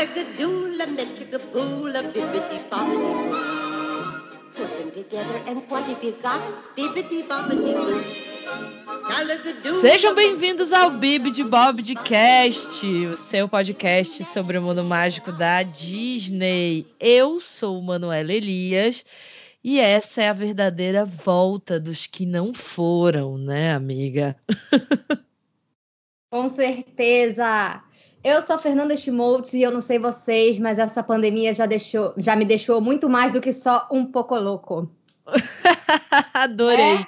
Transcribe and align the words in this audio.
Bibbidi 0.00 0.46
bobbidi 0.46 1.36
boo. 1.52 1.92
Put 4.56 4.70
them 4.78 4.90
together 4.92 5.42
and 5.46 5.60
what 5.68 5.84
have 5.84 6.02
you 6.02 6.12
got? 6.22 6.40
Bibbidi 6.74 7.22
bobbidi 7.28 7.74
boo. 7.74 8.00
Sejam 9.82 10.14
bem-vindos 10.14 10.72
ao 10.72 10.92
Bibi 10.92 11.30
de 11.30 11.44
Bob 11.44 11.82
de 11.82 11.94
Cast, 11.94 12.86
o 12.86 13.16
seu 13.18 13.46
podcast 13.46 14.24
sobre 14.24 14.56
o 14.56 14.62
mundo 14.62 14.82
mágico 14.82 15.32
da 15.32 15.62
Disney. 15.62 16.86
Eu 16.98 17.38
sou 17.38 17.82
Manuela 17.82 18.32
Elias 18.32 19.04
e 19.62 19.78
essa 19.78 20.22
é 20.22 20.28
a 20.30 20.32
verdadeira 20.32 21.04
volta 21.04 21.78
dos 21.78 22.06
que 22.06 22.24
não 22.24 22.54
foram, 22.54 23.36
né, 23.36 23.74
amiga? 23.74 24.34
Com 26.32 26.48
certeza! 26.48 27.82
Eu 28.22 28.42
sou 28.42 28.56
a 28.56 28.58
Fernanda 28.58 28.96
Schmoltz 28.96 29.54
e 29.54 29.62
eu 29.62 29.70
não 29.70 29.80
sei 29.80 29.98
vocês, 29.98 30.58
mas 30.58 30.78
essa 30.78 31.02
pandemia 31.02 31.54
já, 31.54 31.64
deixou, 31.64 32.12
já 32.18 32.36
me 32.36 32.44
deixou 32.44 32.80
muito 32.80 33.08
mais 33.08 33.32
do 33.32 33.40
que 33.40 33.52
só 33.52 33.88
um 33.90 34.04
pouco 34.04 34.36
louco. 34.38 34.90
Adorei. 36.34 36.96
É? 36.96 37.06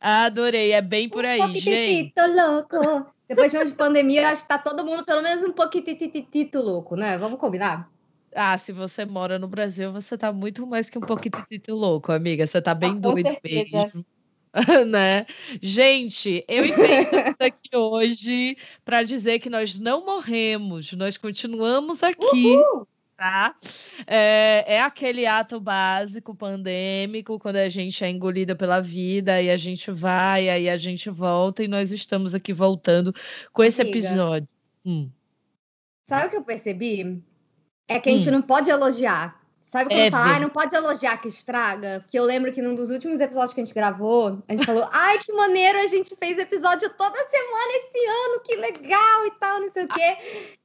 Adorei, 0.00 0.72
é 0.72 0.82
bem 0.82 1.08
por 1.08 1.24
aí, 1.24 1.40
um 1.40 1.54
gente. 1.54 2.12
louco. 2.18 3.06
Depois 3.28 3.52
de 3.52 3.58
um 3.58 3.64
de 3.64 3.72
pandemia, 3.72 4.28
acho 4.30 4.42
que 4.42 4.48
tá 4.48 4.58
todo 4.58 4.84
mundo 4.84 5.04
pelo 5.04 5.22
menos 5.22 5.44
um 5.44 5.52
pouquititito 5.52 6.58
louco, 6.58 6.96
né? 6.96 7.16
Vamos 7.16 7.38
combinar? 7.38 7.88
Ah, 8.34 8.58
se 8.58 8.72
você 8.72 9.04
mora 9.04 9.38
no 9.38 9.46
Brasil, 9.46 9.92
você 9.92 10.18
tá 10.18 10.32
muito 10.32 10.66
mais 10.66 10.90
que 10.90 10.98
um 10.98 11.02
pouquinho 11.02 11.44
louco, 11.68 12.10
amiga. 12.10 12.44
Você 12.44 12.60
tá 12.60 12.74
bem 12.74 12.90
Ah, 12.90 13.00
doido 13.00 13.22
certeza. 13.22 13.68
mesmo. 13.72 14.06
né? 14.88 15.26
Gente, 15.62 16.44
eu 16.48 16.64
e 16.64 16.72
Fê 16.72 16.98
estamos 17.00 17.34
aqui 17.38 17.76
hoje 17.76 18.56
para 18.84 19.02
dizer 19.02 19.38
que 19.38 19.48
nós 19.50 19.78
não 19.78 20.04
morremos, 20.04 20.92
nós 20.92 21.16
continuamos 21.16 22.02
aqui, 22.02 22.56
Uhul! 22.56 22.86
tá? 23.16 23.54
É, 24.06 24.64
é 24.66 24.80
aquele 24.80 25.26
ato 25.26 25.60
básico 25.60 26.34
pandêmico, 26.34 27.38
quando 27.38 27.56
a 27.56 27.68
gente 27.68 28.02
é 28.02 28.10
engolida 28.10 28.56
pela 28.56 28.80
vida 28.80 29.40
e 29.40 29.50
a 29.50 29.56
gente 29.56 29.90
vai, 29.90 30.48
aí 30.48 30.68
a 30.68 30.76
gente 30.76 31.08
volta 31.10 31.62
e 31.62 31.68
nós 31.68 31.92
estamos 31.92 32.34
aqui 32.34 32.52
voltando 32.52 33.14
com 33.52 33.62
esse 33.62 33.82
Amiga. 33.82 33.98
episódio. 33.98 34.48
Hum. 34.84 35.10
Sabe 36.08 36.26
o 36.26 36.30
que 36.30 36.36
eu 36.36 36.42
percebi? 36.44 37.22
É 37.86 38.00
que 38.00 38.08
a 38.08 38.12
gente 38.12 38.28
Hum. 38.28 38.32
não 38.32 38.42
pode 38.42 38.68
elogiar. 38.70 39.39
Sabe 39.70 39.88
quando 39.88 40.00
É 40.00 40.10
fala, 40.10 40.24
ai, 40.24 40.30
verdade. 40.30 40.44
não 40.46 40.50
pode 40.50 40.74
elogiar 40.74 41.16
que 41.18 41.28
estraga? 41.28 42.00
Porque 42.00 42.18
eu 42.18 42.24
lembro 42.24 42.52
que 42.52 42.60
num 42.60 42.74
dos 42.74 42.90
últimos 42.90 43.20
episódios 43.20 43.54
que 43.54 43.60
a 43.60 43.64
gente 43.64 43.72
gravou, 43.72 44.42
a 44.48 44.52
gente 44.52 44.66
falou, 44.66 44.88
ai, 44.92 45.16
que 45.20 45.32
maneiro, 45.32 45.78
a 45.78 45.86
gente 45.86 46.12
fez 46.16 46.38
episódio 46.38 46.90
toda 46.90 47.16
semana 47.16 47.72
esse 47.76 48.04
ano, 48.04 48.40
que 48.44 48.56
legal 48.56 49.26
e 49.26 49.30
tal, 49.38 49.60
não 49.60 49.70
sei 49.72 49.84
o 49.84 49.88
quê. 49.88 50.16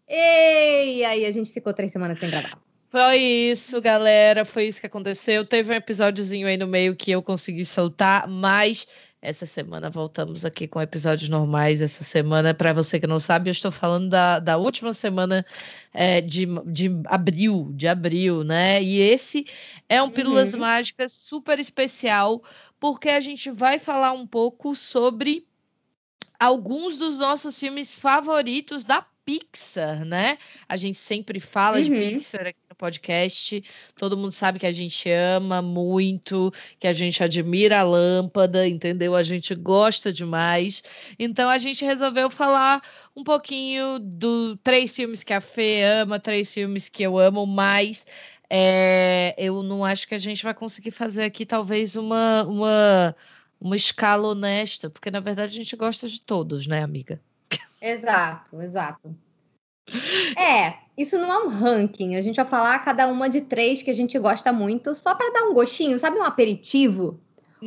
E 0.09 1.03
aí 1.05 1.23
a 1.23 1.31
gente 1.31 1.51
ficou 1.51 1.71
três 1.71 1.91
semanas 1.91 2.17
sem 2.19 2.31
gravar. 2.31 2.57
Foi 2.89 3.17
isso, 3.17 3.79
galera. 3.79 4.43
Foi 4.43 4.63
isso 4.65 4.79
que 4.79 4.87
aconteceu. 4.87 5.45
Teve 5.45 5.71
um 5.71 5.75
episódiozinho 5.75 6.47
aí 6.47 6.57
no 6.57 6.65
meio 6.65 6.95
que 6.95 7.11
eu 7.11 7.21
consegui 7.21 7.63
soltar, 7.65 8.27
mas 8.27 8.87
essa 9.25 9.45
semana 9.45 9.89
voltamos 9.89 10.45
aqui 10.45 10.67
com 10.67 10.79
episódios 10.79 11.27
normais. 11.27 11.81
Essa 11.81 12.03
semana, 12.03 12.53
para 12.53 12.73
você 12.73 12.99
que 12.99 13.07
não 13.07 13.19
sabe, 13.19 13.49
eu 13.49 13.51
estou 13.51 13.71
falando 13.71 14.09
da, 14.09 14.39
da 14.39 14.57
última 14.57 14.93
semana 14.93 15.45
é, 15.93 16.21
de, 16.21 16.45
de 16.67 16.91
abril, 17.05 17.71
de 17.73 17.87
abril, 17.87 18.43
né? 18.43 18.81
E 18.81 18.99
esse 18.99 19.47
é 19.89 20.01
um 20.01 20.09
Pílulas 20.09 20.53
Uhum. 20.53 20.59
Mágicas 20.59 21.11
super 21.13 21.59
especial, 21.59 22.43
porque 22.79 23.09
a 23.09 23.19
gente 23.19 23.49
vai 23.49 23.79
falar 23.79 24.11
um 24.11 24.27
pouco 24.27 24.75
sobre 24.75 25.47
alguns 26.39 26.97
dos 26.97 27.19
nossos 27.19 27.59
filmes 27.59 27.95
favoritos 27.95 28.85
da 28.85 29.05
Pixar, 29.25 30.05
né? 30.05 30.37
A 30.69 30.77
gente 30.77 30.97
sempre 30.97 31.39
fala 31.39 31.81
de 31.81 31.91
Uhum. 31.91 31.97
Pixar 31.97 32.47
aqui 32.47 32.64
podcast. 32.75 33.63
Todo 33.95 34.17
mundo 34.17 34.31
sabe 34.31 34.59
que 34.59 34.65
a 34.65 34.71
gente 34.71 35.09
ama 35.09 35.61
muito, 35.61 36.51
que 36.79 36.87
a 36.87 36.93
gente 36.93 37.23
admira 37.23 37.79
a 37.79 37.83
lâmpada, 37.83 38.67
entendeu? 38.67 39.15
A 39.15 39.23
gente 39.23 39.55
gosta 39.55 40.11
demais. 40.11 40.83
Então 41.17 41.49
a 41.49 41.57
gente 41.57 41.83
resolveu 41.83 42.29
falar 42.29 42.81
um 43.15 43.23
pouquinho 43.23 43.99
do 43.99 44.57
três 44.57 44.95
filmes 44.95 45.23
que 45.23 45.33
a 45.33 45.41
Fê 45.41 45.83
ama, 45.83 46.19
três 46.19 46.53
filmes 46.53 46.89
que 46.89 47.03
eu 47.03 47.17
amo, 47.17 47.45
mas 47.45 48.05
é, 48.49 49.33
eu 49.37 49.63
não 49.63 49.83
acho 49.83 50.07
que 50.07 50.15
a 50.15 50.19
gente 50.19 50.43
vai 50.43 50.53
conseguir 50.53 50.91
fazer 50.91 51.23
aqui 51.23 51.45
talvez 51.45 51.95
uma, 51.95 52.43
uma, 52.43 53.15
uma 53.59 53.75
escala 53.75 54.27
honesta, 54.27 54.89
porque 54.89 55.09
na 55.09 55.19
verdade 55.19 55.53
a 55.53 55.63
gente 55.63 55.75
gosta 55.75 56.07
de 56.07 56.21
todos, 56.21 56.67
né, 56.67 56.83
amiga? 56.83 57.19
Exato, 57.81 58.61
exato. 58.61 59.15
É, 60.37 60.77
isso 60.97 61.17
não 61.17 61.31
é 61.31 61.43
um 61.45 61.47
ranking. 61.47 62.15
A 62.15 62.21
gente 62.21 62.35
vai 62.35 62.47
falar 62.47 62.79
cada 62.79 63.07
uma 63.07 63.29
de 63.29 63.41
três 63.41 63.81
que 63.81 63.91
a 63.91 63.93
gente 63.93 64.17
gosta 64.19 64.51
muito, 64.53 64.93
só 64.95 65.15
para 65.15 65.31
dar 65.31 65.43
um 65.43 65.53
gostinho, 65.53 65.97
sabe, 65.99 66.19
um 66.19 66.23
aperitivo? 66.23 67.19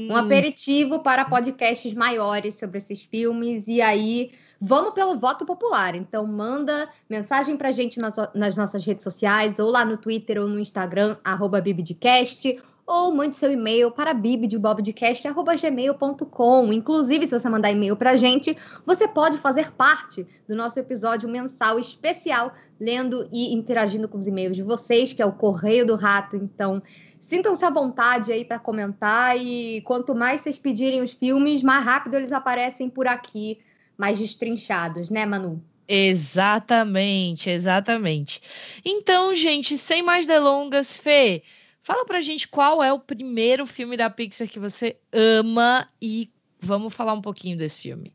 Um 0.09 0.17
Hum, 0.17 0.17
aperitivo 0.17 1.03
para 1.03 1.25
podcasts 1.25 1.93
maiores 1.95 2.55
sobre 2.59 2.79
esses 2.79 3.03
filmes. 3.03 3.69
E 3.69 3.81
aí, 3.83 4.33
vamos 4.61 4.95
pelo 4.95 5.19
voto 5.19 5.45
popular. 5.45 5.95
Então, 5.95 6.27
manda 6.27 6.89
mensagem 7.09 7.57
pra 7.57 7.73
gente 7.73 8.01
nas, 8.01 8.17
nas 8.35 8.57
nossas 8.57 8.85
redes 8.85 9.05
sociais, 9.05 9.59
ou 9.59 9.71
lá 9.71 9.85
no 9.85 9.99
Twitter 9.99 10.41
ou 10.41 10.49
no 10.49 10.59
Instagram, 10.61 11.19
arroba 11.25 11.61
bibidcast, 11.61 12.59
ou 12.89 13.15
mande 13.15 13.37
seu 13.37 13.53
e-mail 13.53 13.91
para 13.91 14.15
bibidebobdcast.gmail.com. 14.15 16.73
Inclusive, 16.73 17.27
se 17.27 17.39
você 17.39 17.47
mandar 17.47 17.71
e-mail 17.71 17.95
pra 17.95 18.17
gente, 18.17 18.57
você 18.87 19.07
pode 19.07 19.37
fazer 19.37 19.73
parte 19.73 20.27
do 20.49 20.57
nosso 20.57 20.81
episódio 20.81 21.29
mensal 21.29 21.79
especial, 21.79 22.55
lendo 22.81 23.29
e 23.31 23.55
interagindo 23.55 24.09
com 24.09 24.17
os 24.17 24.27
e-mails 24.27 24.57
de 24.57 24.63
vocês, 24.63 25.13
que 25.13 25.21
é 25.21 25.27
o 25.27 25.33
Correio 25.33 25.85
do 25.85 25.97
Rato. 25.97 26.37
Então, 26.37 26.83
sintam-se 27.21 27.63
à 27.63 27.69
vontade 27.69 28.33
aí 28.33 28.43
para 28.43 28.59
comentar 28.59 29.37
e 29.37 29.83
quanto 29.83 30.15
mais 30.15 30.41
vocês 30.41 30.57
pedirem 30.57 31.03
os 31.03 31.13
filmes, 31.13 31.63
mais 31.63 31.85
rápido 31.85 32.17
eles 32.17 32.33
aparecem 32.33 32.89
por 32.89 33.07
aqui, 33.07 33.59
mais 33.99 34.19
destrinchados, 34.19 35.11
né, 35.11 35.27
Manu? 35.27 35.63
Exatamente, 35.87 37.51
exatamente. 37.51 38.41
Então, 38.85 39.35
gente, 39.35 39.77
sem 39.77 40.03
mais 40.03 40.27
delongas, 40.27 40.95
Fê, 40.95 41.43
fala 41.89 42.05
pra 42.05 42.21
gente 42.21 42.47
qual 42.47 42.83
é 42.83 42.93
o 42.93 42.99
primeiro 42.99 43.65
filme 43.65 43.97
da 43.97 44.11
Pixar 44.11 44.47
que 44.47 44.59
você 44.59 44.99
ama 45.11 45.89
e 46.03 46.31
vamos 46.61 46.93
falar 46.93 47.15
um 47.15 47.23
pouquinho 47.23 47.57
desse 47.57 47.81
filme. 47.81 48.13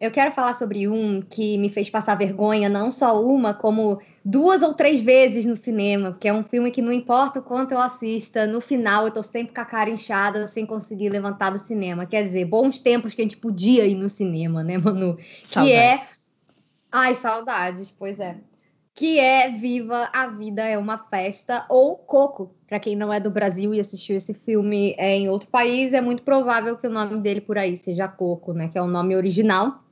Eu 0.00 0.10
quero 0.10 0.32
falar 0.32 0.54
sobre 0.54 0.88
um 0.88 1.22
que 1.22 1.56
me 1.56 1.70
fez 1.70 1.88
passar 1.88 2.16
vergonha, 2.16 2.68
não 2.68 2.90
só 2.90 3.22
uma, 3.22 3.54
como 3.54 4.02
duas 4.24 4.60
ou 4.62 4.74
três 4.74 5.00
vezes 5.00 5.46
no 5.46 5.54
cinema, 5.54 6.10
porque 6.10 6.26
é 6.26 6.32
um 6.32 6.42
filme 6.42 6.72
que 6.72 6.82
não 6.82 6.92
importa 6.92 7.38
o 7.38 7.42
quanto 7.42 7.72
eu 7.72 7.80
assista, 7.80 8.44
no 8.44 8.60
final 8.60 9.06
eu 9.06 9.12
tô 9.12 9.22
sempre 9.22 9.54
com 9.54 9.60
a 9.60 9.64
cara 9.64 9.90
inchada, 9.90 10.44
sem 10.48 10.66
conseguir 10.66 11.10
levantar 11.10 11.50
do 11.50 11.58
cinema. 11.58 12.06
Quer 12.06 12.24
dizer, 12.24 12.44
bons 12.44 12.80
tempos 12.80 13.14
que 13.14 13.20
a 13.20 13.24
gente 13.24 13.36
podia 13.36 13.86
ir 13.86 13.94
no 13.94 14.08
cinema, 14.08 14.64
né, 14.64 14.78
Manu? 14.78 15.16
Que 15.16 15.46
Saudade. 15.46 15.72
é. 15.72 16.08
Ai, 16.90 17.14
saudades, 17.14 17.88
pois 17.88 18.18
é. 18.18 18.36
Que 18.98 19.20
é 19.20 19.48
Viva 19.52 20.10
a 20.12 20.26
Vida 20.26 20.64
é 20.64 20.76
uma 20.76 20.98
Festa 20.98 21.64
ou 21.68 21.94
Coco. 21.94 22.52
Para 22.66 22.80
quem 22.80 22.96
não 22.96 23.12
é 23.12 23.20
do 23.20 23.30
Brasil 23.30 23.72
e 23.72 23.78
assistiu 23.78 24.16
esse 24.16 24.34
filme 24.34 24.96
é, 24.98 25.16
em 25.16 25.28
outro 25.28 25.48
país, 25.48 25.92
é 25.92 26.00
muito 26.00 26.24
provável 26.24 26.76
que 26.76 26.84
o 26.84 26.90
nome 26.90 27.16
dele 27.20 27.40
por 27.40 27.56
aí 27.56 27.76
seja 27.76 28.08
Coco, 28.08 28.52
né? 28.52 28.66
Que 28.66 28.76
é 28.76 28.82
o 28.82 28.88
nome 28.88 29.14
original. 29.14 29.84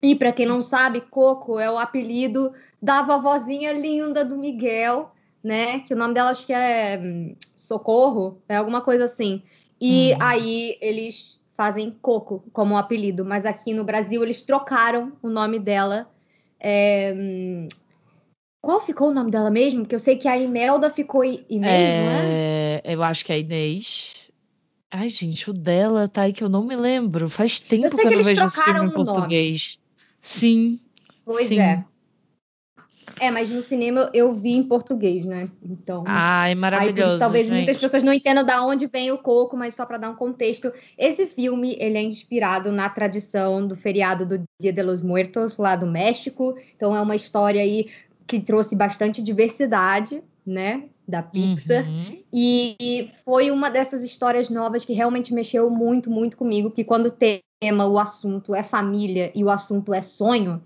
E 0.00 0.14
para 0.14 0.30
quem 0.30 0.46
não 0.46 0.62
sabe, 0.62 1.00
Coco 1.00 1.58
é 1.58 1.68
o 1.68 1.76
apelido 1.76 2.52
da 2.80 3.02
vovozinha 3.02 3.72
linda 3.72 4.24
do 4.24 4.38
Miguel, 4.38 5.10
né? 5.42 5.80
Que 5.80 5.92
o 5.92 5.96
nome 5.96 6.14
dela 6.14 6.30
acho 6.30 6.46
que 6.46 6.52
é 6.52 6.96
hum, 7.02 7.34
Socorro, 7.56 8.40
é 8.48 8.54
alguma 8.54 8.82
coisa 8.82 9.06
assim. 9.06 9.42
E 9.80 10.12
Hum. 10.12 10.18
aí 10.20 10.78
eles 10.80 11.40
fazem 11.56 11.90
Coco 11.90 12.44
como 12.52 12.78
apelido, 12.78 13.24
mas 13.24 13.44
aqui 13.44 13.74
no 13.74 13.82
Brasil 13.82 14.22
eles 14.22 14.42
trocaram 14.42 15.12
o 15.20 15.28
nome 15.28 15.58
dela. 15.58 16.08
É, 16.60 17.12
hum, 17.16 17.66
Qual 18.64 18.80
ficou 18.80 19.10
o 19.10 19.14
nome 19.14 19.30
dela 19.30 19.50
mesmo? 19.50 19.82
Porque 19.82 19.94
eu 19.94 19.98
sei 19.98 20.16
que 20.16 20.26
a 20.26 20.38
Imelda 20.38 20.88
ficou 20.90 21.22
Inês, 21.22 21.60
não 21.60 21.68
é? 21.68 22.80
É, 22.82 22.94
eu 22.94 23.02
acho 23.02 23.22
que 23.24 23.30
é 23.30 23.36
a 23.36 23.38
Inês. 23.38 24.30
Ai, 24.90 25.10
gente, 25.10 25.50
o 25.50 25.52
dela 25.52 26.08
tá 26.08 26.22
aí 26.22 26.32
que 26.32 26.42
eu 26.42 26.48
não 26.48 26.64
me 26.64 26.74
lembro. 26.74 27.28
Faz 27.28 27.60
tempo 27.60 27.88
sei 27.90 27.90
que 27.90 27.94
eu 27.96 27.98
que 27.98 28.04
não 28.04 28.12
eles 28.12 28.26
vejo 28.26 28.44
esse 28.44 28.62
filme 28.62 28.80
em 28.80 28.82
o 28.82 28.86
nome. 28.86 29.04
português. 29.04 29.78
Sim, 30.20 30.80
Pois 31.24 31.48
sim. 31.48 31.58
é. 31.60 31.84
É, 33.20 33.30
mas 33.30 33.48
no 33.50 33.62
cinema 33.62 34.10
eu 34.12 34.32
vi 34.32 34.52
em 34.52 34.62
português, 34.62 35.24
né? 35.24 35.48
Então. 35.62 36.04
Ai, 36.06 36.50
Aí, 36.50 36.54
maravilhoso, 36.54 37.10
isso, 37.10 37.18
talvez 37.18 37.46
gente. 37.46 37.56
muitas 37.56 37.76
pessoas 37.78 38.02
não 38.02 38.12
entendam 38.12 38.44
da 38.44 38.64
onde 38.64 38.86
vem 38.86 39.12
o 39.12 39.18
coco, 39.18 39.56
mas 39.56 39.74
só 39.74 39.86
para 39.86 39.98
dar 39.98 40.10
um 40.10 40.16
contexto, 40.16 40.72
esse 40.98 41.26
filme 41.26 41.76
ele 41.78 41.98
é 41.98 42.02
inspirado 42.02 42.72
na 42.72 42.88
tradição 42.88 43.66
do 43.66 43.76
feriado 43.76 44.26
do 44.26 44.42
Dia 44.60 44.72
de 44.72 44.82
los 44.82 45.02
Muertos 45.02 45.56
lá 45.58 45.76
do 45.76 45.86
México. 45.86 46.56
Então 46.76 46.96
é 46.96 47.00
uma 47.00 47.14
história 47.14 47.60
aí 47.60 47.88
que 48.26 48.40
trouxe 48.40 48.74
bastante 48.76 49.22
diversidade, 49.22 50.22
né, 50.46 50.84
da 51.06 51.22
Pixar. 51.22 51.84
Uhum. 51.84 52.22
E, 52.32 52.76
e 52.80 53.10
foi 53.24 53.50
uma 53.50 53.70
dessas 53.70 54.02
histórias 54.02 54.48
novas 54.48 54.84
que 54.84 54.92
realmente 54.92 55.32
mexeu 55.34 55.70
muito, 55.70 56.10
muito 56.10 56.36
comigo, 56.36 56.70
que 56.70 56.84
quando 56.84 57.06
o 57.06 57.10
tema, 57.10 57.86
o 57.86 57.98
assunto 57.98 58.54
é 58.54 58.62
família 58.62 59.30
e 59.34 59.44
o 59.44 59.50
assunto 59.50 59.92
é 59.92 60.00
sonho, 60.00 60.62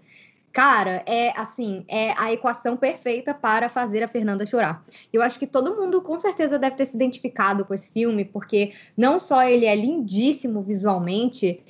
Cara, 0.53 1.05
é 1.07 1.33
assim, 1.39 1.85
é 1.87 2.13
a 2.17 2.33
equação 2.33 2.77
perfeita 2.77 3.35
para 3.35 3.69
fazer 3.69 4.03
a 4.03 4.09
Fernanda 4.09 4.47
chorar. 4.47 4.85
Eu 5.13 5.23
acho 5.23 5.39
que 5.39 5.47
todo 5.47 5.77
mundo 5.77 6.01
com 6.01 6.19
certeza 6.19 6.59
deve 6.59 6.75
ter 6.75 6.87
se 6.87 6.97
identificado 6.97 7.65
com 7.65 7.75
esse 7.75 7.91
filme, 7.93 8.25
porque 8.25 8.73
não 8.97 9.21
só 9.21 9.43
ele 9.45 9.67
é 9.67 9.77
lindíssimo 9.77 10.63
visualmente, 10.63 11.61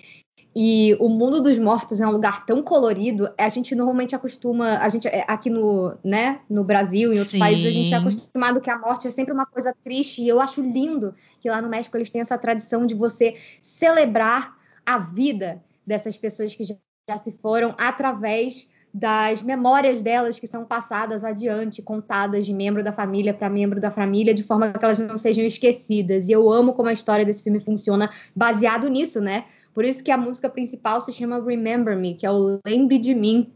e 0.61 0.97
o 0.99 1.09
mundo 1.09 1.41
dos 1.41 1.57
mortos 1.57 2.01
é 2.01 2.07
um 2.09 2.11
lugar 2.11 2.45
tão 2.45 2.65
colorido, 2.65 3.33
a 3.39 3.49
gente 3.49 3.77
normalmente 3.77 4.17
acostuma, 4.17 4.79
a 4.79 4.89
gente 4.89 5.07
é, 5.07 5.25
aqui 5.29 5.49
no, 5.49 5.97
né, 6.03 6.41
no 6.51 6.65
Brasil 6.65 7.13
e 7.13 7.15
em 7.15 7.19
outros 7.19 7.31
Sim. 7.31 7.39
países, 7.39 7.67
a 7.67 7.71
gente 7.71 7.95
é 7.95 7.97
acostumado 7.97 8.61
que 8.61 8.69
a 8.69 8.77
morte 8.77 9.07
é 9.07 9.11
sempre 9.13 9.33
uma 9.33 9.47
coisa 9.47 9.73
triste, 9.85 10.21
e 10.21 10.29
eu 10.29 10.41
acho 10.41 10.61
lindo 10.61 11.15
que 11.39 11.49
lá 11.49 11.63
no 11.63 11.69
México 11.69 11.97
eles 11.97 12.11
têm 12.11 12.21
essa 12.21 12.37
tradição 12.37 12.85
de 12.87 12.97
você 12.97 13.37
celebrar 13.63 14.57
a 14.85 14.99
vida 14.99 15.63
dessas 15.87 16.17
pessoas 16.17 16.53
que 16.53 16.65
já, 16.65 16.75
já 17.09 17.19
se 17.19 17.31
foram 17.41 17.73
através 17.79 18.69
das 18.93 19.41
memórias 19.41 20.03
delas 20.03 20.41
que 20.41 20.47
são 20.49 20.65
passadas 20.65 21.23
adiante, 21.23 21.83
contadas 21.83 22.45
de 22.45 22.53
membro 22.53 22.83
da 22.83 22.91
família 22.91 23.33
para 23.33 23.49
membro 23.49 23.81
da 23.81 23.93
família, 23.93 24.35
de 24.35 24.43
forma 24.43 24.73
que 24.73 24.85
elas 24.85 24.99
não 24.99 25.19
sejam 25.19 25.45
esquecidas. 25.45 26.29
E 26.29 26.33
eu 26.33 26.51
amo 26.51 26.73
como 26.73 26.89
a 26.89 26.93
história 26.93 27.25
desse 27.25 27.45
filme 27.45 27.61
funciona 27.61 28.11
baseado 28.35 28.89
nisso, 28.89 29.21
né? 29.21 29.45
Por 29.79 29.85
isso 29.85 30.03
que 30.03 30.11
a 30.11 30.17
música 30.17 30.51
principal 30.51 31.01
se 31.01 31.13
chama 31.13 31.41
Remember 31.41 31.97
Me, 31.97 32.13
que 32.13 32.27
é 32.27 32.31
o 32.33 32.59
Lembre 32.67 32.99
de 32.99 33.15
Mim. 33.15 33.53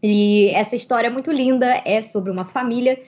E 0.00 0.50
essa 0.50 0.76
história 0.76 1.08
é 1.08 1.10
muito 1.10 1.32
linda, 1.32 1.82
é 1.84 2.00
sobre 2.00 2.30
uma 2.30 2.44
família 2.44 3.02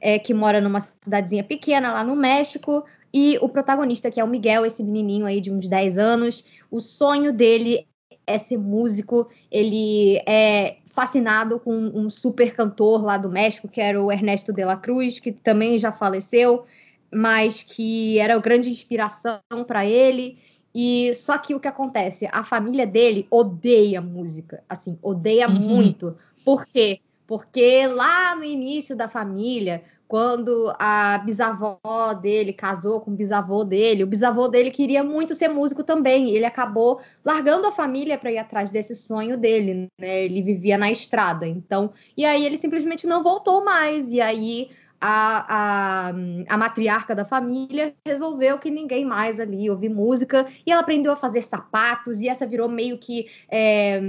é, 0.00 0.20
que 0.20 0.32
mora 0.32 0.60
numa 0.60 0.78
cidadezinha 0.78 1.42
pequena 1.42 1.92
lá 1.92 2.04
no 2.04 2.14
México. 2.14 2.84
E 3.12 3.36
o 3.42 3.48
protagonista, 3.48 4.08
que 4.08 4.20
é 4.20 4.24
o 4.24 4.28
Miguel, 4.28 4.64
esse 4.64 4.84
menininho 4.84 5.26
aí 5.26 5.40
de 5.40 5.50
uns 5.50 5.66
10 5.66 5.98
anos, 5.98 6.44
o 6.70 6.78
sonho 6.78 7.32
dele 7.32 7.88
é 8.24 8.38
ser 8.38 8.56
músico, 8.56 9.28
ele 9.50 10.22
é 10.24 10.76
fascinado 10.86 11.58
com 11.58 11.74
um 11.74 12.08
super 12.08 12.54
cantor 12.54 13.02
lá 13.02 13.16
do 13.18 13.28
México, 13.28 13.66
que 13.66 13.80
era 13.80 14.00
o 14.00 14.12
Ernesto 14.12 14.52
de 14.52 14.64
la 14.64 14.76
Cruz, 14.76 15.18
que 15.18 15.32
também 15.32 15.76
já 15.76 15.90
faleceu, 15.90 16.66
mas 17.12 17.64
que 17.64 18.20
era 18.20 18.38
grande 18.38 18.70
inspiração 18.70 19.40
para 19.66 19.84
ele. 19.84 20.38
E 20.74 21.12
só 21.14 21.36
que 21.38 21.54
o 21.54 21.60
que 21.60 21.68
acontece? 21.68 22.28
A 22.32 22.42
família 22.42 22.86
dele 22.86 23.26
odeia 23.30 24.00
música, 24.00 24.62
assim, 24.68 24.98
odeia 25.02 25.48
uhum. 25.48 25.60
muito. 25.60 26.16
Por 26.44 26.66
quê? 26.66 27.00
Porque 27.26 27.86
lá 27.86 28.34
no 28.34 28.44
início 28.44 28.96
da 28.96 29.08
família, 29.08 29.82
quando 30.12 30.74
a 30.78 31.16
bisavó 31.24 31.80
dele 32.20 32.52
casou 32.52 33.00
com 33.00 33.10
o 33.10 33.14
bisavô 33.14 33.64
dele, 33.64 34.04
o 34.04 34.06
bisavô 34.06 34.46
dele 34.46 34.70
queria 34.70 35.02
muito 35.02 35.34
ser 35.34 35.48
músico 35.48 35.82
também. 35.82 36.28
Ele 36.28 36.44
acabou 36.44 37.00
largando 37.24 37.66
a 37.66 37.72
família 37.72 38.18
para 38.18 38.30
ir 38.30 38.36
atrás 38.36 38.68
desse 38.68 38.94
sonho 38.94 39.38
dele, 39.38 39.88
né? 39.98 40.24
Ele 40.24 40.42
vivia 40.42 40.76
na 40.76 40.90
estrada. 40.90 41.46
Então, 41.46 41.92
e 42.14 42.26
aí 42.26 42.44
ele 42.44 42.58
simplesmente 42.58 43.06
não 43.06 43.22
voltou 43.22 43.64
mais. 43.64 44.12
E 44.12 44.20
aí 44.20 44.68
a, 45.02 45.46
a, 45.48 46.12
a, 46.48 46.56
matriarca 46.56 47.12
da 47.12 47.24
família 47.24 47.92
resolveu 48.06 48.56
que 48.56 48.70
ninguém 48.70 49.04
mais 49.04 49.40
ali 49.40 49.68
ouvir 49.68 49.88
música 49.88 50.46
e 50.64 50.70
ela 50.70 50.80
aprendeu 50.80 51.10
a 51.10 51.16
fazer 51.16 51.42
sapatos 51.42 52.20
e 52.20 52.28
essa 52.28 52.46
virou 52.46 52.68
meio 52.68 52.96
que 52.98 53.26
é, 53.50 54.00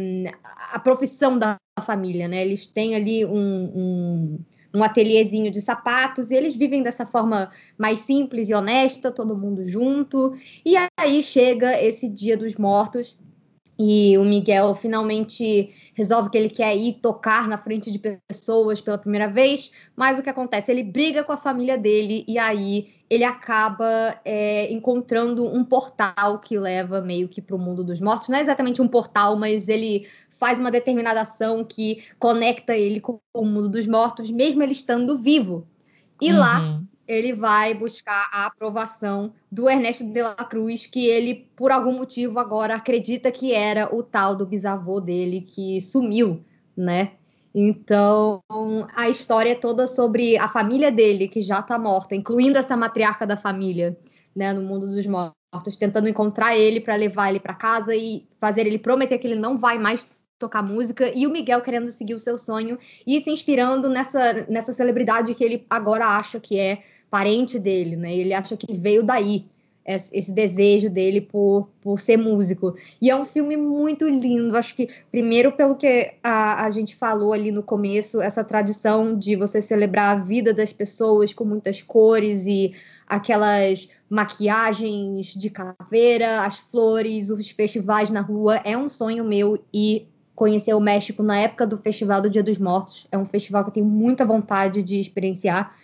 a 0.72 0.78
profissão 0.78 1.40
da 1.40 1.58
família, 1.84 2.28
né? 2.28 2.44
Eles 2.44 2.68
têm 2.68 2.94
ali 2.96 3.26
um, 3.26 3.32
um, 3.34 4.40
um 4.72 4.84
ateliêzinho 4.84 5.50
de 5.50 5.62
sapatos 5.62 6.30
e 6.30 6.36
eles 6.36 6.56
vivem 6.56 6.84
dessa 6.84 7.08
forma 7.08 7.52
mais 7.76 8.02
simples 8.02 8.50
e 8.50 8.54
honesta, 8.54 9.12
todo 9.12 9.36
mundo 9.36 9.68
junto. 9.68 10.38
E 10.64 10.76
aí 10.96 11.24
chega 11.24 11.82
esse 11.82 12.08
dia 12.08 12.38
dos 12.38 12.56
mortos 12.56 13.18
e 13.78 14.18
o 14.18 14.24
Miguel 14.24 14.76
finalmente 14.76 15.74
resolve 15.96 16.30
que 16.30 16.38
ele 16.38 16.50
quer 16.50 16.76
ir 16.76 16.94
tocar 17.02 17.48
na 17.48 17.58
frente 17.58 17.92
de 17.92 18.00
pessoas 18.00 18.80
pela 18.80 18.98
primeira 18.98 19.28
vez, 19.28 19.72
mas 19.96 20.20
o 20.20 20.24
que 20.24 20.30
acontece? 20.30 20.72
Ele 20.72 20.84
briga 20.84 21.24
com 21.24 21.32
a 21.32 21.38
família 21.38 21.78
dele 21.78 22.24
e 22.28 22.38
aí 22.38 22.94
ele 23.10 23.24
acaba 23.24 24.20
é, 24.24 24.72
encontrando 24.72 25.46
um 25.46 25.64
portal 25.64 26.40
que 26.40 26.58
leva 26.58 27.02
meio 27.02 27.28
que 27.28 27.42
para 27.42 27.56
o 27.56 27.60
mundo 27.60 27.84
dos 27.84 28.00
mortos. 28.00 28.30
Não 28.30 28.38
é 28.38 28.42
exatamente 28.42 28.82
um 28.82 28.88
portal, 28.88 29.36
mas 29.36 29.68
ele 29.68 30.08
faz 30.32 30.60
uma 30.60 30.72
determinada 30.72 31.22
ação 31.22 31.64
que 31.64 32.04
conecta 32.20 32.76
ele 32.76 33.00
com 33.00 33.20
o 33.34 33.46
mundo 33.46 33.70
dos 33.70 33.88
mortos, 33.88 34.30
mesmo 34.30 34.62
ele 34.62 34.72
estando 34.72 35.18
vivo. 35.18 35.68
E 36.22 36.32
uhum. 36.32 36.40
lá 36.40 36.83
ele 37.08 37.34
vai 37.34 37.74
buscar 37.74 38.30
a 38.32 38.46
aprovação 38.46 39.34
do 39.52 39.70
Ernesto 39.70 40.04
de 40.04 40.22
la 40.22 40.36
Cruz, 40.36 40.86
que 40.86 41.08
ele, 41.08 41.50
por 41.56 41.72
algum 41.72 41.94
motivo, 41.94 42.40
agora 42.40 42.76
acredita 42.76 43.32
que 43.32 43.54
era 43.54 43.94
o 43.94 44.02
tal 44.02 44.36
do 44.36 44.46
bisavô 44.46 45.00
dele 45.00 45.42
que 45.42 45.82
sumiu, 45.82 46.44
né? 46.76 47.12
Então, 47.54 48.42
a 48.96 49.10
história 49.10 49.52
é 49.52 49.56
toda 49.56 49.86
sobre 49.86 50.38
a 50.38 50.48
família 50.48 50.92
dele, 50.92 51.28
que 51.28 51.40
já 51.40 51.60
está 51.60 51.78
morta, 51.78 52.16
incluindo 52.16 52.58
essa 52.58 52.76
matriarca 52.76 53.28
da 53.28 53.38
família, 53.38 53.96
né, 54.36 54.52
no 54.54 54.62
mundo 54.62 54.90
dos 54.90 55.06
mortos, 55.06 55.78
tentando 55.78 56.10
encontrar 56.10 56.58
ele 56.58 56.80
para 56.80 56.96
levar 56.96 57.30
ele 57.30 57.40
para 57.40 57.54
casa 57.54 57.96
e 57.96 58.28
fazer 58.40 58.66
ele 58.66 58.80
prometer 58.80 59.20
que 59.20 59.28
ele 59.28 59.40
não 59.40 59.56
vai 59.56 59.78
mais 59.78 60.08
tocar 60.40 60.64
música 60.64 61.12
e 61.16 61.28
o 61.28 61.30
Miguel 61.30 61.62
querendo 61.62 61.90
seguir 61.92 62.16
o 62.16 62.20
seu 62.20 62.38
sonho 62.38 62.78
e 63.06 63.22
se 63.22 63.30
inspirando 63.30 63.88
nessa, 63.88 64.46
nessa 64.50 64.74
celebridade 64.74 65.36
que 65.36 65.44
ele 65.44 65.66
agora 65.70 66.08
acha 66.08 66.40
que 66.40 66.60
é 66.60 66.84
parente 67.14 67.60
dele, 67.60 67.96
né? 67.96 68.12
Ele 68.12 68.34
acha 68.34 68.58
que 68.58 68.74
veio 68.74 69.04
daí 69.04 69.46
esse 69.86 70.32
desejo 70.32 70.90
dele 70.90 71.22
por, 71.22 71.70
por 71.80 72.00
ser 72.00 72.18
músico. 72.18 72.76
E 73.00 73.08
é 73.08 73.16
um 73.16 73.24
filme 73.24 73.56
muito 73.56 74.10
lindo. 74.10 74.58
Acho 74.58 74.74
que, 74.74 74.90
primeiro, 75.12 75.52
pelo 75.52 75.76
que 75.76 76.12
a, 76.24 76.66
a 76.66 76.72
gente 76.72 76.96
falou 76.96 77.32
ali 77.32 77.52
no 77.52 77.62
começo, 77.62 78.20
essa 78.20 78.44
tradição 78.44 79.16
de 79.16 79.36
você 79.36 79.62
celebrar 79.62 80.18
a 80.18 80.20
vida 80.24 80.56
das 80.56 80.74
pessoas 80.74 81.36
com 81.36 81.46
muitas 81.46 81.84
cores 81.84 82.48
e 82.48 82.74
aquelas 83.06 83.88
maquiagens 84.10 85.36
de 85.36 85.52
caveira, 85.52 86.44
as 86.44 86.58
flores, 86.58 87.30
os 87.30 87.52
festivais 87.52 88.10
na 88.10 88.22
rua, 88.22 88.56
é 88.64 88.76
um 88.76 88.90
sonho 88.90 89.24
meu 89.24 89.64
e 89.72 90.08
conhecer 90.34 90.74
o 90.74 90.80
México 90.80 91.22
na 91.22 91.38
época 91.38 91.68
do 91.68 91.78
Festival 91.78 92.24
do 92.24 92.30
Dia 92.30 92.42
dos 92.42 92.58
Mortos. 92.58 93.06
É 93.12 93.20
um 93.20 93.26
festival 93.28 93.64
que 93.64 93.70
eu 93.70 93.74
tenho 93.74 93.86
muita 93.86 94.26
vontade 94.26 94.82
de 94.82 95.00
experienciar, 95.00 95.76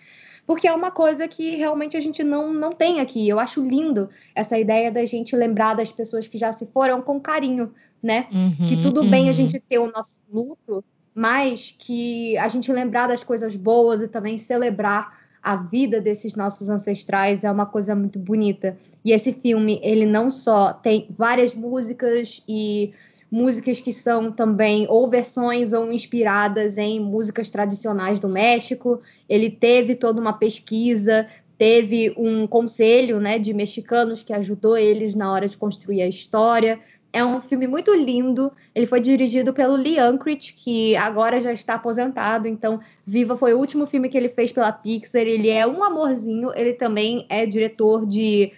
porque 0.49 0.67
é 0.67 0.73
uma 0.73 0.89
coisa 0.89 1.27
que 1.27 1.57
realmente 1.57 1.95
a 1.95 1.99
gente 1.99 2.23
não, 2.23 2.51
não 2.51 2.71
tem 2.71 2.99
aqui. 2.99 3.29
Eu 3.29 3.39
acho 3.39 3.63
lindo 3.63 4.09
essa 4.33 4.57
ideia 4.57 4.91
da 4.91 5.05
gente 5.05 5.35
lembrar 5.35 5.75
das 5.75 5.91
pessoas 5.91 6.27
que 6.27 6.39
já 6.39 6.51
se 6.51 6.65
foram 6.65 7.03
com 7.03 7.19
carinho, 7.19 7.71
né? 8.01 8.25
Uhum, 8.31 8.67
que 8.67 8.81
tudo 8.81 9.01
uhum. 9.01 9.11
bem 9.11 9.25
a 9.25 9.27
uhum. 9.27 9.33
gente 9.33 9.59
ter 9.59 9.77
o 9.77 9.91
nosso 9.91 10.19
luto, 10.27 10.83
mas 11.13 11.75
que 11.77 12.35
a 12.39 12.47
gente 12.47 12.73
lembrar 12.73 13.05
das 13.05 13.23
coisas 13.23 13.55
boas 13.55 14.01
e 14.01 14.07
também 14.07 14.39
celebrar 14.39 15.19
a 15.39 15.55
vida 15.55 16.01
desses 16.01 16.33
nossos 16.33 16.67
ancestrais 16.67 17.43
é 17.43 17.51
uma 17.51 17.67
coisa 17.67 17.93
muito 17.93 18.17
bonita. 18.17 18.75
E 19.05 19.11
esse 19.11 19.31
filme, 19.31 19.79
ele 19.83 20.07
não 20.07 20.31
só 20.31 20.73
tem 20.73 21.09
várias 21.15 21.53
músicas 21.53 22.41
e 22.49 22.91
músicas 23.31 23.79
que 23.79 23.93
são 23.93 24.31
também 24.31 24.87
ou 24.89 25.07
versões 25.09 25.73
ou 25.73 25.91
inspiradas 25.91 26.77
em 26.77 26.99
músicas 26.99 27.49
tradicionais 27.49 28.19
do 28.19 28.27
México. 28.27 29.01
Ele 29.27 29.49
teve 29.49 29.95
toda 29.95 30.19
uma 30.19 30.33
pesquisa, 30.33 31.27
teve 31.57 32.13
um 32.17 32.47
conselho 32.47 33.19
né, 33.19 33.37
de 33.37 33.53
mexicanos 33.53 34.23
que 34.23 34.33
ajudou 34.33 34.77
eles 34.77 35.13
na 35.13 35.31
hora 35.31 35.47
de 35.47 35.57
construir 35.57 36.01
a 36.01 36.07
história. 36.07 36.79
É 37.11 37.23
um 37.25 37.39
filme 37.39 37.67
muito 37.67 37.93
lindo. 37.93 38.51
Ele 38.73 38.85
foi 38.85 38.99
dirigido 39.01 39.51
pelo 39.51 39.75
Lee 39.75 40.01
Unkrich, 40.01 40.53
que 40.53 40.95
agora 40.95 41.41
já 41.41 41.51
está 41.51 41.73
aposentado. 41.73 42.47
Então, 42.47 42.79
Viva 43.05 43.35
foi 43.35 43.53
o 43.53 43.57
último 43.57 43.85
filme 43.85 44.09
que 44.09 44.17
ele 44.17 44.29
fez 44.29 44.51
pela 44.51 44.71
Pixar. 44.71 45.23
Ele 45.23 45.49
é 45.49 45.65
um 45.65 45.83
amorzinho. 45.83 46.51
Ele 46.55 46.73
também 46.73 47.25
é 47.27 47.45
diretor 47.45 48.05
de 48.05 48.51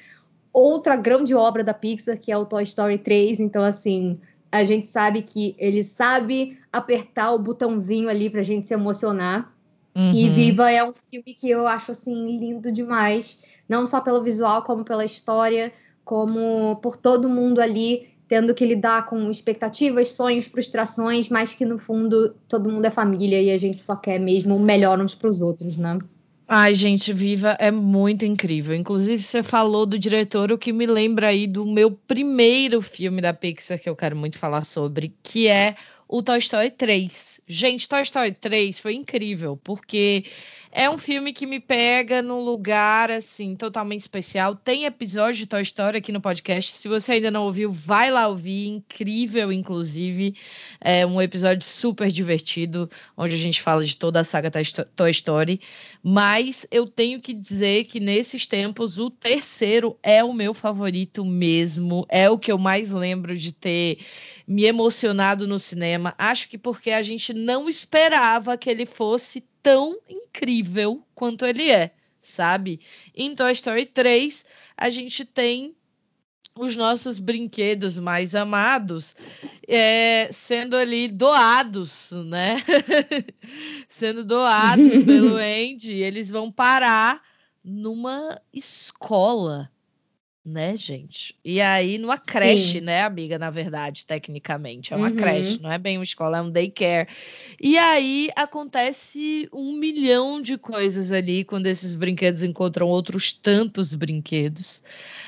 outra 0.53 0.97
grande 0.97 1.33
obra 1.33 1.63
da 1.63 1.73
Pixar, 1.73 2.19
que 2.19 2.31
é 2.31 2.37
o 2.37 2.45
Toy 2.45 2.63
Story 2.63 2.97
3. 2.97 3.39
Então, 3.39 3.63
assim, 3.63 4.19
a 4.51 4.63
gente 4.65 4.87
sabe 4.87 5.21
que 5.21 5.55
ele 5.57 5.83
sabe 5.83 6.57
apertar 6.71 7.31
o 7.31 7.39
botãozinho 7.39 8.09
ali 8.09 8.29
pra 8.29 8.43
gente 8.43 8.67
se 8.67 8.73
emocionar. 8.73 9.53
Uhum. 9.95 10.13
E 10.13 10.29
Viva 10.29 10.71
é 10.71 10.83
um 10.83 10.93
filme 10.93 11.33
que 11.33 11.49
eu 11.49 11.67
acho 11.67 11.91
assim 11.91 12.37
lindo 12.37 12.71
demais, 12.71 13.37
não 13.67 13.85
só 13.85 14.01
pelo 14.01 14.21
visual, 14.21 14.63
como 14.63 14.83
pela 14.83 15.05
história, 15.05 15.71
como 16.03 16.75
por 16.77 16.97
todo 16.97 17.29
mundo 17.29 17.61
ali 17.61 18.09
tendo 18.27 18.53
que 18.53 18.65
lidar 18.65 19.07
com 19.07 19.29
expectativas, 19.29 20.09
sonhos, 20.09 20.45
frustrações, 20.45 21.27
mas 21.27 21.53
que 21.53 21.65
no 21.65 21.77
fundo 21.77 22.33
todo 22.47 22.69
mundo 22.69 22.85
é 22.85 22.89
família 22.89 23.41
e 23.41 23.51
a 23.51 23.57
gente 23.57 23.81
só 23.81 23.93
quer 23.93 24.19
mesmo 24.19 24.55
o 24.55 24.59
melhor 24.59 25.01
uns 25.01 25.13
para 25.13 25.27
os 25.27 25.41
outros, 25.41 25.77
né? 25.77 25.99
Ai, 26.53 26.75
gente, 26.75 27.13
Viva 27.13 27.55
é 27.61 27.71
muito 27.71 28.25
incrível. 28.25 28.75
Inclusive, 28.75 29.19
você 29.23 29.41
falou 29.41 29.85
do 29.85 29.97
diretor, 29.97 30.51
o 30.51 30.57
que 30.57 30.73
me 30.73 30.85
lembra 30.85 31.27
aí 31.29 31.47
do 31.47 31.65
meu 31.65 31.89
primeiro 31.91 32.81
filme 32.81 33.21
da 33.21 33.33
Pixar 33.33 33.79
que 33.79 33.87
eu 33.89 33.95
quero 33.95 34.17
muito 34.17 34.37
falar 34.37 34.65
sobre, 34.65 35.15
que 35.23 35.47
é 35.47 35.77
o 36.09 36.21
Toy 36.21 36.39
Story 36.39 36.69
3. 36.71 37.39
Gente, 37.47 37.87
Toy 37.87 38.01
Story 38.01 38.33
3 38.33 38.81
foi 38.81 38.95
incrível, 38.95 39.55
porque 39.63 40.25
é 40.71 40.89
um 40.89 40.97
filme 40.97 41.33
que 41.33 41.45
me 41.45 41.59
pega 41.59 42.21
num 42.21 42.39
lugar 42.39 43.11
assim 43.11 43.55
totalmente 43.55 44.01
especial. 44.01 44.55
Tem 44.55 44.85
episódio 44.85 45.35
de 45.35 45.45
Toy 45.45 45.61
Story 45.61 45.97
aqui 45.97 46.11
no 46.11 46.21
podcast. 46.21 46.71
Se 46.71 46.87
você 46.87 47.13
ainda 47.13 47.29
não 47.29 47.43
ouviu, 47.43 47.69
vai 47.69 48.09
lá 48.09 48.27
ouvir. 48.27 48.67
Incrível, 48.67 49.51
inclusive. 49.51 50.35
É 50.79 51.05
um 51.05 51.21
episódio 51.21 51.63
super 51.67 52.09
divertido, 52.09 52.89
onde 53.17 53.35
a 53.35 53.37
gente 53.37 53.61
fala 53.61 53.83
de 53.83 53.97
toda 53.97 54.21
a 54.21 54.23
saga 54.23 54.49
Toy 54.95 55.11
Story. 55.11 55.59
Mas 56.01 56.65
eu 56.71 56.87
tenho 56.87 57.19
que 57.19 57.33
dizer 57.33 57.83
que 57.83 57.99
nesses 57.99 58.47
tempos 58.47 58.97
o 58.97 59.09
terceiro 59.09 59.97
é 60.01 60.23
o 60.23 60.33
meu 60.33 60.53
favorito 60.53 61.25
mesmo. 61.25 62.05
É 62.09 62.29
o 62.29 62.39
que 62.39 62.51
eu 62.51 62.57
mais 62.57 62.91
lembro 62.91 63.35
de 63.35 63.51
ter 63.51 63.99
me 64.47 64.65
emocionado 64.65 65.47
no 65.47 65.59
cinema. 65.59 66.15
Acho 66.17 66.47
que 66.49 66.57
porque 66.57 66.91
a 66.91 67.01
gente 67.01 67.33
não 67.33 67.67
esperava 67.67 68.57
que 68.57 68.69
ele 68.69 68.85
fosse 68.85 69.43
tão 69.61 69.99
incrível 70.09 71.03
quanto 71.13 71.45
ele 71.45 71.69
é, 71.69 71.93
sabe? 72.21 72.79
Em 73.15 73.35
Toy 73.35 73.51
Story 73.51 73.85
3, 73.85 74.45
a 74.77 74.89
gente 74.89 75.25
tem 75.25 75.75
os 76.55 76.75
nossos 76.75 77.19
brinquedos 77.19 77.97
mais 77.97 78.35
amados 78.35 79.15
é, 79.67 80.29
sendo 80.31 80.75
ali 80.75 81.07
doados, 81.07 82.11
né? 82.25 82.57
sendo 83.87 84.25
doados 84.25 84.97
pelo 84.97 85.37
Andy, 85.39 85.95
eles 85.95 86.29
vão 86.29 86.51
parar 86.51 87.21
numa 87.63 88.41
escola 88.53 89.71
né, 90.43 90.75
gente? 90.75 91.35
E 91.45 91.61
aí, 91.61 91.97
numa 91.97 92.17
creche, 92.17 92.79
Sim. 92.79 92.81
né, 92.81 93.03
amiga? 93.03 93.37
Na 93.37 93.51
verdade, 93.51 94.05
tecnicamente, 94.05 94.93
é 94.93 94.97
uma 94.97 95.09
uhum. 95.09 95.15
creche, 95.15 95.61
não 95.61 95.71
é 95.71 95.77
bem 95.77 95.97
uma 95.97 96.03
escola, 96.03 96.39
é 96.39 96.41
um 96.41 96.49
daycare. 96.49 97.07
E 97.59 97.77
aí 97.77 98.29
acontece 98.35 99.47
um 99.53 99.73
milhão 99.73 100.41
de 100.41 100.57
coisas 100.57 101.11
ali 101.11 101.43
quando 101.43 101.67
esses 101.67 101.93
brinquedos 101.93 102.43
encontram 102.43 102.87
outros 102.87 103.31
tantos 103.31 103.93
brinquedos. 103.93 104.83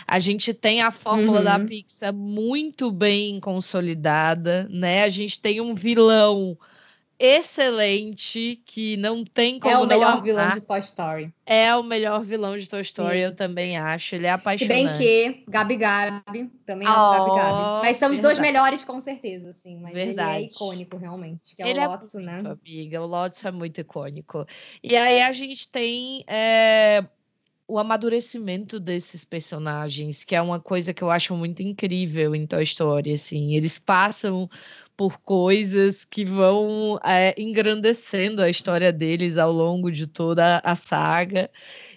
A 0.08 0.20
gente 0.20 0.54
tem 0.54 0.82
a 0.82 0.92
fórmula 0.92 1.40
uhum. 1.40 1.46
da 1.46 1.60
Pixar 1.60 2.14
muito 2.14 2.92
bem 2.92 3.40
consolidada, 3.40 4.68
né? 4.70 5.04
A 5.04 5.10
gente 5.10 5.40
tem 5.40 5.62
um 5.62 5.76
vilão 5.76 6.58
excelente, 7.20 8.62
que 8.66 8.98
não 8.98 9.24
tem 9.24 9.60
como. 9.60 9.74
É 9.74 9.78
o 9.78 9.88
melhor 9.88 10.22
vilão 10.22 10.52
de 10.52 10.62
Toy 10.62 10.80
Story. 10.80 11.34
É 11.46 11.76
o 11.76 11.84
melhor 11.84 12.24
vilão 12.24 12.58
de 12.58 12.68
Toy 12.68 12.82
Story, 12.82 13.18
Sim. 13.18 13.24
eu 13.24 13.36
também 13.36 13.78
acho. 13.78 14.16
Ele 14.16 14.28
é 14.28 14.32
apaixonante. 14.32 14.78
Se 14.78 14.86
bem 14.86 14.98
que 14.98 15.44
Gabi 15.48 15.76
Gabi 15.78 16.50
também 16.66 16.88
é 16.88 16.92
oh, 16.92 17.12
Gabi 17.12 17.40
Gabi. 17.40 17.88
Mas 17.88 17.98
são 17.98 18.12
os 18.12 18.20
dois 18.20 18.40
melhores, 18.40 18.84
com 18.84 19.00
certeza, 19.00 19.50
assim. 19.50 19.80
Mas 19.80 19.94
verdade. 19.94 20.38
ele 20.38 20.46
é 20.46 20.48
icônico, 20.48 20.98
realmente. 20.98 21.56
Que 21.56 21.64
é 21.64 21.70
ele 21.70 21.80
o 21.80 21.90
Lotus, 21.90 22.16
é 22.16 22.18
muito, 22.20 22.44
né? 22.44 22.58
Amiga, 22.62 23.02
o 23.02 23.06
Lotus 23.06 23.46
é 23.46 23.52
muito 23.52 23.82
icônico. 23.82 24.46
E 24.84 24.96
aí 24.96 25.22
a 25.22 25.32
gente 25.32 25.68
tem. 25.68 26.24
É 26.28 27.04
o 27.68 27.80
amadurecimento 27.80 28.80
desses 28.80 29.24
personagens, 29.24 30.24
que 30.24 30.36
é 30.36 30.42
uma 30.42 30.60
coisa 30.60 30.94
que 30.94 31.04
eu 31.04 31.10
acho 31.10 31.36
muito 31.36 31.64
incrível 31.64 32.36
em 32.36 32.46
Toy 32.46 32.64
Story, 32.64 33.14
assim, 33.14 33.56
eles 33.56 33.80
passam 33.80 34.50
por 34.96 35.20
coisas 35.20 36.06
que 36.06 36.24
vão 36.24 37.00
é, 37.04 37.34
engrandecendo 37.38 38.42
a 38.42 38.50
história 38.50 38.92
deles 38.92 39.38
ao 39.38 39.52
longo 39.52 39.92
de 39.92 40.08
toda 40.08 40.62
a 40.64 40.76
saga. 40.76 41.50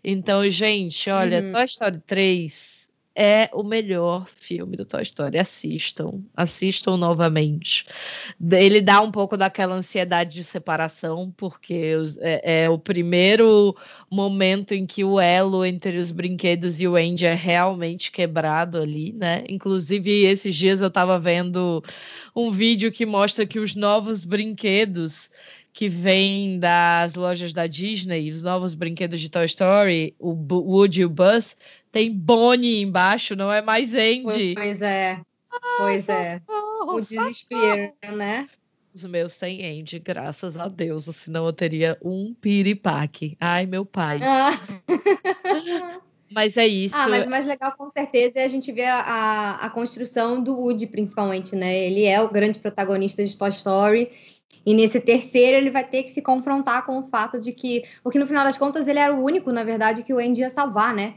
Então, 0.02 0.48
gente, 0.50 1.10
olha, 1.10 1.42
uhum. 1.42 1.52
Toy 1.52 1.64
Story 1.64 2.00
3 2.06 2.75
é 3.16 3.48
o 3.54 3.62
melhor 3.62 4.28
filme 4.28 4.76
do 4.76 4.84
Toy 4.84 5.02
Story. 5.02 5.38
Assistam, 5.38 6.20
assistam 6.36 6.98
novamente. 6.98 7.86
Ele 8.52 8.82
dá 8.82 9.00
um 9.00 9.10
pouco 9.10 9.38
daquela 9.38 9.74
ansiedade 9.74 10.34
de 10.34 10.44
separação, 10.44 11.32
porque 11.34 11.94
é, 12.20 12.64
é, 12.64 12.70
o 12.70 12.78
primeiro 12.78 13.74
momento 14.10 14.74
em 14.74 14.86
que 14.86 15.02
o 15.02 15.18
elo 15.18 15.64
entre 15.64 15.96
os 15.96 16.12
brinquedos 16.12 16.78
e 16.80 16.86
o 16.86 16.94
Andy 16.94 17.24
é 17.24 17.34
realmente 17.34 18.12
quebrado 18.12 18.78
ali, 18.78 19.14
né? 19.14 19.44
Inclusive, 19.48 20.24
esses 20.24 20.54
dias 20.54 20.82
eu 20.82 20.88
estava 20.88 21.18
vendo 21.18 21.82
um 22.34 22.50
vídeo 22.50 22.92
que 22.92 23.06
mostra 23.06 23.46
que 23.46 23.58
os 23.58 23.74
novos 23.74 24.26
brinquedos 24.26 25.30
que 25.76 25.88
vêm 25.88 26.58
das 26.58 27.16
lojas 27.16 27.52
da 27.52 27.66
Disney, 27.66 28.30
os 28.30 28.42
novos 28.42 28.74
brinquedos 28.74 29.20
de 29.20 29.30
Toy 29.30 29.44
Story, 29.44 30.14
o 30.18 30.30
Woody 30.32 31.02
e 31.02 31.04
o 31.04 31.10
Buzz, 31.10 31.54
tem 31.96 32.12
Bonnie 32.12 32.82
embaixo, 32.82 33.34
não 33.34 33.50
é 33.50 33.62
mais 33.62 33.94
Andy. 33.94 34.54
Pois 34.54 34.82
é. 34.82 35.18
Pois 35.78 36.08
é. 36.10 36.42
O 36.82 37.00
desespero, 37.00 37.90
né? 38.14 38.46
Os 38.94 39.06
meus 39.06 39.38
têm 39.38 39.80
Andy, 39.80 39.98
graças 39.98 40.58
a 40.58 40.68
Deus, 40.68 41.04
senão 41.04 41.46
eu 41.46 41.54
teria 41.54 41.98
um 42.04 42.34
piripaque. 42.34 43.34
Ai, 43.40 43.64
meu 43.64 43.86
pai. 43.86 44.20
Ah. 44.22 44.50
Mas 46.30 46.58
é 46.58 46.66
isso. 46.66 46.96
Ah, 46.96 47.08
mas 47.08 47.24
o 47.24 47.30
mais 47.30 47.46
legal, 47.46 47.72
com 47.78 47.88
certeza, 47.88 48.40
é 48.40 48.44
a 48.44 48.48
gente 48.48 48.72
ver 48.72 48.86
a, 48.86 48.98
a, 48.98 49.66
a, 49.66 49.70
construção 49.70 50.42
do 50.42 50.56
Woody, 50.58 50.88
principalmente, 50.88 51.54
né? 51.54 51.78
Ele 51.78 52.04
é 52.04 52.20
o 52.20 52.28
grande 52.28 52.58
protagonista 52.58 53.24
de 53.24 53.38
Toy 53.38 53.50
Story. 53.50 54.10
E 54.66 54.74
nesse 54.74 55.00
terceiro, 55.00 55.56
ele 55.56 55.70
vai 55.70 55.84
ter 55.84 56.02
que 56.02 56.10
se 56.10 56.20
confrontar 56.20 56.84
com 56.84 56.98
o 56.98 57.04
fato 57.04 57.38
de 57.38 57.52
que. 57.52 57.84
Porque 58.02 58.18
no 58.18 58.26
final 58.26 58.42
das 58.42 58.58
contas, 58.58 58.88
ele 58.88 58.98
era 58.98 59.14
o 59.14 59.22
único, 59.22 59.52
na 59.52 59.62
verdade, 59.62 60.02
que 60.02 60.12
o 60.12 60.18
Andy 60.18 60.40
ia 60.40 60.50
salvar, 60.50 60.92
né? 60.92 61.14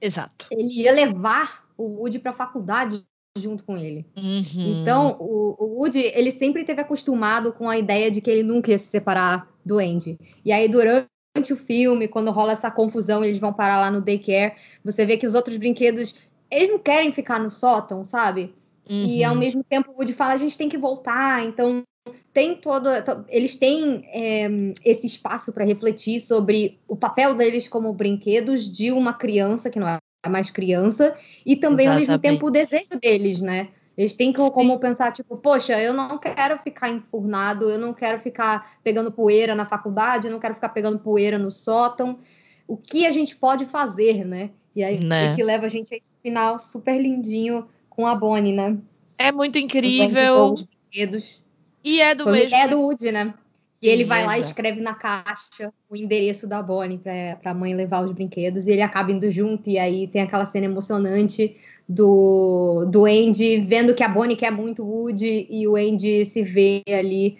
Exato. 0.00 0.46
Ele 0.50 0.82
ia 0.82 0.92
levar 0.92 1.64
o 1.76 2.00
Woody 2.00 2.18
para 2.18 2.30
a 2.30 2.34
faculdade 2.34 3.04
junto 3.38 3.64
com 3.64 3.76
ele. 3.76 4.06
Uhum. 4.16 4.42
Então, 4.82 5.16
o, 5.20 5.56
o, 5.58 5.78
Woody, 5.78 6.00
ele 6.14 6.30
sempre 6.30 6.64
teve 6.64 6.80
acostumado 6.80 7.52
com 7.52 7.68
a 7.68 7.78
ideia 7.78 8.10
de 8.10 8.20
que 8.20 8.30
ele 8.30 8.42
nunca 8.42 8.70
ia 8.70 8.78
se 8.78 8.86
separar 8.86 9.48
do 9.64 9.78
Andy. 9.78 10.18
E 10.44 10.52
aí, 10.52 10.68
durante 10.68 11.08
o 11.52 11.56
filme, 11.56 12.08
quando 12.08 12.30
rola 12.30 12.52
essa 12.52 12.70
confusão, 12.70 13.24
eles 13.24 13.38
vão 13.38 13.52
parar 13.52 13.78
lá 13.78 13.90
no 13.90 14.00
daycare, 14.00 14.56
você 14.84 15.06
vê 15.06 15.16
que 15.16 15.26
os 15.26 15.34
outros 15.34 15.56
brinquedos, 15.56 16.14
eles 16.50 16.70
não 16.70 16.78
querem 16.78 17.12
ficar 17.12 17.38
no 17.38 17.50
sótão, 17.50 18.04
sabe? 18.04 18.52
Uhum. 18.88 19.06
E 19.06 19.22
ao 19.22 19.36
mesmo 19.36 19.62
tempo 19.62 19.92
o 19.92 19.94
Woody 19.94 20.12
fala, 20.12 20.34
a 20.34 20.38
gente 20.38 20.58
tem 20.58 20.68
que 20.68 20.78
voltar, 20.78 21.44
então 21.44 21.84
tem 22.32 22.54
todo. 22.54 22.88
Eles 23.28 23.56
têm 23.56 24.04
é, 24.12 24.48
esse 24.84 25.06
espaço 25.06 25.52
para 25.52 25.64
refletir 25.64 26.20
sobre 26.20 26.78
o 26.86 26.96
papel 26.96 27.34
deles 27.34 27.68
como 27.68 27.92
brinquedos 27.92 28.70
de 28.70 28.92
uma 28.92 29.12
criança 29.12 29.70
que 29.70 29.80
não 29.80 29.88
é 29.88 29.98
mais 30.28 30.50
criança, 30.50 31.16
e 31.46 31.56
também 31.56 31.86
Exatamente. 31.86 32.10
ao 32.10 32.12
mesmo 32.12 32.22
tempo 32.22 32.46
o 32.46 32.50
desejo 32.50 32.98
deles, 33.00 33.40
né? 33.40 33.68
Eles 33.96 34.16
têm 34.16 34.32
como 34.32 34.78
pensar, 34.78 35.12
tipo, 35.12 35.36
poxa, 35.36 35.78
eu 35.80 35.92
não 35.92 36.16
quero 36.16 36.58
ficar 36.58 36.88
enfurnado, 36.88 37.68
eu 37.68 37.78
não 37.78 37.92
quero 37.92 38.18
ficar 38.18 38.78
pegando 38.82 39.12
poeira 39.12 39.54
na 39.54 39.66
faculdade, 39.66 40.26
eu 40.26 40.32
não 40.32 40.38
quero 40.38 40.54
ficar 40.54 40.70
pegando 40.70 40.98
poeira 41.00 41.38
no 41.38 41.50
sótão. 41.50 42.18
O 42.66 42.76
que 42.76 43.06
a 43.06 43.12
gente 43.12 43.36
pode 43.36 43.66
fazer, 43.66 44.24
né? 44.24 44.50
E 44.74 44.82
aí 44.82 45.04
né? 45.04 45.26
é 45.26 45.34
que 45.34 45.42
leva 45.42 45.66
a 45.66 45.68
gente 45.68 45.92
a 45.92 45.98
esse 45.98 46.12
final 46.22 46.58
super 46.58 46.98
lindinho 46.98 47.66
com 47.90 48.06
a 48.06 48.14
Bonnie, 48.14 48.52
né? 48.52 48.78
É 49.18 49.30
muito 49.32 49.58
incrível. 49.58 50.52
Os 50.52 50.62
brinquedos. 50.62 51.39
E 51.84 52.00
é 52.00 52.14
do 52.14 52.26
mesmo. 52.26 52.56
É 52.56 52.68
do 52.68 52.80
Woody, 52.80 53.12
né? 53.12 53.34
E 53.82 53.88
ele 53.88 54.04
vai 54.04 54.26
lá 54.26 54.36
e 54.36 54.42
escreve 54.42 54.80
na 54.80 54.94
caixa 54.94 55.72
o 55.88 55.96
endereço 55.96 56.46
da 56.46 56.62
Bonnie 56.62 56.98
para 56.98 57.50
a 57.50 57.54
mãe 57.54 57.74
levar 57.74 58.04
os 58.04 58.12
brinquedos. 58.12 58.66
E 58.66 58.72
ele 58.72 58.82
acaba 58.82 59.10
indo 59.10 59.30
junto. 59.30 59.70
E 59.70 59.78
aí 59.78 60.06
tem 60.06 60.20
aquela 60.20 60.44
cena 60.44 60.66
emocionante 60.66 61.56
do, 61.88 62.84
do 62.90 63.06
Andy 63.06 63.62
vendo 63.62 63.94
que 63.94 64.04
a 64.04 64.08
Bonnie 64.08 64.36
quer 64.36 64.52
muito 64.52 64.84
Woody. 64.84 65.46
E 65.48 65.66
o 65.66 65.76
Andy 65.76 66.26
se 66.26 66.42
vê 66.42 66.82
ali 66.86 67.38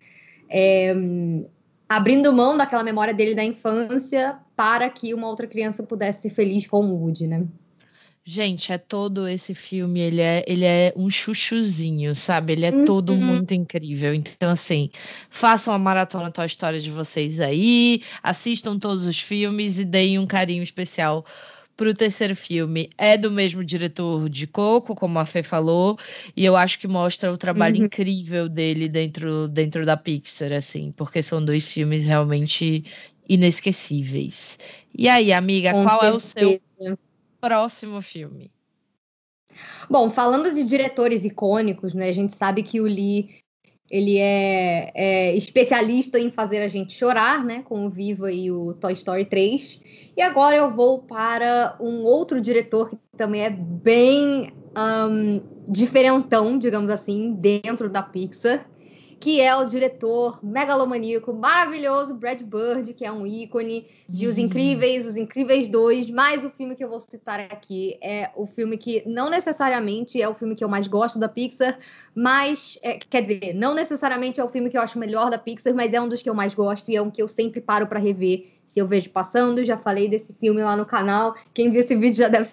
é, 0.49 0.95
abrindo 1.87 2.33
mão 2.33 2.57
daquela 2.57 2.83
memória 2.83 3.13
dele 3.13 3.35
da 3.35 3.45
infância 3.45 4.39
para 4.57 4.89
que 4.89 5.13
uma 5.13 5.29
outra 5.29 5.47
criança 5.47 5.83
pudesse 5.83 6.23
ser 6.23 6.31
feliz 6.31 6.67
com 6.67 6.81
o 6.81 7.03
Woody, 7.03 7.27
né? 7.27 7.45
Gente, 8.25 8.71
é 8.71 8.77
todo 8.77 9.27
esse 9.27 9.55
filme, 9.55 9.99
ele 9.99 10.21
é, 10.21 10.45
ele 10.47 10.65
é 10.65 10.93
um 10.95 11.09
chuchuzinho, 11.09 12.15
sabe? 12.15 12.53
Ele 12.53 12.67
é 12.67 12.71
uhum. 12.71 12.85
todo 12.85 13.17
muito 13.17 13.55
incrível. 13.55 14.13
Então, 14.13 14.51
assim, 14.51 14.91
façam 15.31 15.73
a 15.73 15.79
maratona 15.79 16.31
Toy 16.31 16.47
Story 16.47 16.81
de 16.81 16.91
vocês 16.91 17.41
aí, 17.41 18.03
assistam 18.23 18.79
todos 18.79 19.07
os 19.07 19.19
filmes 19.19 19.79
e 19.79 19.85
deem 19.87 20.19
um 20.19 20.27
carinho 20.27 20.63
especial 20.63 21.25
pro 21.79 21.95
terceiro 21.95 22.37
filme. 22.37 22.91
É 22.99 23.17
do 23.17 23.31
mesmo 23.31 23.65
diretor 23.65 24.29
de 24.29 24.47
Coco, 24.47 24.95
como 24.95 25.19
a 25.19 25.25
Fê 25.25 25.43
falou, 25.43 25.99
e 26.37 26.45
eu 26.45 26.55
acho 26.57 26.79
que 26.79 26.87
mostra 26.87 27.33
o 27.33 27.39
trabalho 27.39 27.79
uhum. 27.79 27.87
incrível 27.87 28.51
dele 28.51 28.87
dentro, 28.87 29.49
dentro 29.49 29.87
da 29.87 29.97
Pixar, 29.97 30.53
assim, 30.53 30.93
porque 30.93 31.23
são 31.23 31.43
dois 31.43 31.73
filmes 31.73 32.05
realmente 32.05 32.85
inesquecíveis. 33.27 34.59
E 34.95 35.09
aí, 35.09 35.33
amiga, 35.33 35.73
Com 35.73 35.85
qual 35.85 36.21
certeza. 36.21 36.45
é 36.45 36.49
o 36.49 36.61
seu 36.91 36.99
próximo 37.41 38.01
filme? 38.01 38.51
Bom, 39.89 40.11
falando 40.11 40.55
de 40.55 40.65
diretores 40.65 41.25
icônicos, 41.25 41.95
né? 41.95 42.09
A 42.09 42.13
gente 42.13 42.35
sabe 42.35 42.63
que 42.63 42.81
o 42.81 42.85
Lee 42.85 43.41
ele 43.91 44.19
é, 44.19 44.93
é, 44.95 45.35
especialista 45.35 46.17
em 46.19 46.31
fazer 46.31 46.63
a 46.63 46.69
gente 46.69 46.95
chorar, 46.95 47.45
né? 47.45 47.63
Com 47.63 47.87
o 47.87 47.91
Viva 47.91 48.31
e 48.31 48.51
o 48.51 48.73
Toy 48.75 48.93
Story 48.93 49.25
3. 49.25 49.81
E 50.17 50.23
agora 50.23 50.57
eu 50.57 50.71
vou 50.71 51.03
para 51.03 51.77
um 51.81 52.05
outro 52.05 52.41
diretor 52.41 52.89
que 52.89 52.97
também 53.17 53.43
é 53.43 53.51
bem 53.51 54.53
um, 54.79 55.41
diferentão, 55.69 56.57
digamos 56.57 56.91
assim, 56.91 57.33
dentro 57.33 57.91
da 57.91 58.03
Pixar, 58.03 58.65
que 59.21 59.39
é 59.39 59.55
o 59.55 59.67
diretor 59.67 60.43
megalomaníaco 60.43 61.35
maravilhoso 61.35 62.15
Brad 62.15 62.41
Bird, 62.41 62.95
que 62.95 63.05
é 63.05 63.13
um 63.13 63.27
ícone 63.27 63.87
de 64.09 64.27
Os 64.27 64.39
Incríveis, 64.39 65.07
Os 65.07 65.15
Incríveis 65.15 65.69
2, 65.69 66.11
mas 66.11 66.43
o 66.43 66.51
filme 66.51 66.75
que 66.75 66.83
eu 66.83 66.89
vou 66.89 66.99
citar 66.99 67.39
aqui 67.39 67.99
é 68.03 68.31
o 68.35 68.47
filme 68.47 68.79
que 68.79 69.07
não 69.07 69.29
necessariamente 69.29 70.21
é 70.21 70.27
o 70.27 70.33
filme 70.33 70.57
que 70.57 70.65
eu 70.65 70.71
mais 70.71 70.87
gosto 70.87 71.19
da 71.19 71.29
Pixar, 71.29 71.79
mas 72.15 72.79
é, 72.83 72.99
quer 72.99 73.21
dizer, 73.21 73.53
não 73.55 73.75
necessariamente 73.75 74.41
é 74.41 74.45
o 74.45 74.49
filme 74.49 74.71
que 74.71 74.79
eu 74.79 74.81
acho 74.81 74.99
melhor 74.99 75.31
da 75.31 75.37
Pixar, 75.37 75.75
mas 75.75 75.93
é 75.93 76.01
um 76.01 76.09
dos 76.09 76.23
que 76.23 76.31
eu 76.31 76.35
mais 76.35 76.55
gosto 76.55 76.91
e 76.91 76.97
é 76.97 77.03
um 77.03 77.11
que 77.11 77.23
eu 77.23 77.29
sempre 77.29 77.61
paro 77.61 77.87
para 77.87 78.01
rever 78.01 78.47
se 78.67 78.81
eu 78.81 78.89
vejo 78.89 79.11
passando. 79.11 79.63
Já 79.63 79.77
falei 79.77 80.09
desse 80.09 80.33
filme 80.33 80.63
lá 80.63 80.75
no 80.75 80.87
canal. 80.87 81.35
Quem 81.53 81.71
viu 81.71 81.81
esse 81.81 81.95
vídeo 81.95 82.17
já 82.17 82.29
deve 82.29 82.49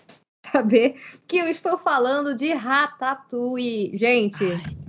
saber 0.51 0.95
que 1.25 1.37
eu 1.37 1.47
estou 1.47 1.77
falando 1.77 2.35
de 2.35 2.53
Ratatouille. 2.53 3.95
Gente, 3.95 4.43
Ai. 4.43 4.86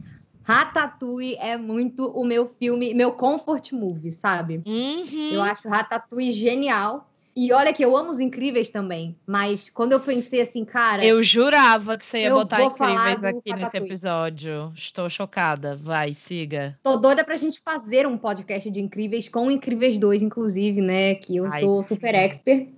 Ratatouille 0.48 1.36
é 1.36 1.58
muito 1.58 2.06
o 2.06 2.24
meu 2.24 2.48
filme, 2.48 2.94
meu 2.94 3.12
comfort 3.12 3.72
movie, 3.72 4.10
sabe? 4.10 4.62
Uhum. 4.66 5.30
Eu 5.30 5.42
acho 5.42 5.68
Ratatouille 5.68 6.32
genial. 6.32 7.06
E 7.36 7.52
olha 7.52 7.72
que 7.72 7.84
eu 7.84 7.96
amo 7.96 8.10
os 8.10 8.18
incríveis 8.18 8.68
também, 8.68 9.14
mas 9.24 9.70
quando 9.70 9.92
eu 9.92 10.00
pensei 10.00 10.40
assim, 10.40 10.64
cara. 10.64 11.04
Eu 11.04 11.22
jurava 11.22 11.96
que 11.96 12.04
você 12.04 12.22
ia 12.22 12.30
botar 12.34 12.60
incríveis 12.62 13.22
aqui 13.22 13.52
nesse 13.52 13.76
episódio. 13.76 14.72
Estou 14.74 15.08
chocada. 15.08 15.76
Vai, 15.76 16.12
siga. 16.12 16.76
Tô 16.82 16.96
doida 16.96 17.22
pra 17.22 17.36
gente 17.36 17.60
fazer 17.60 18.08
um 18.08 18.18
podcast 18.18 18.68
de 18.68 18.80
incríveis 18.80 19.28
com 19.28 19.52
Incríveis 19.52 20.00
2, 20.00 20.22
inclusive, 20.22 20.80
né? 20.80 21.14
Que 21.14 21.36
eu 21.36 21.44
Ai, 21.44 21.60
sou 21.60 21.82
super 21.84 22.12
expert. 22.12 22.68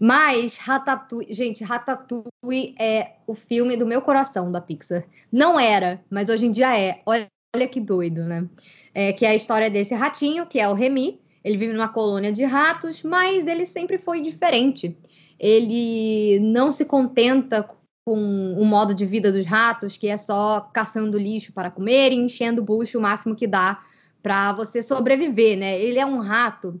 Mas 0.00 0.56
Ratatouille, 0.56 1.34
gente, 1.34 1.62
Ratatouille 1.62 2.74
é 2.78 3.16
o 3.26 3.34
filme 3.34 3.76
do 3.76 3.84
meu 3.84 4.00
coração 4.00 4.50
da 4.50 4.58
Pixar. 4.58 5.04
Não 5.30 5.60
era, 5.60 6.02
mas 6.08 6.30
hoje 6.30 6.46
em 6.46 6.50
dia 6.50 6.74
é. 6.78 7.02
Olha, 7.04 7.28
que 7.70 7.78
doido, 7.78 8.24
né? 8.24 8.48
É, 8.94 9.12
que 9.12 9.26
é 9.26 9.28
a 9.28 9.34
história 9.34 9.68
desse 9.68 9.94
ratinho, 9.94 10.46
que 10.46 10.58
é 10.58 10.66
o 10.66 10.72
Remy. 10.72 11.20
Ele 11.44 11.58
vive 11.58 11.74
numa 11.74 11.88
colônia 11.88 12.32
de 12.32 12.44
ratos, 12.44 13.02
mas 13.02 13.46
ele 13.46 13.66
sempre 13.66 13.98
foi 13.98 14.22
diferente. 14.22 14.96
Ele 15.38 16.38
não 16.40 16.72
se 16.72 16.86
contenta 16.86 17.62
com 18.06 18.54
o 18.54 18.64
modo 18.64 18.94
de 18.94 19.04
vida 19.04 19.30
dos 19.30 19.44
ratos, 19.44 19.98
que 19.98 20.08
é 20.08 20.16
só 20.16 20.62
caçando 20.72 21.18
lixo 21.18 21.52
para 21.52 21.70
comer 21.70 22.12
e 22.12 22.16
enchendo 22.16 22.62
o 22.62 22.64
bucho 22.64 22.98
o 22.98 23.02
máximo 23.02 23.36
que 23.36 23.46
dá 23.46 23.82
para 24.22 24.52
você 24.54 24.82
sobreviver, 24.82 25.58
né? 25.58 25.78
Ele 25.78 25.98
é 25.98 26.06
um 26.06 26.20
rato 26.20 26.80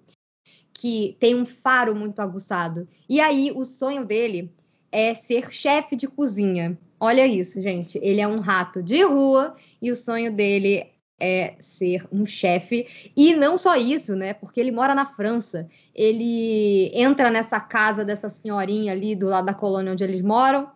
que 0.80 1.14
tem 1.20 1.34
um 1.34 1.44
faro 1.44 1.94
muito 1.94 2.20
aguçado. 2.20 2.88
E 3.06 3.20
aí, 3.20 3.52
o 3.54 3.66
sonho 3.66 4.02
dele 4.02 4.50
é 4.90 5.12
ser 5.12 5.52
chefe 5.52 5.94
de 5.94 6.08
cozinha. 6.08 6.78
Olha 6.98 7.26
isso, 7.26 7.60
gente. 7.60 7.98
Ele 8.02 8.18
é 8.18 8.26
um 8.26 8.40
rato 8.40 8.82
de 8.82 9.02
rua 9.02 9.54
e 9.80 9.90
o 9.90 9.94
sonho 9.94 10.32
dele 10.32 10.86
é 11.20 11.54
ser 11.60 12.06
um 12.10 12.24
chefe. 12.24 13.12
E 13.14 13.34
não 13.34 13.58
só 13.58 13.76
isso, 13.76 14.16
né? 14.16 14.32
Porque 14.32 14.58
ele 14.58 14.72
mora 14.72 14.94
na 14.94 15.04
França. 15.04 15.68
Ele 15.94 16.90
entra 16.94 17.30
nessa 17.30 17.60
casa 17.60 18.02
dessa 18.02 18.30
senhorinha 18.30 18.92
ali 18.92 19.14
do 19.14 19.26
lado 19.26 19.44
da 19.44 19.54
colônia 19.54 19.92
onde 19.92 20.02
eles 20.02 20.22
moram. 20.22 20.66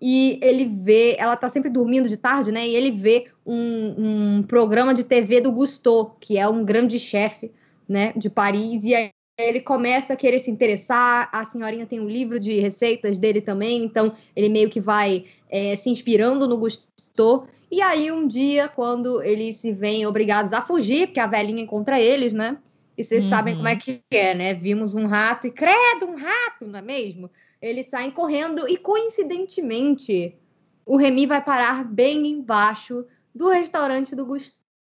E 0.00 0.40
ele 0.42 0.64
vê, 0.64 1.14
ela 1.16 1.36
tá 1.36 1.48
sempre 1.48 1.70
dormindo 1.70 2.08
de 2.08 2.16
tarde, 2.16 2.50
né? 2.50 2.66
E 2.66 2.74
ele 2.74 2.90
vê 2.90 3.28
um, 3.46 4.38
um 4.38 4.42
programa 4.42 4.92
de 4.92 5.04
TV 5.04 5.40
do 5.40 5.52
Gusteau, 5.52 6.16
que 6.18 6.36
é 6.36 6.48
um 6.48 6.64
grande 6.64 6.98
chefe 6.98 7.52
né, 7.92 8.12
de 8.16 8.28
Paris, 8.28 8.82
e 8.84 8.94
aí 8.94 9.10
ele 9.38 9.60
começa 9.60 10.12
a 10.12 10.16
querer 10.16 10.38
se 10.38 10.50
interessar. 10.50 11.28
A 11.32 11.44
senhorinha 11.44 11.86
tem 11.86 12.00
um 12.00 12.08
livro 12.08 12.40
de 12.40 12.58
receitas 12.58 13.18
dele 13.18 13.40
também, 13.40 13.84
então 13.84 14.14
ele 14.34 14.48
meio 14.48 14.68
que 14.68 14.80
vai 14.80 15.26
é, 15.48 15.76
se 15.76 15.90
inspirando 15.90 16.48
no 16.48 16.56
Gusteau. 16.56 17.46
E 17.70 17.80
aí, 17.80 18.12
um 18.12 18.26
dia, 18.26 18.68
quando 18.68 19.22
eles 19.22 19.56
se 19.56 19.72
veem 19.72 20.06
obrigados 20.06 20.52
a 20.52 20.60
fugir, 20.60 21.06
porque 21.06 21.20
a 21.20 21.26
velhinha 21.26 21.62
encontra 21.62 22.00
eles, 22.00 22.32
né? 22.32 22.58
E 22.96 23.02
vocês 23.02 23.24
uhum. 23.24 23.30
sabem 23.30 23.56
como 23.56 23.68
é 23.68 23.76
que 23.76 24.02
é, 24.10 24.34
né? 24.34 24.52
Vimos 24.52 24.94
um 24.94 25.06
rato 25.06 25.46
e 25.46 25.50
credo, 25.50 26.06
um 26.06 26.16
rato, 26.16 26.66
não 26.66 26.78
é 26.78 26.82
mesmo? 26.82 27.30
Eles 27.60 27.86
saem 27.86 28.10
correndo 28.10 28.68
e, 28.68 28.76
coincidentemente, 28.76 30.36
o 30.84 30.96
Remy 30.96 31.26
vai 31.26 31.42
parar 31.42 31.84
bem 31.84 32.26
embaixo 32.26 33.06
do 33.34 33.48
restaurante 33.48 34.14
do 34.14 34.26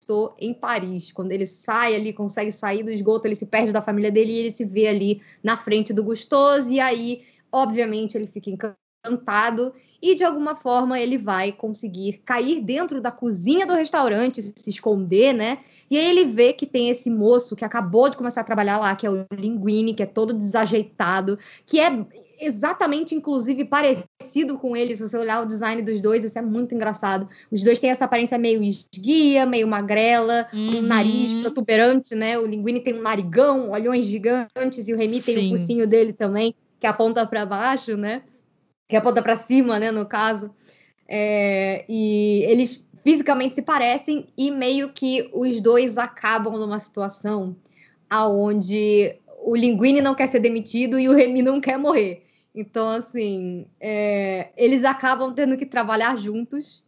Gusteau 0.10 0.36
em 0.40 0.54
Paris. 0.54 1.12
Quando 1.12 1.32
ele 1.32 1.46
sai 1.46 1.96
ali, 1.96 2.12
consegue 2.12 2.52
sair 2.52 2.84
do 2.84 2.92
esgoto, 2.92 3.28
ele 3.28 3.36
se 3.36 3.46
perde 3.46 3.72
da 3.72 3.82
família 3.82 4.12
dele 4.12 4.32
e 4.32 4.38
ele 4.40 4.52
se 4.52 4.66
vê 4.66 4.88
ali 4.88 5.22
na 5.44 5.56
frente 5.56 5.94
do 5.94 6.04
Gustoso. 6.04 6.72
E 6.72 6.80
aí, 6.80 7.24
obviamente, 7.52 8.18
ele 8.18 8.28
fica 8.28 8.50
encantado 8.50 9.74
e 10.02 10.16
de 10.16 10.24
alguma 10.24 10.56
forma 10.56 11.00
ele 11.00 11.18
vai 11.18 11.52
conseguir 11.52 12.22
cair 12.26 12.62
dentro 12.62 13.02
da 13.02 13.12
cozinha 13.12 13.66
do 13.66 13.74
restaurante, 13.74 14.42
se 14.42 14.70
esconder, 14.70 15.34
né? 15.34 15.60
E 15.90 15.98
aí 15.98 16.06
ele 16.06 16.26
vê 16.26 16.54
que 16.54 16.66
tem 16.66 16.90
esse 16.90 17.10
moço 17.10 17.56
que 17.56 17.66
acabou 17.66 18.10
de 18.10 18.16
começar 18.16 18.42
a 18.42 18.46
trabalhar 18.46 18.78
lá, 18.78 18.96
que 18.96 19.06
é 19.06 19.10
o 19.10 19.26
Linguini, 19.34 19.94
que 19.94 20.04
é 20.04 20.06
todo 20.06 20.34
desajeitado, 20.34 21.38
que 21.66 21.80
é 21.80 21.90
exatamente, 22.40 23.14
inclusive, 23.14 23.66
parecido 23.66 24.58
com 24.58 24.76
ele. 24.76 24.96
Se 24.96 25.08
você 25.08 25.18
olhar 25.18 25.42
o 25.42 25.46
design 25.46 25.82
dos 25.82 26.02
dois, 26.02 26.24
isso 26.24 26.38
é 26.38 26.42
muito 26.42 26.74
engraçado. 26.74 27.28
Os 27.52 27.64
dois 27.64 27.80
têm 27.80 27.90
essa 27.90 28.06
aparência 28.06 28.38
meio 28.38 28.64
esguia, 28.64 29.46
meio 29.46 29.68
magrela, 29.68 30.48
uhum. 30.54 30.78
um 30.78 30.82
nariz 30.82 31.34
protuberante, 31.42 32.16
né? 32.16 32.38
O 32.38 32.46
Linguini 32.46 32.80
tem 32.80 32.94
um 32.94 33.02
narigão, 33.02 33.72
olhões 33.72 34.06
gigantes, 34.06 34.88
e 34.88 34.94
o 34.94 34.98
Remy 34.98 35.22
Sim. 35.22 35.34
tem 35.34 35.48
o 35.48 35.58
focinho 35.58 35.88
dele 35.88 36.14
também, 36.14 36.56
que 36.80 36.88
aponta 36.88 37.26
para 37.26 37.46
baixo, 37.46 37.96
né? 37.98 38.24
Que 38.88 38.96
aponta 38.96 39.22
para 39.22 39.36
cima, 39.36 39.80
né? 39.80 39.92
No 39.92 40.06
caso. 40.06 40.52
É, 41.08 41.86
e 41.90 42.44
eles 42.48 42.84
fisicamente 43.04 43.56
se 43.56 43.62
parecem 43.62 44.28
e 44.38 44.52
meio 44.52 44.94
que 44.94 45.30
os 45.34 45.62
dois 45.62 45.98
acabam 45.98 46.58
numa 46.58 46.80
situação 46.80 47.56
aonde 48.10 49.16
o 49.42 49.56
Linguini 49.56 50.02
não 50.02 50.16
quer 50.16 50.28
ser 50.28 50.40
demitido 50.40 51.00
e 51.00 51.08
o 51.08 51.14
Remy 51.14 51.42
não 51.42 51.62
quer 51.62 51.78
morrer. 51.78 52.24
Então, 52.54 52.90
assim, 52.90 53.68
é, 53.80 54.50
eles 54.58 54.84
acabam 54.84 55.34
tendo 55.34 55.58
que 55.58 55.66
trabalhar 55.66 56.18
juntos 56.18 56.84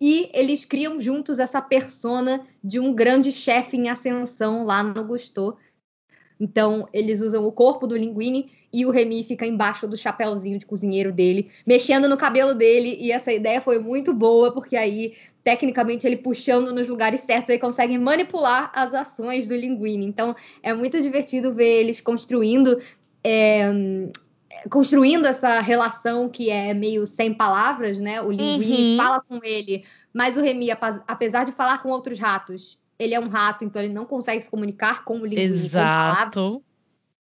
e 0.00 0.30
eles 0.32 0.64
criam 0.64 1.00
juntos 1.00 1.38
essa 1.38 1.60
persona 1.60 2.44
de 2.62 2.80
um 2.80 2.92
grande 2.92 3.30
chefe 3.30 3.76
em 3.76 3.88
ascensão 3.88 4.64
lá 4.64 4.82
no 4.82 5.04
Gusto. 5.04 5.56
Então, 6.40 6.88
eles 6.92 7.20
usam 7.20 7.46
o 7.46 7.52
corpo 7.52 7.86
do 7.86 7.96
Linguini 7.96 8.50
e 8.72 8.84
o 8.84 8.90
Remy 8.90 9.22
fica 9.22 9.46
embaixo 9.46 9.86
do 9.86 9.96
chapéuzinho 9.96 10.58
de 10.58 10.66
cozinheiro 10.66 11.12
dele, 11.12 11.52
mexendo 11.64 12.08
no 12.08 12.16
cabelo 12.16 12.52
dele. 12.52 12.96
E 12.98 13.12
essa 13.12 13.32
ideia 13.32 13.60
foi 13.60 13.78
muito 13.78 14.12
boa, 14.12 14.50
porque 14.50 14.76
aí, 14.76 15.14
tecnicamente, 15.44 16.04
ele 16.04 16.16
puxando 16.16 16.72
nos 16.72 16.88
lugares 16.88 17.20
certos, 17.20 17.50
ele 17.50 17.60
consegue 17.60 17.96
manipular 17.96 18.72
as 18.74 18.92
ações 18.92 19.46
do 19.46 19.54
Linguini. 19.54 20.04
Então, 20.04 20.34
é 20.64 20.74
muito 20.74 21.00
divertido 21.00 21.52
ver 21.52 21.80
eles 21.80 22.00
construindo 22.00 22.80
é, 23.22 23.70
construindo 24.70 25.26
essa 25.26 25.60
relação 25.60 26.28
que 26.28 26.50
é 26.50 26.72
meio 26.74 27.06
sem 27.06 27.32
palavras, 27.32 27.98
né? 27.98 28.20
O 28.20 28.30
Linguini 28.30 28.92
uhum. 28.92 28.96
fala 28.96 29.20
com 29.20 29.40
ele, 29.42 29.84
mas 30.12 30.36
o 30.36 30.40
Remy, 30.40 30.70
apesar 31.06 31.44
de 31.44 31.52
falar 31.52 31.82
com 31.82 31.90
outros 31.90 32.18
ratos, 32.18 32.78
ele 32.98 33.14
é 33.14 33.20
um 33.20 33.28
rato, 33.28 33.64
então 33.64 33.82
ele 33.82 33.92
não 33.92 34.04
consegue 34.04 34.42
se 34.42 34.50
comunicar 34.50 35.04
com 35.04 35.20
o 35.20 35.26
Linguini 35.26 35.48
Exato. 35.48 36.62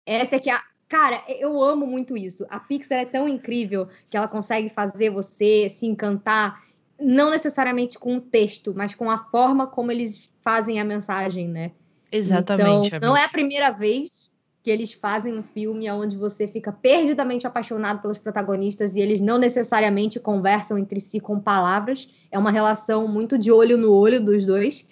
Essa 0.06 0.36
é 0.38 0.39
que 0.39 0.49
é 0.49 0.54
a 0.54 0.63
Cara, 0.89 1.23
eu 1.28 1.62
amo 1.62 1.86
muito 1.86 2.17
isso. 2.17 2.47
A 2.49 2.60
Pixar 2.60 2.97
é 2.97 3.06
tão 3.06 3.30
incrível 3.30 3.88
que 4.10 4.17
ela 4.17 4.28
consegue 4.28 4.69
fazer 4.69 5.12
você 5.12 5.69
se 5.69 5.86
encantar, 5.86 6.63
não 6.99 7.30
necessariamente 7.30 7.99
com 7.99 8.17
o 8.17 8.21
texto, 8.21 8.73
mas 8.75 8.95
com 8.95 9.10
a 9.12 9.19
forma 9.19 9.67
como 9.67 9.91
eles 9.91 10.32
fazem 10.41 10.80
a 10.80 10.84
mensagem, 10.84 11.47
né? 11.47 11.71
Exatamente. 12.12 12.88
Então, 12.88 13.10
não 13.10 13.15
é 13.15 13.23
a 13.23 13.30
primeira 13.30 13.69
vez 13.69 14.28
que 14.69 14.73
eles 14.73 14.93
fazem 14.93 15.36
um 15.36 15.41
filme 15.41 15.89
onde 15.89 16.15
você 16.15 16.47
fica 16.47 16.71
perdidamente 16.71 17.47
apaixonado 17.47 18.03
pelos 18.03 18.19
protagonistas 18.19 18.95
e 18.95 18.99
eles 18.99 19.19
não 19.19 19.39
necessariamente 19.39 20.19
conversam 20.19 20.77
entre 20.77 20.99
si 20.99 21.19
com 21.19 21.39
palavras. 21.39 22.08
É 22.32 22.38
uma 22.38 22.51
relação 22.51 23.08
muito 23.08 23.36
de 23.36 23.51
olho 23.51 23.79
no 23.79 23.91
olho 23.91 24.23
dos 24.23 24.45
dois. 24.45 24.86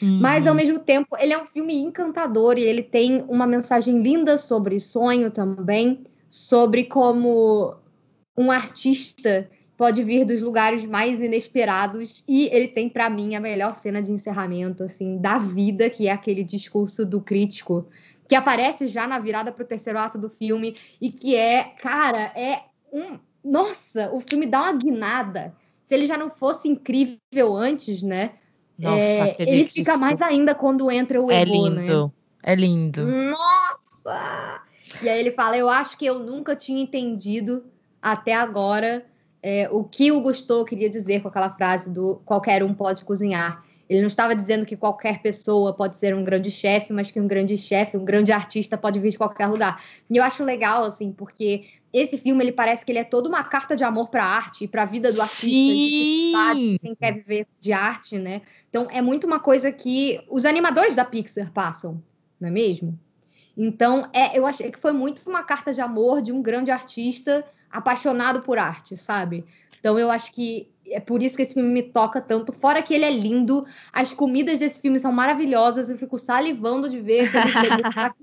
Uhum. 0.00 0.18
Mas, 0.22 0.46
ao 0.46 0.54
mesmo 0.54 0.78
tempo, 0.78 1.14
ele 1.18 1.34
é 1.34 1.38
um 1.38 1.44
filme 1.44 1.76
encantador 1.76 2.56
e 2.56 2.62
ele 2.62 2.82
tem 2.82 3.22
uma 3.28 3.46
mensagem 3.46 4.00
linda 4.00 4.38
sobre 4.38 4.80
sonho 4.80 5.30
também, 5.30 6.04
sobre 6.30 6.84
como 6.84 7.76
um 8.34 8.50
artista 8.50 9.46
pode 9.76 10.02
vir 10.02 10.24
dos 10.24 10.40
lugares 10.40 10.84
mais 10.84 11.20
inesperados 11.20 12.24
e 12.26 12.48
ele 12.50 12.66
tem 12.66 12.88
para 12.88 13.08
mim 13.10 13.36
a 13.36 13.40
melhor 13.40 13.76
cena 13.76 14.02
de 14.02 14.10
encerramento 14.10 14.82
assim 14.82 15.18
da 15.18 15.38
vida, 15.38 15.88
que 15.90 16.08
é 16.08 16.12
aquele 16.12 16.42
discurso 16.42 17.06
do 17.06 17.20
crítico 17.20 17.86
que 18.28 18.34
aparece 18.34 18.86
já 18.86 19.06
na 19.06 19.18
virada 19.18 19.50
para 19.50 19.62
o 19.64 19.66
terceiro 19.66 19.98
ato 19.98 20.18
do 20.18 20.28
filme 20.28 20.76
e 21.00 21.10
que 21.10 21.34
é, 21.34 21.64
cara, 21.80 22.30
é 22.36 22.64
um. 22.92 23.18
Nossa, 23.42 24.10
o 24.12 24.20
filme 24.20 24.46
dá 24.46 24.62
uma 24.62 24.72
guinada. 24.74 25.54
Se 25.82 25.94
ele 25.94 26.04
já 26.04 26.18
não 26.18 26.28
fosse 26.28 26.68
incrível 26.68 27.56
antes, 27.56 28.02
né? 28.02 28.32
Nossa, 28.78 28.98
é, 29.00 29.36
ele 29.38 29.64
fica 29.64 29.96
mais 29.96 30.20
ainda 30.20 30.54
quando 30.54 30.90
entra 30.90 31.20
o 31.20 31.30
é 31.32 31.40
Ego, 31.40 31.70
né? 31.70 31.86
lindo, 31.86 32.04
né? 32.04 32.10
É 32.42 32.54
lindo. 32.54 33.06
Nossa! 33.06 34.62
E 35.02 35.08
aí 35.08 35.18
ele 35.18 35.32
fala: 35.32 35.56
Eu 35.56 35.68
acho 35.68 35.96
que 35.96 36.04
eu 36.04 36.18
nunca 36.18 36.54
tinha 36.54 36.82
entendido 36.82 37.64
até 38.00 38.34
agora 38.34 39.06
é, 39.42 39.68
o 39.70 39.82
que 39.82 40.12
o 40.12 40.20
Gusteau 40.20 40.64
queria 40.64 40.90
dizer 40.90 41.22
com 41.22 41.28
aquela 41.28 41.50
frase 41.50 41.90
do 41.90 42.20
qualquer 42.24 42.62
um 42.62 42.74
pode 42.74 43.04
cozinhar. 43.04 43.64
Ele 43.88 44.00
não 44.00 44.06
estava 44.06 44.34
dizendo 44.34 44.66
que 44.66 44.76
qualquer 44.76 45.22
pessoa 45.22 45.72
pode 45.72 45.96
ser 45.96 46.14
um 46.14 46.22
grande 46.22 46.50
chefe, 46.50 46.92
mas 46.92 47.10
que 47.10 47.18
um 47.18 47.26
grande 47.26 47.56
chefe, 47.56 47.96
um 47.96 48.04
grande 48.04 48.30
artista 48.30 48.76
pode 48.76 49.00
vir 49.00 49.10
de 49.10 49.18
qualquer 49.18 49.46
lugar. 49.46 49.82
E 50.10 50.16
eu 50.16 50.22
acho 50.22 50.44
legal, 50.44 50.84
assim, 50.84 51.10
porque 51.10 51.64
esse 51.92 52.18
filme 52.18 52.44
ele 52.44 52.52
parece 52.52 52.84
que 52.84 52.92
ele 52.92 52.98
é 52.98 53.04
toda 53.04 53.28
uma 53.28 53.42
carta 53.42 53.74
de 53.74 53.82
amor 53.84 54.08
para 54.08 54.24
a 54.24 54.26
arte 54.26 54.64
e 54.64 54.68
para 54.68 54.82
a 54.82 54.86
vida 54.86 55.10
do 55.10 55.20
artista, 55.22 55.46
Sim. 55.46 56.72
de 56.72 56.78
quem 56.80 56.94
quer 56.94 57.14
viver 57.14 57.46
de 57.58 57.72
arte, 57.72 58.18
né? 58.18 58.42
Então 58.68 58.88
é 58.90 59.00
muito 59.00 59.26
uma 59.26 59.40
coisa 59.40 59.72
que 59.72 60.20
os 60.28 60.44
animadores 60.44 60.94
da 60.94 61.04
Pixar 61.04 61.50
passam, 61.50 62.02
não 62.38 62.48
é 62.48 62.52
mesmo? 62.52 62.98
Então 63.56 64.08
é, 64.12 64.38
eu 64.38 64.46
achei 64.46 64.70
que 64.70 64.78
foi 64.78 64.92
muito 64.92 65.22
uma 65.26 65.42
carta 65.42 65.72
de 65.72 65.80
amor 65.80 66.20
de 66.20 66.30
um 66.30 66.42
grande 66.42 66.70
artista 66.70 67.44
apaixonado 67.70 68.42
por 68.42 68.58
arte, 68.58 68.96
sabe? 68.96 69.46
Então 69.80 69.98
eu 69.98 70.10
acho 70.10 70.30
que 70.32 70.70
é 70.92 71.00
por 71.00 71.22
isso 71.22 71.36
que 71.36 71.42
esse 71.42 71.54
filme 71.54 71.68
me 71.68 71.82
toca 71.82 72.20
tanto. 72.20 72.52
Fora 72.52 72.82
que 72.82 72.94
ele 72.94 73.04
é 73.04 73.10
lindo, 73.10 73.64
as 73.92 74.12
comidas 74.12 74.58
desse 74.58 74.80
filme 74.80 74.98
são 74.98 75.12
maravilhosas. 75.12 75.88
Eu 75.88 75.96
fico 75.98 76.18
salivando 76.18 76.88
de 76.88 77.00
ver. 77.00 77.28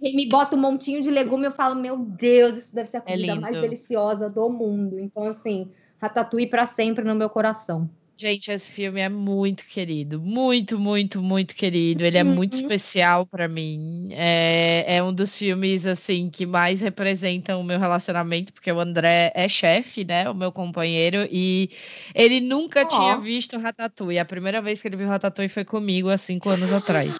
Quem 0.01 0.15
me 0.15 0.27
bota 0.27 0.55
um 0.55 0.59
montinho 0.59 1.01
de 1.01 1.09
legume, 1.09 1.45
eu 1.45 1.51
falo, 1.51 1.75
meu 1.75 1.97
Deus, 1.97 2.55
isso 2.57 2.73
deve 2.73 2.89
ser 2.89 2.97
a 2.97 3.03
É 3.05 3.13
comida 3.13 3.31
lindo. 3.33 3.41
mais 3.41 3.59
deliciosa 3.59 4.29
do 4.29 4.49
mundo. 4.49 4.99
Então, 4.99 5.23
assim, 5.25 5.69
Ratatouille 6.01 6.47
para 6.47 6.65
sempre 6.65 7.03
no 7.03 7.15
meu 7.15 7.29
coração. 7.29 7.89
Gente, 8.17 8.49
esse 8.49 8.71
filme 8.71 9.01
é 9.01 9.09
muito 9.09 9.65
querido, 9.65 10.21
muito, 10.21 10.79
muito, 10.79 11.21
muito 11.21 11.53
querido. 11.53 12.05
Ele 12.05 12.17
é 12.17 12.23
muito 12.23 12.53
Uhum. 12.53 12.61
especial 12.61 13.25
pra 13.25 13.45
mim. 13.45 14.07
É, 14.13 14.95
é 14.95 15.03
um 15.03 15.13
dos 15.13 15.37
filmes 15.37 15.85
assim 15.85 16.29
que 16.29 16.45
mais 16.45 16.79
representam 16.79 17.59
o 17.59 17.63
meu 17.63 17.77
relacionamento, 17.77 18.53
porque 18.53 18.71
o 18.71 18.79
André 18.79 19.33
é 19.35 19.49
chefe, 19.49 20.05
né, 20.05 20.29
o 20.29 20.33
meu 20.33 20.49
companheiro, 20.49 21.27
e 21.29 21.69
ele 22.13 22.39
nunca 22.39 22.83
Ó. 22.83 22.85
tinha 22.85 23.17
visto 23.17 23.57
Ratatouille. 23.57 24.17
A 24.19 24.23
primeira 24.25 24.61
vez 24.61 24.81
que 24.81 24.87
ele 24.87 24.95
viu 24.95 25.07
Ratatouille 25.09 25.49
foi 25.49 25.65
comigo 25.65 26.07
há 26.07 26.17
cinco 26.17 26.49
anos 26.49 26.71
atrás. 26.71 27.17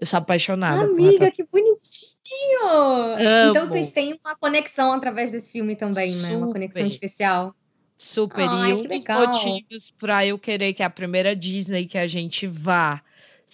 Eu 0.00 0.04
sou 0.04 0.18
apaixonada 0.18 0.84
Amiga, 0.84 1.30
que 1.30 1.44
bonitinho! 1.44 1.78
Então 3.50 3.62
Amo. 3.62 3.66
vocês 3.70 3.92
têm 3.92 4.18
uma 4.24 4.34
conexão 4.34 4.92
através 4.92 5.30
desse 5.30 5.52
filme 5.52 5.76
também, 5.76 6.12
né? 6.16 6.36
Uma 6.36 6.48
conexão 6.48 6.82
Super. 6.82 6.86
especial. 6.86 7.54
Super. 7.96 8.48
Ai, 8.48 8.70
e 8.70 8.74
um 8.74 8.82
dos 8.82 9.06
motivos 9.06 9.90
para 9.90 10.26
eu 10.26 10.38
querer 10.38 10.74
que 10.74 10.82
a 10.82 10.90
primeira 10.90 11.34
Disney 11.34 11.86
que 11.86 11.98
a 11.98 12.06
gente 12.06 12.46
vá 12.46 13.02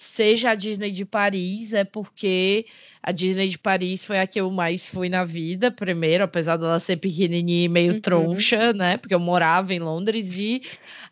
seja 0.03 0.53
a 0.53 0.55
Disney 0.55 0.91
de 0.93 1.05
Paris 1.05 1.75
é 1.75 1.85
porque 1.85 2.65
a 3.03 3.13
Disney 3.13 3.51
de 3.51 3.59
Paris 3.59 4.03
foi 4.03 4.19
a 4.19 4.27
que 4.27 4.41
eu 4.41 4.51
mais 4.51 4.89
fui 4.89 5.11
na 5.11 5.25
vida, 5.25 5.71
primeiro, 5.71 6.25
apesar 6.25 6.57
dela 6.57 6.81
ser 6.81 6.97
pequenininha 6.97 7.67
e 7.67 7.69
meio 7.69 7.93
Uhum. 7.93 8.01
troncha, 8.01 8.73
né? 8.73 8.97
Porque 8.97 9.15
eu 9.15 9.21
morava 9.21 9.75
em 9.75 9.79
Londres 9.79 10.39
e 10.39 10.63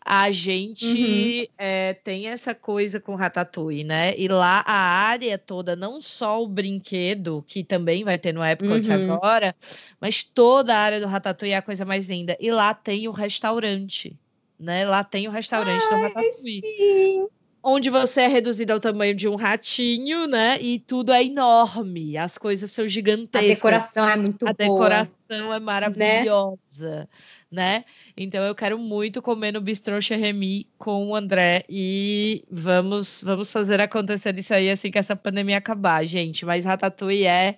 a 0.03 0.25
Uhum. 0.25 0.33
gente 0.33 1.51
é, 1.55 1.93
tem 1.93 2.29
essa 2.29 2.55
coisa 2.55 2.99
com 2.99 3.13
Ratatouille, 3.13 3.83
né? 3.83 4.17
E 4.17 4.27
lá 4.27 4.63
a 4.65 4.73
área 4.73 5.37
toda, 5.37 5.75
não 5.75 6.01
só 6.01 6.41
o 6.43 6.47
brinquedo, 6.47 7.43
que 7.47 7.63
também 7.63 8.03
vai 8.03 8.17
ter 8.17 8.33
no 8.33 8.43
Epcot 8.43 8.89
Uhum. 8.89 9.13
agora, 9.13 9.55
mas 10.01 10.23
toda 10.23 10.73
a 10.75 10.79
área 10.79 10.99
do 10.99 11.05
Ratatouille 11.05 11.53
é 11.53 11.57
a 11.57 11.61
coisa 11.61 11.85
mais 11.85 12.09
linda. 12.09 12.35
E 12.39 12.51
lá 12.51 12.73
tem 12.73 13.07
o 13.07 13.11
restaurante, 13.11 14.17
né? 14.59 14.83
Lá 14.87 15.03
tem 15.03 15.27
o 15.27 15.31
restaurante 15.31 15.87
do 15.87 15.95
Ratatouille 15.95 16.31
Sim. 16.31 17.27
Onde 17.61 17.89
você 17.89 18.21
é 18.21 18.27
reduzido 18.27 18.73
ao 18.73 18.79
tamanho 18.79 19.15
de 19.15 19.27
um 19.27 19.35
ratinho, 19.35 20.27
né? 20.27 20.61
E 20.61 20.79
tudo 20.79 21.11
é 21.11 21.23
enorme, 21.23 22.17
as 22.17 22.37
coisas 22.37 22.71
são 22.71 22.85
A 22.85 22.87
gigantescas. 22.87 23.47
decoração 23.55 24.07
é 24.09 24.15
muito 24.15 24.47
A 24.47 24.53
boa. 24.53 24.55
decoração 24.57 25.53
é 25.53 25.59
maravilhosa, 25.59 27.09
né? 27.51 27.83
Então 28.15 28.43
eu 28.43 28.55
quero 28.55 28.77
muito 28.77 29.21
comer 29.21 29.51
no 29.51 29.61
Bistrô 29.61 29.99
Cherremi 30.01 30.67
com 30.77 31.07
o 31.07 31.15
André 31.15 31.65
e 31.69 32.43
vamos 32.49 33.21
vamos 33.23 33.51
fazer 33.51 33.79
acontecer 33.81 34.37
isso 34.39 34.53
aí 34.53 34.69
assim 34.69 34.91
que 34.91 34.97
essa 34.99 35.15
pandemia 35.15 35.57
acabar, 35.57 36.03
gente. 36.05 36.45
Mas 36.45 36.65
Ratatouille 36.65 37.25
é 37.25 37.57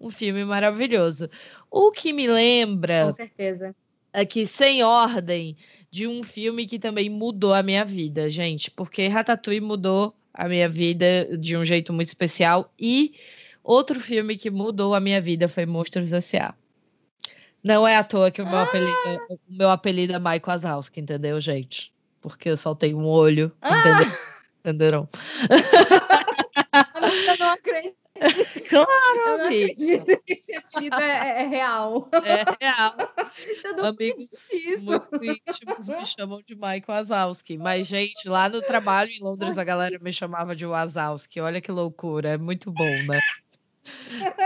um 0.00 0.10
filme 0.10 0.44
maravilhoso. 0.44 1.28
O 1.70 1.90
que 1.92 2.12
me 2.12 2.26
lembra 2.26 3.04
Com 3.06 3.12
certeza. 3.12 3.74
aqui 4.12 4.46
sem 4.46 4.82
ordem 4.82 5.56
de 5.92 6.06
um 6.06 6.24
filme 6.24 6.66
que 6.66 6.78
também 6.78 7.10
mudou 7.10 7.52
a 7.52 7.62
minha 7.62 7.84
vida, 7.84 8.30
gente, 8.30 8.70
porque 8.70 9.06
Ratatouille 9.08 9.60
mudou 9.60 10.14
a 10.32 10.48
minha 10.48 10.66
vida 10.66 11.36
de 11.36 11.54
um 11.54 11.66
jeito 11.66 11.92
muito 11.92 12.08
especial 12.08 12.72
e 12.80 13.14
outro 13.62 14.00
filme 14.00 14.38
que 14.38 14.50
mudou 14.50 14.94
a 14.94 15.00
minha 15.00 15.20
vida 15.20 15.48
foi 15.48 15.66
Monstros 15.66 16.14
S.A. 16.14 16.54
Não 17.62 17.86
é 17.86 17.94
à 17.94 18.02
toa 18.02 18.30
que 18.30 18.40
o 18.40 18.48
meu 18.48 18.58
apelido, 18.58 18.96
o 19.28 19.38
meu 19.50 19.68
apelido 19.68 20.14
é 20.14 20.18
Michael 20.18 20.40
Wazowski, 20.46 21.00
entendeu, 21.00 21.38
gente? 21.38 21.92
Porque 22.22 22.48
eu 22.48 22.56
só 22.56 22.74
tenho 22.74 22.96
um 22.96 23.06
olho, 23.06 23.52
entendeu? 23.62 24.18
Entenderam? 24.64 25.06
Eu 27.28 27.38
não 27.38 27.50
acredito. 27.50 28.01
Claro, 28.68 28.88
Eu 29.16 29.26
não 29.38 29.46
amigo. 29.46 29.70
acredito 29.70 30.22
que 30.24 30.32
esse 30.32 30.56
apelido 30.56 30.96
é, 31.00 31.42
é 31.42 31.46
real. 31.46 32.08
É 32.24 32.64
real. 32.64 32.94
Eu 33.64 33.76
não 33.76 33.84
Amigos 33.86 34.28
acredito 34.32 34.72
isso. 34.72 34.84
muito 34.84 35.24
íntimos 35.24 35.88
me 35.88 36.06
chamam 36.06 36.40
de 36.46 36.54
Mike 36.54 36.86
Wazowski. 36.88 37.58
Mas, 37.58 37.86
gente, 37.86 38.28
lá 38.28 38.48
no 38.48 38.62
trabalho 38.62 39.10
em 39.10 39.20
Londres, 39.20 39.58
a 39.58 39.64
galera 39.64 39.98
me 39.98 40.12
chamava 40.12 40.56
de 40.56 40.64
Wazowski. 40.64 41.40
Olha 41.40 41.60
que 41.60 41.70
loucura, 41.70 42.30
é 42.30 42.38
muito 42.38 42.72
bom, 42.72 42.84
né? 43.06 43.20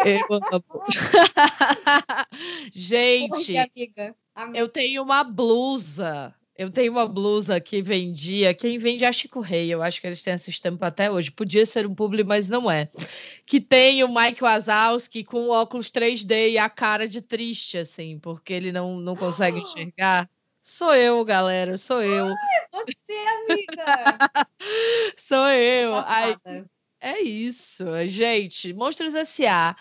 Eu 0.05 0.19
amo. 0.31 0.85
gente, 2.73 3.57
amiga, 3.57 4.15
amiga. 4.35 4.59
eu 4.59 4.69
tenho 4.69 5.03
uma 5.03 5.23
blusa. 5.23 6.35
Eu 6.59 6.71
tenho 6.71 6.92
uma 6.92 7.07
blusa 7.07 7.61
que 7.61 7.83
vendia. 7.83 8.55
Quem 8.55 8.79
vende 8.79 9.05
é 9.05 9.09
a 9.09 9.12
Chico 9.12 9.40
Rei. 9.40 9.69
Eu 9.73 9.83
acho 9.83 10.01
que 10.01 10.07
eles 10.07 10.23
têm 10.23 10.33
essa 10.33 10.49
estampa 10.49 10.87
até 10.87 11.11
hoje. 11.11 11.31
Podia 11.31 11.66
ser 11.66 11.87
um 11.87 11.95
publi, 11.95 12.25
mas 12.25 12.49
não 12.49 12.71
é. 12.71 12.88
Que 13.45 13.61
tem 13.61 14.03
o 14.03 14.09
Mike 14.12 14.42
Wazowski 14.42 15.23
com 15.23 15.51
óculos 15.51 15.90
3D 15.90 16.53
e 16.53 16.59
a 16.59 16.71
cara 16.71 17.07
de 17.07 17.21
triste, 17.21 17.77
assim, 17.77 18.19
porque 18.19 18.53
ele 18.53 18.73
não, 18.73 18.99
não 18.99 19.14
consegue 19.14 19.61
enxergar. 19.61 20.31
Sou 20.62 20.95
eu, 20.95 21.25
galera. 21.25 21.77
Sou 21.77 22.03
eu. 22.03 22.27
Você, 22.73 23.12
amiga. 23.12 24.19
Sou 25.16 25.49
eu. 25.51 25.95
Ai, 25.95 26.37
é 27.01 27.21
isso, 27.21 27.85
gente. 28.09 28.73
Monstros 28.73 29.14
S.A. 29.14 29.77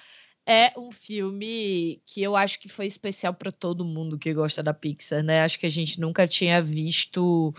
é 0.45 0.71
um 0.77 0.91
filme 0.91 2.01
que 2.05 2.21
eu 2.21 2.35
acho 2.35 2.59
que 2.59 2.69
foi 2.69 2.85
especial 2.85 3.33
para 3.33 3.51
todo 3.51 3.83
mundo 3.83 4.17
que 4.17 4.33
gosta 4.33 4.61
da 4.61 4.73
Pixar, 4.73 5.23
né? 5.23 5.41
Acho 5.41 5.59
que 5.59 5.65
a 5.65 5.71
gente 5.71 5.99
nunca 5.99 6.27
tinha 6.27 6.61
visto 6.61 7.53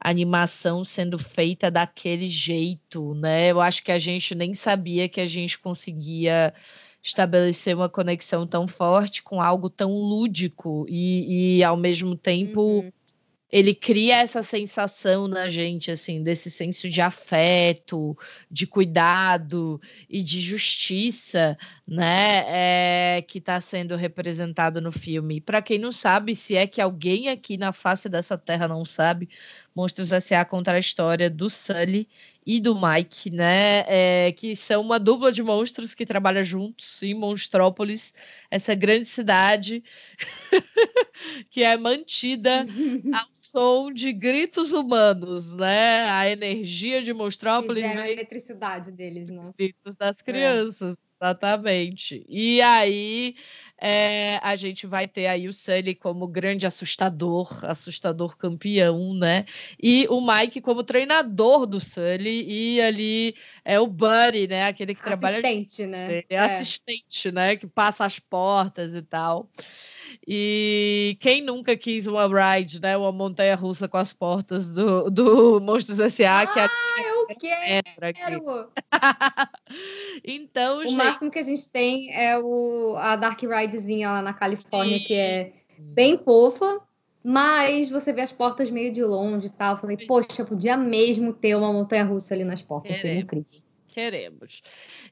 animação 0.00 0.82
sendo 0.82 1.18
feita 1.18 1.70
daquele 1.70 2.26
jeito, 2.26 3.14
né? 3.14 3.50
Eu 3.50 3.60
acho 3.60 3.82
que 3.84 3.92
a 3.92 3.98
gente 3.98 4.34
nem 4.34 4.54
sabia 4.54 5.08
que 5.08 5.20
a 5.20 5.26
gente 5.26 5.58
conseguia 5.58 6.52
estabelecer 7.02 7.76
uma 7.76 7.88
conexão 7.88 8.46
tão 8.46 8.66
forte 8.66 9.22
com 9.22 9.42
algo 9.42 9.68
tão 9.68 9.92
lúdico 9.92 10.86
e, 10.88 11.58
e 11.58 11.64
ao 11.64 11.76
mesmo 11.76 12.16
tempo 12.16 12.60
Uhum. 12.60 12.92
Ele 13.52 13.74
cria 13.74 14.16
essa 14.16 14.42
sensação 14.42 15.28
na 15.28 15.46
gente, 15.46 15.90
assim, 15.90 16.22
desse 16.22 16.50
senso 16.50 16.88
de 16.88 17.02
afeto, 17.02 18.16
de 18.50 18.66
cuidado 18.66 19.78
e 20.08 20.22
de 20.22 20.40
justiça, 20.40 21.58
né, 21.86 22.44
é, 22.48 23.22
que 23.22 23.36
está 23.36 23.60
sendo 23.60 23.94
representado 23.94 24.80
no 24.80 24.90
filme. 24.90 25.38
Para 25.38 25.60
quem 25.60 25.78
não 25.78 25.92
sabe, 25.92 26.34
se 26.34 26.56
é 26.56 26.66
que 26.66 26.80
alguém 26.80 27.28
aqui 27.28 27.58
na 27.58 27.72
face 27.72 28.08
dessa 28.08 28.38
terra 28.38 28.66
não 28.66 28.86
sabe, 28.86 29.28
Monstros 29.74 30.12
S.A. 30.12 30.44
conta 30.44 30.72
a 30.72 30.78
história 30.78 31.30
do 31.30 31.48
Sully 31.48 32.08
e 32.44 32.60
do 32.60 32.74
Mike, 32.74 33.30
né, 33.30 33.84
é, 33.86 34.32
que 34.32 34.56
são 34.56 34.82
uma 34.82 34.98
dupla 34.98 35.30
de 35.30 35.42
monstros 35.42 35.94
que 35.94 36.04
trabalha 36.04 36.42
juntos 36.42 37.02
em 37.02 37.14
Monstrópolis, 37.14 38.12
essa 38.50 38.74
grande 38.74 39.04
cidade 39.04 39.82
que 41.50 41.62
é 41.62 41.76
mantida 41.76 42.66
ao 43.14 43.28
som 43.32 43.92
de 43.92 44.12
gritos 44.12 44.72
humanos, 44.72 45.54
né? 45.54 46.04
A 46.10 46.28
energia 46.28 47.02
de 47.02 47.12
Monstrópolis 47.12 47.82
Fizeram 47.82 48.02
a 48.02 48.04
vem 48.04 48.12
eletricidade 48.12 48.90
deles, 48.90 49.30
né? 49.30 49.52
gritos 49.56 49.94
das 49.94 50.20
crianças, 50.20 50.96
exatamente. 51.22 52.24
E 52.28 52.60
aí 52.60 53.36
é, 53.78 54.38
a 54.42 54.56
gente 54.56 54.86
vai 54.86 55.06
ter 55.06 55.28
aí 55.28 55.48
o 55.48 55.52
Sully 55.52 55.94
como 55.94 56.26
grande 56.26 56.66
assustador, 56.66 57.64
assustador 57.64 58.36
campeão, 58.36 59.14
né? 59.14 59.44
E 59.80 60.06
o 60.10 60.20
Mike 60.20 60.60
como 60.60 60.82
treinador 60.82 61.64
do 61.66 61.78
Sully 61.78 62.44
e 62.48 62.80
ali 62.80 63.34
é 63.64 63.78
o 63.78 63.86
Buddy, 63.86 64.48
né? 64.48 64.66
Aquele 64.66 64.94
que 64.94 65.02
trabalha 65.02 65.38
Assistente, 65.38 65.86
né? 65.86 66.22
é 66.28 66.38
assistente, 66.38 67.30
né? 67.30 67.56
Que 67.56 67.66
passa 67.66 68.04
as 68.04 68.18
portas 68.18 68.94
e 68.94 69.02
tal. 69.02 69.48
E 70.26 71.16
quem 71.20 71.42
nunca 71.42 71.76
quis 71.76 72.06
uma 72.06 72.26
ride, 72.26 72.80
né? 72.80 72.96
Uma 72.96 73.12
montanha 73.12 73.54
russa 73.56 73.88
com 73.88 73.96
as 73.96 74.12
portas 74.12 74.74
do, 74.74 75.10
do 75.10 75.60
Monstros 75.60 75.98
S.A. 76.00 76.46
que 76.46 76.60
Ah, 76.60 76.68
eu 77.04 77.26
quebra 77.36 78.08
aqui. 78.08 78.20
quero! 78.20 78.70
então, 80.24 80.78
O 80.78 80.86
gente. 80.86 80.96
máximo 80.96 81.30
que 81.30 81.38
a 81.38 81.42
gente 81.42 81.68
tem 81.68 82.12
é 82.14 82.38
o, 82.38 82.94
a 82.98 83.16
Dark 83.16 83.40
Ridezinha 83.42 84.10
lá 84.10 84.22
na 84.22 84.32
Califórnia, 84.32 84.98
que 85.00 85.14
é 85.14 85.52
bem 85.78 86.16
fofa. 86.16 86.80
Mas 87.24 87.88
você 87.88 88.12
vê 88.12 88.20
as 88.22 88.32
portas 88.32 88.68
meio 88.68 88.92
de 88.92 89.02
longe 89.04 89.46
e 89.46 89.50
tal. 89.50 89.74
Eu 89.74 89.80
falei, 89.80 89.96
poxa, 90.06 90.44
podia 90.44 90.76
mesmo 90.76 91.32
ter 91.32 91.54
uma 91.54 91.72
montanha 91.72 92.04
russa 92.04 92.34
ali 92.34 92.42
nas 92.42 92.62
portas. 92.62 92.98
Seria 92.98 93.20
incrível. 93.20 93.46
Queremos. 93.86 94.62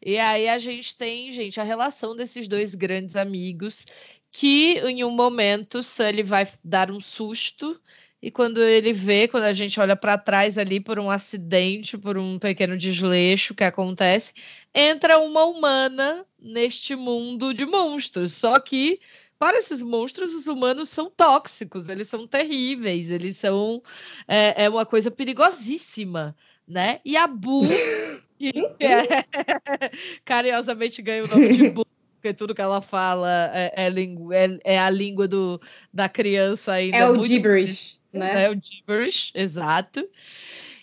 E 0.05 0.19
aí 0.19 0.49
a 0.49 0.59
gente 0.59 0.97
tem, 0.97 1.31
gente, 1.31 1.61
a 1.61 1.63
relação 1.63 2.17
desses 2.17 2.49
dois 2.49 2.75
grandes 2.75 3.15
amigos 3.15 3.85
que 4.31 4.79
em 4.81 5.05
um 5.05 5.11
momento 5.11 5.83
Sully 5.83 6.23
vai 6.23 6.47
dar 6.65 6.91
um 6.91 7.01
susto 7.01 7.81
e 8.23 8.31
quando 8.31 8.61
ele 8.63 8.93
vê, 8.93 9.27
quando 9.27 9.45
a 9.45 9.53
gente 9.53 9.81
olha 9.81 9.97
para 9.97 10.19
trás 10.19 10.59
ali 10.59 10.79
por 10.79 10.99
um 10.99 11.11
acidente, 11.11 11.97
por 11.97 12.19
um 12.19 12.39
pequeno 12.39 12.77
desleixo 12.77 13.55
que 13.55 13.65
acontece, 13.65 14.35
entra 14.75 15.19
uma 15.19 15.45
humana 15.45 16.27
neste 16.39 16.95
mundo 16.95 17.55
de 17.55 17.65
monstros. 17.65 18.33
Só 18.33 18.61
que 18.61 19.01
para 19.39 19.57
esses 19.57 19.81
monstros, 19.81 20.35
os 20.35 20.47
humanos 20.47 20.91
são 20.91 21.09
tóxicos, 21.09 21.89
eles 21.89 22.09
são 22.09 22.27
terríveis, 22.27 23.11
eles 23.11 23.39
são 23.39 23.83
é, 24.29 24.65
é 24.65 24.69
uma 24.69 24.85
coisa 24.85 25.11
perigosíssima, 25.11 26.37
né? 26.69 27.01
E 27.07 27.17
a 27.17 27.27
Bu, 27.27 27.63
que 28.39 28.53
é, 28.79 29.25
carinhosamente 30.27 31.01
ganha 31.01 31.25
o 31.25 31.27
nome 31.27 31.49
de 31.49 31.71
Bu, 31.71 31.87
porque 32.21 32.35
tudo 32.35 32.55
que 32.55 32.61
ela 32.61 32.81
fala 32.81 33.51
é, 33.55 33.73
é, 33.77 33.89
é, 33.89 34.75
é 34.75 34.79
a 34.79 34.91
língua 34.91 35.27
do, 35.27 35.61
da 35.93 36.09
criança 36.09 36.75
ainda. 36.75 36.97
É 36.97 37.07
o 37.07 37.15
muito... 37.15 37.27
gibberish 37.27 38.01
né? 38.13 38.45
É 38.45 38.51
o 38.51 38.55
gibberish, 38.55 39.33
exato. 39.35 40.07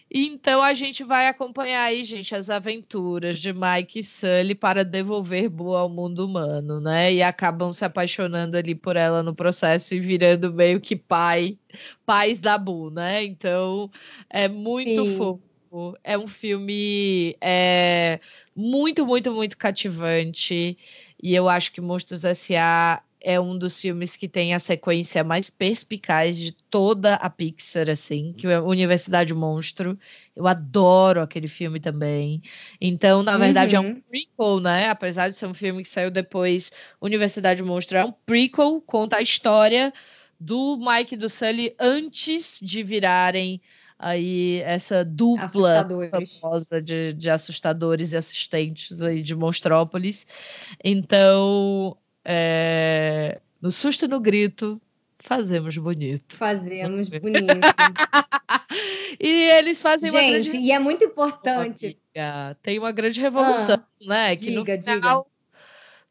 Então 0.10 0.64
a 0.64 0.74
gente 0.74 1.04
vai 1.04 1.28
acompanhar 1.28 1.84
aí, 1.84 2.04
gente, 2.06 2.34
as 2.34 2.50
aventuras 2.50 3.42
de 3.42 3.52
Mike 3.52 4.00
e 4.00 4.04
Sully 4.04 4.56
para 4.56 4.86
devolver 4.86 5.50
Boo 5.50 5.76
ao 5.76 5.90
mundo 5.90 6.26
humano, 6.26 6.80
né? 6.80 7.14
E 7.14 7.22
acabam 7.22 7.74
se 7.74 7.84
apaixonando 7.84 8.56
ali 8.56 8.74
por 8.74 8.96
ela 8.96 9.22
no 9.22 9.36
processo 9.36 9.96
e 9.96 10.00
virando 10.00 10.54
meio 10.54 10.80
que 10.80 10.96
pai, 10.96 11.58
pais 12.06 12.40
da 12.40 12.58
Boo, 12.58 12.90
né? 12.90 13.26
Então 13.26 13.92
é 14.30 14.48
muito 14.48 15.06
Sim. 15.06 15.18
fofo. 15.18 15.98
É 16.02 16.18
um 16.18 16.26
filme 16.26 17.36
é, 17.42 18.22
muito, 18.56 19.06
muito, 19.06 19.34
muito 19.34 19.58
cativante. 19.58 20.78
E 21.22 21.34
eu 21.34 21.50
acho 21.50 21.72
que 21.72 21.82
Monstros 21.82 22.24
S.A 22.24 23.02
é 23.20 23.40
um 23.40 23.58
dos 23.58 23.80
filmes 23.82 24.16
que 24.16 24.28
tem 24.28 24.54
a 24.54 24.60
sequência 24.60 25.24
mais 25.24 25.50
perspicaz 25.50 26.38
de 26.38 26.52
toda 26.52 27.16
a 27.16 27.30
Pixar, 27.30 27.90
assim, 27.90 28.32
que 28.32 28.48
é 28.48 28.60
Universidade 28.60 29.34
Monstro. 29.34 29.98
Eu 30.36 30.48
adoro 30.48 31.22
aquele 31.22 31.48
filme 31.48 31.80
também. 31.80 32.42
Então, 32.80 33.24
na 33.24 33.38
verdade, 33.38 33.76
uhum. 33.76 33.84
é 33.84 33.86
um 33.86 33.90
uhum. 33.90 34.02
prequel, 34.02 34.60
né? 34.60 34.90
Apesar 34.90 35.30
de 35.30 35.36
ser 35.36 35.48
um 35.48 35.54
filme 35.54 35.84
que 35.84 35.90
saiu 35.90 36.12
depois, 36.12 36.72
Universidade 37.02 37.64
Monstro 37.64 37.98
é 37.98 38.06
um 38.06 38.12
prequel, 38.12 38.82
conta 38.86 39.18
a 39.18 39.22
história 39.22 39.92
do 40.40 40.78
Mike 40.78 41.16
e 41.16 41.18
do 41.18 41.30
Sully 41.30 41.76
antes 41.80 42.60
de 42.62 42.84
virarem 42.84 43.60
aí 44.00 44.62
essa 44.64 45.04
dupla 45.04 45.88
famosa 46.42 46.82
de, 46.82 47.14
de 47.14 47.30
assustadores 47.30 48.14
e 48.14 48.18
assistentes 48.18 49.02
aí 49.02 49.22
de 49.22 49.36
Monstrópolis. 49.36 50.26
Então, 50.84 51.98
é, 52.24 53.40
no 53.62 53.72
susto 53.72 54.06
e 54.06 54.08
no 54.08 54.20
grito, 54.20 54.80
fazemos 55.20 55.78
bonito. 55.78 56.36
Fazemos 56.36 57.10
bonito. 57.10 57.48
e 59.20 59.50
eles 59.52 59.82
fazem 59.82 60.12
Gente, 60.12 60.24
uma 60.24 60.32
grande... 60.32 60.58
e 60.58 60.72
é 60.72 60.80
muito 60.80 61.04
importante. 61.04 61.98
Tem 62.62 62.80
uma 62.80 62.92
grande 62.92 63.20
revolução, 63.20 63.76
ah, 63.76 64.08
né? 64.08 64.36
Que 64.36 64.52
diga, 64.52 64.78
no 64.78 64.84
final, 64.84 65.24
diga. 65.24 65.37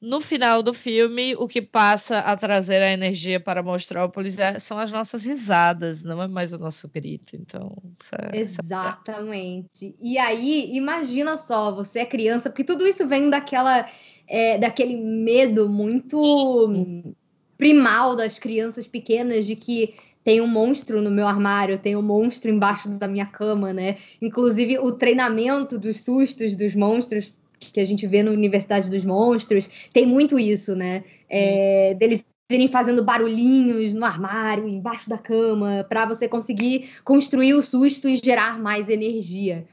No 0.01 0.21
final 0.21 0.63
do 0.63 0.75
filme, 0.75 1.35
o 1.37 1.49
que 1.49 1.63
passa 1.63 2.19
a 2.19 2.37
trazer 2.37 2.83
a 2.83 2.93
energia 2.93 3.41
para 3.41 3.63
Mostrópolis 3.63 4.39
é, 4.39 4.59
são 4.59 4.79
as 4.79 4.93
nossas 4.93 5.25
risadas, 5.25 6.03
não 6.03 6.23
é 6.23 6.29
mais 6.29 6.53
o 6.53 6.59
nosso 6.59 6.87
grito. 6.87 7.35
Então, 7.35 7.75
é, 8.13 8.39
exatamente. 8.39 9.95
E 9.99 10.19
aí, 10.19 10.77
imagina 10.77 11.39
só, 11.39 11.75
você 11.75 12.01
é 12.01 12.07
criança, 12.07 12.51
porque 12.51 12.63
tudo 12.63 12.87
isso 12.87 13.09
vem 13.09 13.31
daquela 13.31 13.89
é, 14.29 14.59
daquele 14.59 14.97
medo 14.97 15.69
muito 15.69 17.15
primal 17.57 18.15
das 18.15 18.39
crianças 18.39 18.87
pequenas 18.87 19.47
de 19.47 19.57
que 19.57 19.95
tem 20.23 20.41
um 20.41 20.47
monstro 20.47 21.01
no 21.01 21.11
meu 21.11 21.27
armário, 21.27 21.79
tem 21.79 21.97
um 21.97 22.03
monstro 22.03 22.51
embaixo 22.51 22.89
da 22.89 23.07
minha 23.07 23.27
cama, 23.27 23.73
né? 23.73 23.97
Inclusive 24.21 24.79
o 24.79 24.93
treinamento 24.93 25.79
dos 25.79 26.03
sustos 26.03 26.57
dos 26.57 26.75
monstros 26.75 27.39
que 27.59 27.81
a 27.81 27.85
gente 27.85 28.07
vê 28.07 28.23
na 28.23 28.31
Universidade 28.31 28.91
dos 28.91 29.05
Monstros 29.05 29.69
tem 29.93 30.07
muito 30.07 30.39
isso, 30.39 30.75
né? 30.75 31.05
É, 31.29 31.95
deles 31.99 32.25
irem 32.51 32.69
fazendo 32.69 33.03
barulhinhos 33.03 33.93
no 33.93 34.05
armário, 34.05 34.69
embaixo 34.69 35.09
da 35.09 35.19
cama, 35.19 35.85
para 35.89 36.07
você 36.07 36.29
conseguir 36.29 36.91
construir 37.03 37.55
o 37.55 37.63
susto 37.63 38.09
e 38.09 38.17
gerar 38.17 38.59
mais 38.59 38.89
energia. 38.89 39.67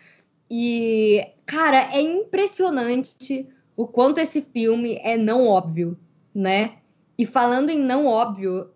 E, 0.49 1.25
cara, 1.45 1.93
é 1.93 2.01
impressionante 2.01 3.47
o 3.75 3.87
quanto 3.87 4.19
esse 4.19 4.41
filme 4.41 4.99
é 5.03 5.17
não 5.17 5.47
óbvio, 5.47 5.97
né? 6.33 6.77
E 7.17 7.25
falando 7.25 7.69
em 7.69 7.79
não 7.79 8.07
óbvio, 8.07 8.69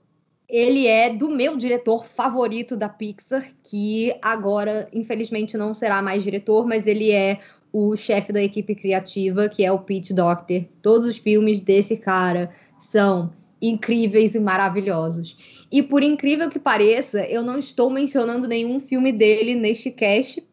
ele 0.48 0.88
é 0.88 1.10
do 1.10 1.30
meu 1.30 1.58
diretor 1.58 2.06
favorito 2.06 2.78
da 2.78 2.88
Pixar, 2.88 3.52
que 3.64 4.16
agora, 4.22 4.88
infelizmente, 4.94 5.58
não 5.58 5.74
será 5.74 6.02
mais 6.02 6.24
diretor, 6.24 6.66
mas 6.66 6.88
ele 6.88 7.12
é 7.12 7.40
o 7.72 7.96
chefe 7.96 8.32
da 8.32 8.42
equipe 8.42 8.76
criativa, 8.76 9.50
que 9.50 9.64
é 9.64 9.72
o 9.72 9.80
Pete 9.80 10.14
Docter. 10.14 10.68
Todos 10.82 11.08
os 11.08 11.18
filmes 11.18 11.60
desse 11.60 11.98
cara 11.98 12.52
são 12.78 13.32
incríveis 13.62 14.36
e 14.36 14.40
maravilhosos. 14.40 15.66
E 15.72 15.82
por 15.82 16.04
incrível 16.04 16.50
que 16.50 16.60
pareça, 16.60 17.26
eu 17.26 17.44
não 17.44 17.58
estou 17.58 17.90
mencionando 17.90 18.48
nenhum 18.48 18.80
filme 18.80 19.12
dele 19.12 19.56
neste 19.56 19.92
cast, 19.92 20.44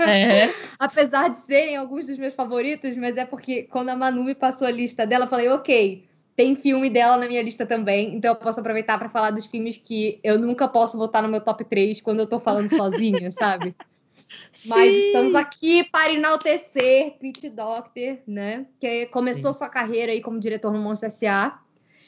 é. 0.00 0.52
Apesar 0.78 1.28
de 1.28 1.38
serem 1.38 1.76
alguns 1.76 2.06
dos 2.06 2.18
meus 2.18 2.34
favoritos, 2.34 2.96
mas 2.96 3.16
é 3.16 3.24
porque 3.24 3.62
quando 3.64 3.88
a 3.88 3.96
Manu 3.96 4.24
me 4.24 4.34
passou 4.34 4.66
a 4.66 4.70
lista 4.70 5.06
dela, 5.06 5.24
eu 5.24 5.28
falei, 5.28 5.48
ok, 5.48 6.04
tem 6.36 6.54
filme 6.54 6.90
dela 6.90 7.16
na 7.16 7.26
minha 7.26 7.42
lista 7.42 7.66
também, 7.66 8.14
então 8.14 8.32
eu 8.32 8.36
posso 8.36 8.60
aproveitar 8.60 8.98
para 8.98 9.08
falar 9.08 9.30
dos 9.30 9.46
filmes 9.46 9.76
que 9.76 10.20
eu 10.22 10.38
nunca 10.38 10.68
posso 10.68 10.96
botar 10.96 11.22
no 11.22 11.28
meu 11.28 11.40
top 11.40 11.64
3 11.64 12.00
quando 12.00 12.20
eu 12.20 12.28
tô 12.28 12.38
falando 12.38 12.68
sozinha, 12.70 13.30
sabe? 13.32 13.74
Sim. 14.52 14.68
Mas 14.68 14.96
estamos 14.96 15.34
aqui 15.34 15.84
para 15.84 16.12
enaltecer 16.12 17.16
Pete 17.20 17.48
Docter, 17.48 18.22
né? 18.26 18.66
Que 18.80 19.06
começou 19.06 19.52
Sim. 19.52 19.58
sua 19.58 19.68
carreira 19.68 20.12
aí 20.12 20.20
como 20.20 20.40
diretor 20.40 20.72
no 20.72 20.78
Monstro 20.78 21.06
S.A. 21.06 21.60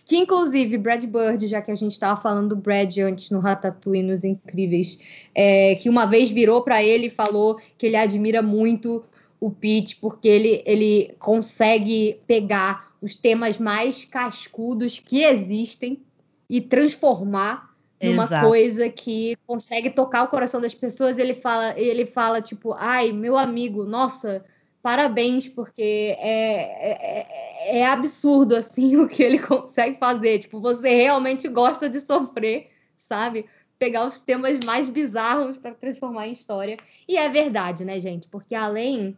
Que, 0.05 0.17
inclusive, 0.17 0.77
Brad 0.77 1.05
Bird, 1.05 1.47
já 1.47 1.63
que 1.63 1.71
a 1.71 1.75
gente 1.75 1.93
estava 1.93 2.21
falando 2.21 2.49
do 2.49 2.57
Brad 2.57 2.97
antes 2.99 3.31
no 3.31 3.39
Ratatouille, 3.39 4.03
nos 4.03 4.25
Incríveis, 4.25 4.99
é, 5.35 5.77
que 5.77 5.89
uma 5.89 6.05
vez 6.05 6.31
virou 6.31 6.63
para 6.63 6.83
ele 6.83 7.07
e 7.07 7.11
falou 7.11 7.61
que 7.79 7.87
ele 7.87 7.97
admira 7.97 8.43
muito 8.43 9.05
o 9.39 9.51
Pete, 9.51 9.97
porque 9.97 10.27
ele, 10.27 10.63
ele 10.67 11.15
consegue 11.19 12.19
pegar 12.27 12.93
os 13.01 13.17
temas 13.17 13.59
mais 13.59 14.05
cascudos 14.05 14.99
que 14.99 15.23
existem 15.23 16.03
e 16.49 16.61
transformar 16.61 17.70
numa 18.03 18.25
Exato. 18.25 18.47
coisa 18.47 18.89
que 18.89 19.37
consegue 19.47 19.91
tocar 19.91 20.25
o 20.25 20.29
coração 20.29 20.61
das 20.61 20.75
pessoas. 20.75 21.19
Ele 21.19 21.35
fala, 21.35 21.79
ele 21.79 22.07
fala 22.07 22.41
tipo, 22.41 22.73
ai, 22.73 23.13
meu 23.13 23.37
amigo, 23.37 23.85
nossa, 23.85 24.45
parabéns, 24.83 25.47
porque 25.47 26.17
é, 26.19 27.73
é, 27.73 27.79
é, 27.81 27.87
absurdo 27.87 28.57
assim 28.57 28.97
o 28.99 29.09
que 29.09 29.23
ele 29.23 29.39
consegue 29.39 29.99
fazer. 29.99 30.39
Tipo, 30.39 30.61
você 30.61 30.95
realmente 30.95 31.47
gosta 31.49 31.89
de 31.89 32.01
sofrer, 32.01 32.71
sabe? 32.97 33.45
Pegar 33.79 34.07
os 34.07 34.21
temas 34.21 34.59
mais 34.65 34.89
bizarros 34.89 35.59
para 35.59 35.75
transformar 35.75 36.29
em 36.29 36.33
história. 36.33 36.77
E 37.07 37.17
é 37.17 37.29
verdade, 37.29 37.85
né, 37.85 38.01
gente? 38.01 38.29
Porque 38.29 38.55
além 38.55 39.17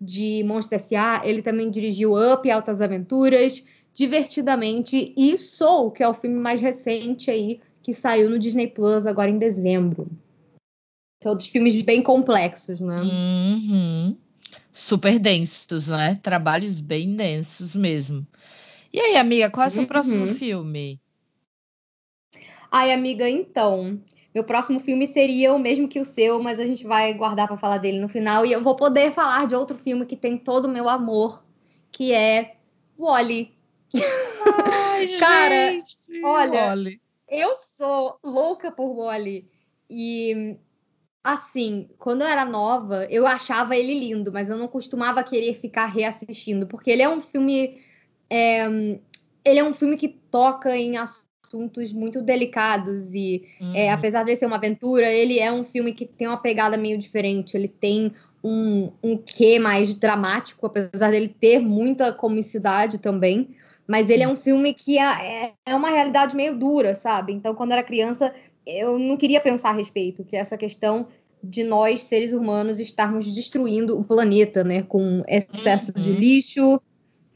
de 0.00 0.42
Monstro 0.44 0.76
S.A., 0.76 1.22
ele 1.24 1.42
também 1.42 1.70
dirigiu 1.70 2.14
Up, 2.14 2.50
Altas 2.50 2.80
Aventuras, 2.80 3.62
Divertidamente 3.94 5.12
e 5.16 5.36
Soul, 5.36 5.90
que 5.90 6.02
é 6.02 6.08
o 6.08 6.14
filme 6.14 6.38
mais 6.38 6.60
recente 6.62 7.30
aí, 7.30 7.60
que 7.82 7.92
saiu 7.92 8.30
no 8.30 8.38
Disney 8.38 8.68
Plus 8.68 9.06
agora 9.06 9.30
em 9.30 9.38
dezembro. 9.38 10.08
Todos 11.20 11.46
filmes 11.46 11.80
bem 11.82 12.02
complexos, 12.02 12.80
né? 12.80 13.00
Uhum 13.02 14.16
super 14.72 15.18
densos, 15.18 15.88
né? 15.88 16.18
Trabalhos 16.22 16.80
bem 16.80 17.14
densos 17.14 17.76
mesmo. 17.76 18.26
E 18.92 18.98
aí, 18.98 19.16
amiga, 19.16 19.50
qual 19.50 19.64
é 19.64 19.68
o 19.68 19.70
seu 19.70 19.82
uhum. 19.82 19.88
próximo 19.88 20.26
filme? 20.26 21.00
Ai, 22.70 22.92
amiga, 22.92 23.28
então. 23.28 24.00
Meu 24.34 24.44
próximo 24.44 24.80
filme 24.80 25.06
seria 25.06 25.52
o 25.52 25.58
mesmo 25.58 25.86
que 25.86 26.00
o 26.00 26.04
seu, 26.06 26.42
mas 26.42 26.58
a 26.58 26.66
gente 26.66 26.86
vai 26.86 27.12
guardar 27.12 27.46
para 27.46 27.58
falar 27.58 27.78
dele 27.78 28.00
no 28.00 28.08
final. 28.08 28.46
E 28.46 28.52
eu 28.52 28.62
vou 28.62 28.74
poder 28.74 29.12
falar 29.12 29.46
de 29.46 29.54
outro 29.54 29.76
filme 29.76 30.06
que 30.06 30.16
tem 30.16 30.38
todo 30.38 30.64
o 30.64 30.70
meu 30.70 30.88
amor, 30.88 31.44
que 31.90 32.14
é 32.14 32.56
Wally. 32.98 33.54
Ai, 34.64 35.08
Cara, 35.20 35.70
gente, 35.72 35.98
olha, 36.24 36.66
Wally. 36.66 37.01
Eu 37.32 37.54
sou 37.54 38.18
louca 38.22 38.70
por 38.70 38.94
Wally. 38.94 39.48
E 39.88 40.56
assim, 41.24 41.88
quando 41.98 42.22
eu 42.22 42.28
era 42.28 42.44
nova, 42.44 43.06
eu 43.10 43.26
achava 43.26 43.74
ele 43.74 43.98
lindo, 43.98 44.30
mas 44.30 44.50
eu 44.50 44.58
não 44.58 44.68
costumava 44.68 45.24
querer 45.24 45.54
ficar 45.54 45.86
reassistindo, 45.86 46.66
porque 46.66 46.90
ele 46.90 47.02
é 47.02 47.08
um 47.08 47.22
filme. 47.22 47.80
É, 48.28 48.66
ele 49.44 49.58
é 49.58 49.64
um 49.64 49.72
filme 49.72 49.96
que 49.96 50.08
toca 50.08 50.76
em 50.76 50.96
assuntos 50.96 51.92
muito 51.92 52.22
delicados 52.22 53.12
e 53.14 53.44
Uhum. 53.60 53.74
é, 53.74 53.90
apesar 53.90 54.24
de 54.24 54.34
ser 54.36 54.46
uma 54.46 54.56
aventura, 54.56 55.10
ele 55.10 55.38
é 55.38 55.50
um 55.50 55.64
filme 55.64 55.92
que 55.92 56.06
tem 56.06 56.26
uma 56.26 56.36
pegada 56.36 56.76
meio 56.76 56.98
diferente. 56.98 57.56
Ele 57.56 57.68
tem 57.68 58.12
um, 58.42 58.90
um 59.02 59.16
quê 59.16 59.58
mais 59.58 59.94
dramático, 59.94 60.66
apesar 60.66 61.10
dele 61.10 61.28
ter 61.28 61.58
muita 61.58 62.12
comicidade 62.12 62.98
também. 62.98 63.54
Mas 63.92 64.08
ele 64.08 64.22
é 64.22 64.28
um 64.28 64.36
filme 64.36 64.72
que 64.72 64.98
é, 64.98 65.52
é- 65.66 65.74
uma 65.74 65.90
realidade 65.90 66.34
meio 66.34 66.58
dura, 66.58 66.94
sabe? 66.94 67.30
Então, 67.34 67.54
quando 67.54 67.72
eu 67.72 67.76
era 67.76 67.82
criança, 67.86 68.32
eu 68.66 68.98
não 68.98 69.18
queria 69.18 69.38
pensar 69.38 69.68
a 69.68 69.74
respeito, 69.74 70.24
que 70.24 70.34
é 70.34 70.38
essa 70.38 70.56
questão 70.56 71.08
de 71.44 71.62
nós, 71.62 72.04
seres 72.04 72.32
humanos, 72.32 72.80
estarmos 72.80 73.30
destruindo 73.34 74.00
o 74.00 74.02
planeta, 74.02 74.64
né? 74.64 74.82
Com 74.82 75.22
excesso 75.28 75.92
de 75.92 76.10
Uhum. 76.10 76.18
lixo, 76.18 76.80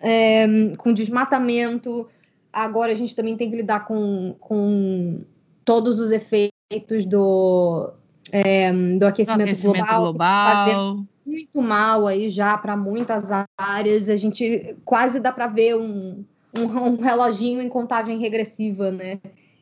é, 0.01 0.47
com 0.79 0.95
desmatamento. 0.95 2.09
Agora 2.51 2.91
a 2.91 2.95
gente 2.95 3.15
também 3.15 3.37
tem 3.37 3.51
que 3.51 3.57
lidar 3.57 3.81
com, 3.87 4.35
com 4.41 5.21
todos 5.63 6.01
os 6.01 6.11
efeitos 6.11 7.05
do, 7.07 7.93
é, 8.33 8.73
do 8.73 8.99
Do 9.01 9.07
aquecimento, 9.09 9.43
aquecimento 9.43 9.87
global, 9.95 10.15
tá 10.15 10.57
fazendo 10.57 10.81
global. 10.95 11.05
muito 11.27 11.61
mal 11.61 12.07
aí 12.07 12.31
já 12.31 12.57
para 12.57 12.75
muitas 12.79 13.29
áreas. 13.59 14.09
A 14.09 14.17
gente 14.17 14.75
quase 14.87 15.21
dá 15.21 15.31
para 15.31 15.49
ver 15.49 15.77
um, 15.77 16.25
um, 16.59 16.93
um 16.93 16.97
reloginho 16.97 17.61
em 17.61 17.69
contagem 17.69 18.19
regressiva, 18.19 18.91
né? 18.91 19.21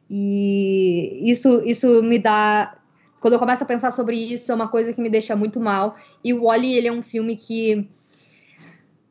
E 0.08 1.20
isso, 1.30 1.62
isso 1.64 2.02
me 2.02 2.18
dá. 2.18 2.76
Quando 3.20 3.34
eu 3.34 3.38
começo 3.38 3.62
a 3.62 3.66
pensar 3.66 3.90
sobre 3.90 4.16
isso, 4.16 4.52
é 4.52 4.54
uma 4.54 4.68
coisa 4.68 4.92
que 4.92 5.00
me 5.00 5.08
deixa 5.08 5.34
muito 5.34 5.58
mal. 5.60 5.96
E 6.22 6.34
o 6.34 6.44
Wally, 6.44 6.74
ele 6.74 6.88
é 6.88 6.92
um 6.92 7.02
filme 7.02 7.36
que. 7.36 7.88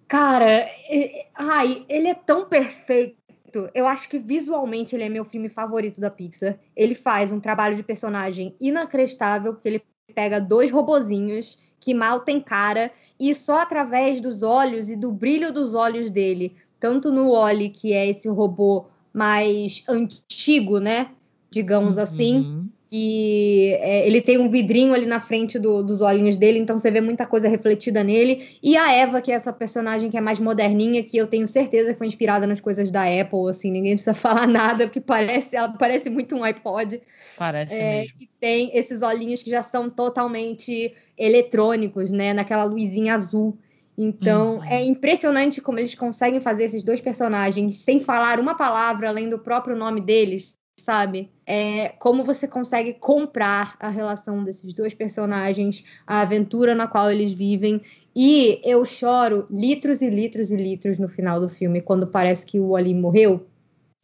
Cara, 0.07 0.69
e- 0.89 1.25
ai, 1.33 1.85
ele 1.89 2.07
é 2.07 2.13
tão 2.13 2.45
perfeito. 2.45 3.17
Eu 3.73 3.87
acho 3.87 4.09
que 4.09 4.19
visualmente 4.19 4.95
ele 4.95 5.03
é 5.03 5.09
meu 5.09 5.25
filme 5.25 5.49
favorito 5.49 5.99
da 5.99 6.09
Pixar. 6.09 6.57
Ele 6.75 6.95
faz 6.95 7.31
um 7.31 7.39
trabalho 7.39 7.75
de 7.75 7.83
personagem 7.83 8.55
inacreditável, 8.59 9.53
porque 9.53 9.69
ele 9.69 9.83
pega 10.13 10.39
dois 10.39 10.69
robozinhos 10.71 11.57
que 11.79 11.93
mal 11.93 12.21
tem 12.21 12.39
cara 12.39 12.91
e 13.19 13.33
só 13.35 13.61
através 13.61 14.21
dos 14.21 14.41
olhos 14.41 14.89
e 14.89 14.95
do 14.95 15.11
brilho 15.11 15.51
dos 15.51 15.75
olhos 15.75 16.09
dele, 16.09 16.55
tanto 16.83 17.13
no 17.13 17.31
Wally, 17.31 17.69
que 17.69 17.93
é 17.93 18.05
esse 18.05 18.27
robô 18.27 18.87
mais 19.13 19.85
antigo, 19.87 20.79
né? 20.81 21.11
Digamos 21.49 21.97
assim, 21.97 22.35
Uhum. 22.35 22.69
que 22.89 23.73
é, 23.79 24.05
ele 24.05 24.19
tem 24.21 24.37
um 24.37 24.49
vidrinho 24.49 24.93
ali 24.93 25.05
na 25.05 25.21
frente 25.21 25.57
do- 25.57 25.81
dos 25.81 26.01
olhinhos 26.01 26.35
dele, 26.35 26.59
então 26.59 26.77
você 26.77 26.91
vê 26.91 26.99
muita 26.99 27.25
coisa 27.25 27.47
refletida 27.47 28.03
nele. 28.03 28.57
E 28.61 28.75
a 28.75 28.91
Eva, 28.91 29.21
que 29.21 29.31
é 29.31 29.35
essa 29.35 29.53
personagem 29.53 30.09
que 30.09 30.17
é 30.17 30.21
mais 30.21 30.41
moderninha, 30.41 31.01
que 31.03 31.15
eu 31.15 31.25
tenho 31.25 31.47
certeza 31.47 31.93
que 31.93 31.97
foi 31.99 32.07
inspirada 32.07 32.45
nas 32.45 32.59
coisas 32.59 32.91
da 32.91 33.03
Apple, 33.03 33.49
assim, 33.49 33.71
ninguém 33.71 33.93
precisa 33.93 34.13
falar 34.27 34.45
nada, 34.45 34.85
porque 34.87 34.99
parece, 34.99 35.55
ela 35.55 35.69
parece 35.77 36.09
muito 36.09 36.35
um 36.35 36.43
iPod. 36.43 37.01
Parece 37.37 37.75
É, 37.81 37.99
mesmo. 38.01 38.17
que 38.19 38.29
tem 38.41 38.71
esses 38.77 39.01
olhinhos 39.01 39.41
que 39.41 39.49
já 39.49 39.63
são 39.63 39.89
totalmente 39.89 40.93
eletrônicos, 41.17 42.11
né? 42.11 42.33
Naquela 42.33 42.65
luzinha 42.65 43.15
azul. 43.15 43.57
Então, 43.97 44.55
Uhum. 44.57 44.63
é 44.63 44.83
impressionante 44.83 45.61
como 45.61 45.79
eles 45.79 45.93
conseguem 45.95 46.41
fazer 46.41 46.63
esses 46.65 46.83
dois 46.83 46.99
personagens 46.99 47.77
sem 47.83 47.99
falar 47.99 48.39
uma 48.39 48.55
palavra 48.55 49.07
além 49.09 49.29
do 49.29 49.37
próprio 49.37 49.75
nome 49.75 50.01
deles, 50.01 50.55
sabe? 50.79 51.29
É, 51.45 51.89
como 51.99 52.23
você 52.23 52.47
consegue 52.47 52.93
comprar 52.93 53.75
a 53.79 53.89
relação 53.89 54.43
desses 54.43 54.73
dois 54.73 54.93
personagens, 54.93 55.83
a 56.07 56.21
aventura 56.21 56.73
na 56.73 56.87
qual 56.87 57.11
eles 57.11 57.33
vivem. 57.33 57.81
E 58.15 58.59
eu 58.63 58.83
choro 58.85 59.45
litros 59.49 60.01
e 60.01 60.09
litros 60.09 60.51
e 60.51 60.55
litros 60.55 60.97
no 60.97 61.07
final 61.07 61.39
do 61.39 61.49
filme, 61.49 61.81
quando 61.81 62.07
parece 62.07 62.45
que 62.45 62.59
o 62.59 62.69
Wally 62.69 62.93
morreu. 62.93 63.45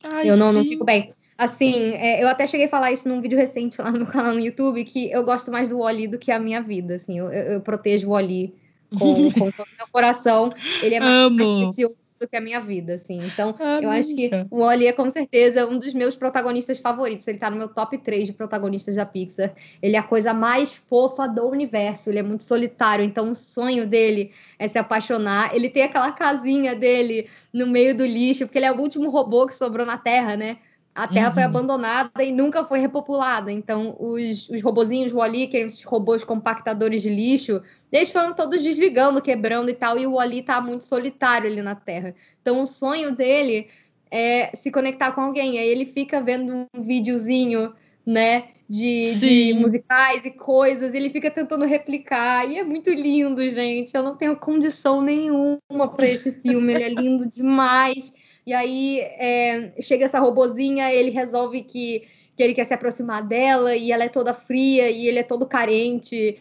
Ai, 0.04 0.30
Eu 0.30 0.38
não, 0.38 0.54
não 0.54 0.64
fico 0.64 0.86
bem. 0.86 1.10
Assim, 1.38 1.94
é, 1.96 2.22
eu 2.22 2.28
até 2.28 2.46
cheguei 2.46 2.66
a 2.66 2.70
falar 2.70 2.92
isso 2.92 3.08
num 3.08 3.22
vídeo 3.22 3.38
recente 3.38 3.82
lá 3.82 3.90
no 3.90 4.00
meu 4.00 4.08
canal 4.12 4.34
no 4.34 4.40
YouTube, 4.40 4.84
que 4.84 5.10
eu 5.12 5.24
gosto 5.24 5.52
mais 5.52 5.70
do 5.70 5.80
Wally 5.80 6.08
do 6.08 6.18
que 6.20 6.32
a 6.32 6.40
minha 6.40 6.62
vida, 6.62 6.96
assim, 6.96 7.18
eu, 7.18 7.32
eu- 7.32 7.54
eu 7.54 7.62
protejo 7.62 8.08
o 8.08 8.12
Wally 8.12 8.54
com, 8.98 9.32
com 9.32 9.52
todo 9.52 9.68
o 9.68 9.78
meu 9.78 9.88
coração, 9.92 10.52
ele 10.82 10.96
é 10.96 11.00
mais, 11.00 11.14
Amo. 11.14 11.38
mais 11.38 11.68
precioso 11.68 11.98
do 12.20 12.28
que 12.28 12.36
a 12.36 12.42
minha 12.42 12.60
vida, 12.60 12.96
assim, 12.96 13.26
então 13.26 13.56
eu 13.82 13.90
acho 13.90 14.14
que 14.14 14.30
o 14.52 14.60
Wally 14.60 14.88
é 14.88 14.92
com 14.92 15.10
certeza 15.10 15.66
um 15.66 15.80
dos 15.80 15.94
meus 15.94 16.18
protagonistas 16.18 16.78
favoritos, 16.78 17.26
ele 17.30 17.38
tá 17.38 17.50
no 17.50 17.56
meu 17.56 17.70
top 17.70 17.98
3 17.98 18.28
de 18.28 18.34
protagonistas 18.34 18.98
da 18.98 19.06
Pixar, 19.06 19.54
ele 19.82 19.96
é 19.96 20.00
a 20.00 20.04
coisa 20.04 20.34
mais 20.34 20.76
fofa 20.76 21.28
do 21.28 21.48
universo, 21.48 22.10
ele 22.10 22.20
é 22.20 22.24
muito 22.24 22.44
solitário, 22.44 23.06
então 23.06 23.32
o 23.32 23.36
sonho 23.36 23.88
dele 23.88 24.34
é 24.58 24.68
se 24.68 24.78
apaixonar, 24.78 25.56
ele 25.56 25.70
tem 25.70 25.84
aquela 25.84 26.12
casinha 26.12 26.76
dele 26.76 27.30
no 27.54 27.66
meio 27.66 27.96
do 27.96 28.06
lixo, 28.06 28.46
porque 28.46 28.58
ele 28.58 28.66
é 28.66 28.72
o 28.72 28.82
último 28.82 29.10
robô 29.10 29.48
que 29.48 29.56
sobrou 29.56 29.86
na 29.86 29.98
Terra, 29.98 30.36
né? 30.36 30.58
A 30.94 31.08
Terra 31.08 31.32
foi 31.32 31.44
Uhum. 31.44 31.50
abandonada 31.50 32.24
e 32.24 32.32
nunca 32.32 32.66
foi 32.66 32.80
repopulada. 32.80 33.52
Então, 33.52 33.96
os, 34.00 34.50
os 34.50 34.62
robozinhos 34.62 35.14
Wally, 35.14 35.48
que 35.48 35.58
eram 35.58 35.68
esses 35.68 35.84
robôs 35.84 36.24
compactadores 36.24 37.02
de 37.02 37.10
lixo, 37.10 37.62
eles 37.92 38.12
foram 38.12 38.34
todos 38.34 38.62
desligando, 38.64 39.22
quebrando 39.22 39.70
e 39.70 39.74
tal, 39.74 39.98
e 39.98 40.06
o 40.06 40.16
Wally 40.16 40.42
tá 40.42 40.60
muito 40.60 40.84
solitário 40.84 41.50
ali 41.50 41.62
na 41.62 41.76
Terra. 41.76 42.14
Então, 42.42 42.62
o 42.62 42.68
sonho 42.68 43.16
dele 43.16 43.70
é 44.12 44.50
se 44.54 44.72
conectar 44.72 45.12
com 45.12 45.22
alguém. 45.22 45.58
Aí 45.58 45.68
ele 45.68 45.86
fica 45.86 46.22
vendo 46.22 46.68
um 46.74 46.82
videozinho, 46.82 47.74
né, 48.06 48.50
de, 48.68 49.20
de 49.20 49.54
musicais 49.54 50.26
e 50.26 50.32
coisas, 50.32 50.94
e 50.94 50.98
ele 50.98 51.10
fica 51.10 51.32
tentando 51.32 51.66
replicar, 51.66 52.50
e 52.50 52.58
é 52.58 52.64
muito 52.64 52.90
lindo, 52.90 53.42
gente. 53.50 53.96
Eu 53.96 54.04
não 54.04 54.16
tenho 54.16 54.36
condição 54.36 55.02
nenhuma 55.02 55.88
para 55.96 56.08
esse 56.08 56.32
filme, 56.32 56.74
ele 56.74 56.84
é 56.84 56.90
lindo 56.90 57.26
demais. 57.30 58.12
E 58.50 58.54
aí 58.56 59.00
é, 59.00 59.74
chega 59.80 60.06
essa 60.06 60.18
robozinha, 60.20 60.92
ele 60.92 61.12
resolve 61.12 61.62
que, 61.62 62.08
que 62.36 62.42
ele 62.42 62.56
quer 62.56 62.64
se 62.64 62.74
aproximar 62.74 63.22
dela, 63.22 63.76
e 63.76 63.92
ela 63.92 64.06
é 64.06 64.10
toda 64.10 64.34
fria, 64.34 64.90
e 64.90 65.08
ele 65.08 65.20
é 65.20 65.24
todo 65.24 65.46
carente. 65.46 66.36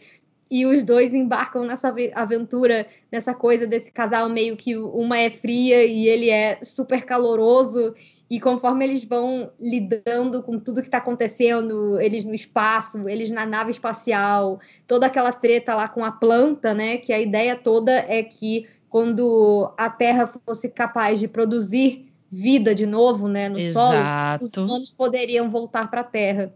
E 0.49 0.65
os 0.65 0.83
dois 0.83 1.13
embarcam 1.13 1.65
nessa 1.65 1.89
ave- 1.89 2.11
aventura, 2.15 2.87
nessa 3.11 3.31
coisa 3.35 3.67
desse 3.67 3.91
casal 3.91 4.27
meio 4.27 4.57
que 4.57 4.75
uma 4.75 5.19
é 5.19 5.29
fria 5.29 5.85
e 5.85 6.07
ele 6.07 6.31
é 6.31 6.57
super 6.63 7.05
caloroso. 7.05 7.93
E 8.27 8.39
conforme 8.39 8.85
eles 8.85 9.03
vão 9.03 9.51
lidando 9.59 10.41
com 10.41 10.57
tudo 10.57 10.81
que 10.81 10.87
está 10.87 10.97
acontecendo, 10.97 12.01
eles 12.01 12.25
no 12.25 12.33
espaço, 12.33 13.07
eles 13.07 13.29
na 13.29 13.45
nave 13.45 13.69
espacial, 13.69 14.59
toda 14.87 15.05
aquela 15.05 15.31
treta 15.31 15.75
lá 15.75 15.87
com 15.87 16.03
a 16.03 16.11
planta, 16.11 16.73
né? 16.73 16.97
Que 16.97 17.13
a 17.13 17.19
ideia 17.19 17.55
toda 17.55 17.91
é 17.91 18.23
que 18.23 18.65
quando 18.89 19.71
a 19.77 19.89
Terra 19.89 20.27
fosse 20.27 20.69
capaz 20.69 21.19
de 21.19 21.27
produzir 21.27 22.11
vida 22.29 22.75
de 22.75 22.85
novo, 22.85 23.27
né, 23.27 23.49
no 23.49 23.59
solo, 23.73 23.97
os 24.41 24.51
Exato. 24.51 24.61
humanos 24.61 24.91
poderiam 24.91 25.49
voltar 25.49 25.89
para 25.89 26.01
a 26.01 26.03
Terra. 26.03 26.53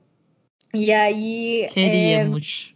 E 0.73 0.91
aí 0.91 1.63
é, 1.63 1.67
Queríamos. 1.67 2.75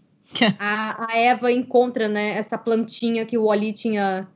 a, 0.60 1.12
a 1.12 1.18
Eva 1.18 1.52
encontra 1.52 2.08
né, 2.08 2.38
essa 2.38 2.58
plantinha 2.58 3.26
que 3.26 3.38
o 3.38 3.46
Wally 3.46 3.74
tinha 3.74 4.28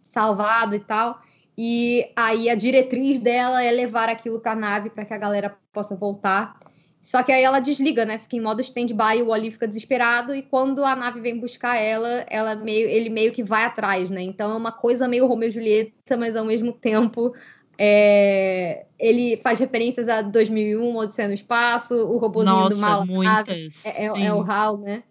salvado 0.00 0.74
e 0.74 0.80
tal. 0.80 1.20
E 1.56 2.10
aí 2.16 2.48
a 2.48 2.54
diretriz 2.54 3.18
dela 3.18 3.62
é 3.62 3.70
levar 3.70 4.08
aquilo 4.08 4.40
para 4.40 4.52
a 4.52 4.56
nave 4.56 4.88
para 4.90 5.04
que 5.04 5.12
a 5.12 5.18
galera 5.18 5.56
possa 5.72 5.94
voltar. 5.94 6.58
Só 7.00 7.22
que 7.22 7.32
aí 7.32 7.42
ela 7.42 7.60
desliga, 7.60 8.04
né? 8.04 8.18
Fica 8.18 8.36
em 8.36 8.40
modo 8.40 8.60
stand-by, 8.60 9.22
o 9.22 9.28
Wally 9.28 9.50
fica 9.50 9.66
desesperado 9.66 10.34
e 10.34 10.42
quando 10.42 10.84
a 10.84 10.94
nave 10.94 11.20
vem 11.20 11.38
buscar 11.40 11.76
ela, 11.76 12.26
ela 12.28 12.54
meio, 12.54 12.88
ele 12.88 13.08
meio 13.08 13.32
que 13.32 13.42
vai 13.42 13.64
atrás, 13.64 14.10
né? 14.10 14.20
Então 14.22 14.50
é 14.50 14.54
uma 14.54 14.70
coisa 14.70 15.08
meio 15.08 15.26
Romeu 15.26 15.48
e 15.48 15.52
Julieta, 15.52 16.16
mas 16.18 16.36
ao 16.36 16.44
mesmo 16.44 16.72
tempo 16.72 17.34
é, 17.78 18.84
ele 18.98 19.38
faz 19.38 19.58
referências 19.58 20.06
a 20.06 20.20
2001, 20.20 20.94
Odisseia 20.96 21.28
no 21.28 21.34
Espaço, 21.34 21.94
o 21.94 22.18
robozinho 22.18 22.68
do 22.68 22.76
mal, 22.76 23.00
Nossa, 23.00 23.12
a 23.12 23.16
nave, 23.24 23.50
muitas. 23.50 23.86
é, 23.86 24.04
é- 24.04 24.24
é 24.26 24.34
o 24.34 24.42
HAL, 24.42 24.76
né? 24.76 25.02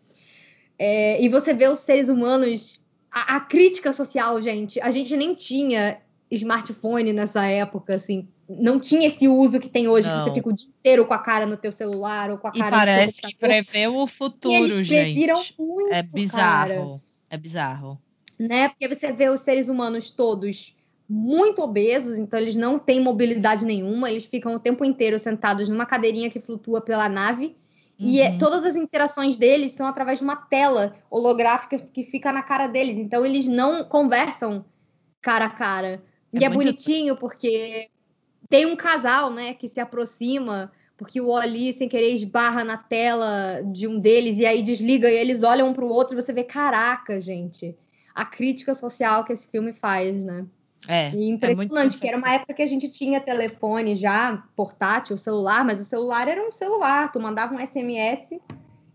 É, 0.77 1.21
e 1.21 1.27
você 1.27 1.53
vê 1.53 1.67
os 1.67 1.79
seres 1.79 2.07
humanos, 2.07 2.79
a, 3.11 3.37
a 3.37 3.39
crítica 3.39 3.91
social, 3.91 4.39
gente. 4.41 4.79
A 4.79 4.91
gente 4.91 5.17
nem 5.17 5.33
tinha 5.33 5.99
smartphone 6.29 7.11
nessa 7.11 7.43
época, 7.45 7.95
assim. 7.95 8.27
Não 8.49 8.79
tinha 8.79 9.07
esse 9.07 9.27
uso 9.27 9.59
que 9.59 9.69
tem 9.69 9.87
hoje, 9.87 10.07
que 10.09 10.13
você 10.19 10.27
Não. 10.29 10.33
fica 10.33 10.49
o 10.49 10.53
dia 10.53 10.67
inteiro 10.67 11.05
com 11.05 11.13
a 11.13 11.19
cara 11.19 11.45
no 11.45 11.55
teu 11.55 11.71
celular 11.71 12.31
ou 12.31 12.37
com 12.39 12.47
a 12.47 12.51
E 12.55 12.57
cara 12.59 12.69
no 12.69 12.71
teu 12.71 12.85
parece 12.95 13.21
que 13.21 13.35
prevê 13.35 13.87
o 13.87 14.03
E 14.03 14.07
futuro, 14.07 14.55
eles 14.55 14.87
previram 14.87 15.35
gente. 15.35 15.55
muito, 15.59 15.87
É 15.87 16.01
cara, 16.01 16.03
bizarro. 16.11 17.01
É 17.29 17.37
bizarro. 17.37 18.01
né? 18.39 18.69
Porque 18.69 18.87
você 18.87 19.11
vê 19.11 19.29
os 19.29 19.41
seres 19.41 19.69
humanos 19.69 20.09
todos 20.09 20.75
muito 21.07 21.61
obesos, 21.61 22.17
então 22.17 22.39
eles 22.39 22.55
não 22.55 22.79
têm 22.79 22.99
mobilidade 23.01 23.65
nenhuma, 23.65 24.09
eles 24.09 24.25
ficam 24.25 24.55
o 24.55 24.59
tempo 24.59 24.83
inteiro 24.85 25.19
sentados 25.19 25.67
numa 25.69 25.85
cadeirinha 25.85 26.29
que 26.29 26.39
flutua 26.39 26.81
pela 26.81 27.07
nave. 27.09 27.55
E 27.99 28.21
é- 28.21 28.29
Uhum. 28.31 28.37
todas 28.37 28.63
as 28.63 28.75
interações 28.75 29.35
deles 29.35 29.71
são 29.73 29.85
através 29.85 30.19
de 30.19 30.23
uma 30.23 30.35
tela 30.37 30.95
holográfica 31.11 31.77
que 31.77 32.03
fica 32.03 32.31
na 32.31 32.41
cara 32.41 32.65
deles. 32.67 32.97
Então 32.97 33.25
eles 33.25 33.45
não 33.47 33.83
conversam 33.83 34.63
cara 35.21 35.45
a 35.45 35.49
cara. 35.49 36.01
E 36.31 36.37
É 36.41 36.45
é, 36.45 36.49
muito- 36.49 36.63
bonitinho 36.63 37.17
porque 37.17 37.89
tem 38.49 38.65
um 38.65 38.75
casal, 38.75 39.31
né, 39.31 39.53
que 39.53 39.67
se 39.67 39.79
aproxima 39.79 40.71
porque 40.99 41.21
o 41.21 41.29
Oli 41.29 41.71
sem 41.71 41.87
querer 41.87 42.13
esbarra 42.13 42.61
na 42.61 42.75
tela 42.75 43.61
de 43.63 43.87
um 43.87 43.97
deles 43.97 44.37
e 44.37 44.45
aí 44.45 44.61
desliga 44.61 45.09
e 45.09 45.15
eles 45.15 45.43
olham 45.43 45.69
um 45.69 45.73
pro 45.73 45.87
outro 45.87 46.13
e 46.13 46.21
você 46.21 46.33
vê, 46.33 46.43
caraca, 46.43 47.21
gente, 47.21 47.73
a 48.13 48.25
crítica 48.25 48.75
social 48.75 49.23
que 49.23 49.31
esse 49.31 49.47
filme 49.47 49.71
faz, 49.71 50.13
né? 50.13 50.45
É, 50.87 51.09
e 51.11 51.29
impressionante, 51.29 51.95
é 51.95 51.99
que 51.99 52.07
era 52.07 52.17
uma 52.17 52.33
época 52.33 52.53
que 52.53 52.61
a 52.61 52.67
gente 52.67 52.89
tinha 52.89 53.21
telefone 53.21 53.95
já, 53.95 54.43
portátil, 54.57 55.17
celular, 55.17 55.63
mas 55.63 55.79
o 55.79 55.85
celular 55.85 56.27
era 56.27 56.45
um 56.45 56.51
celular, 56.51 57.11
tu 57.11 57.19
mandava 57.19 57.53
um 57.53 57.59
SMS 57.65 58.37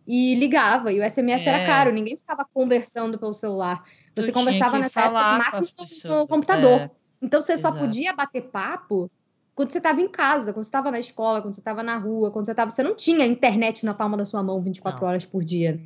e 0.07 0.35
ligava, 0.35 0.93
e 0.93 1.01
o 1.01 1.11
SMS 1.11 1.47
é. 1.47 1.51
era 1.51 1.67
caro, 1.67 1.91
ninguém 1.91 2.19
ficava 2.19 2.47
conversando 2.53 3.19
pelo 3.19 3.33
celular. 3.33 3.83
Você 4.15 4.31
tu 4.31 4.35
conversava 4.35 4.79
nessa 4.79 5.01
época 5.01 5.39
máximo 5.39 5.65
no 6.05 6.29
computador. 6.29 6.81
É. 6.81 6.91
Então 7.23 7.41
você 7.41 7.55
Exato. 7.55 7.75
só 7.75 7.81
podia 7.81 8.13
bater 8.13 8.43
papo 8.43 9.11
quando 9.55 9.71
você 9.71 9.79
estava 9.79 10.01
em 10.01 10.09
casa, 10.09 10.53
quando 10.53 10.65
você 10.65 10.69
estava 10.69 10.91
na 10.91 10.99
escola, 10.99 11.41
quando 11.41 11.55
você 11.55 11.61
estava 11.61 11.83
na 11.83 11.97
rua, 11.97 12.31
quando 12.31 12.47
você 12.47 12.51
estava. 12.51 12.71
Você 12.71 12.83
não 12.83 12.95
tinha 12.95 13.25
internet 13.25 13.85
na 13.87 13.95
palma 13.95 14.17
da 14.17 14.25
sua 14.25 14.43
mão 14.43 14.61
24 14.61 15.01
não. 15.01 15.09
horas 15.09 15.25
por 15.25 15.45
dia. 15.45 15.81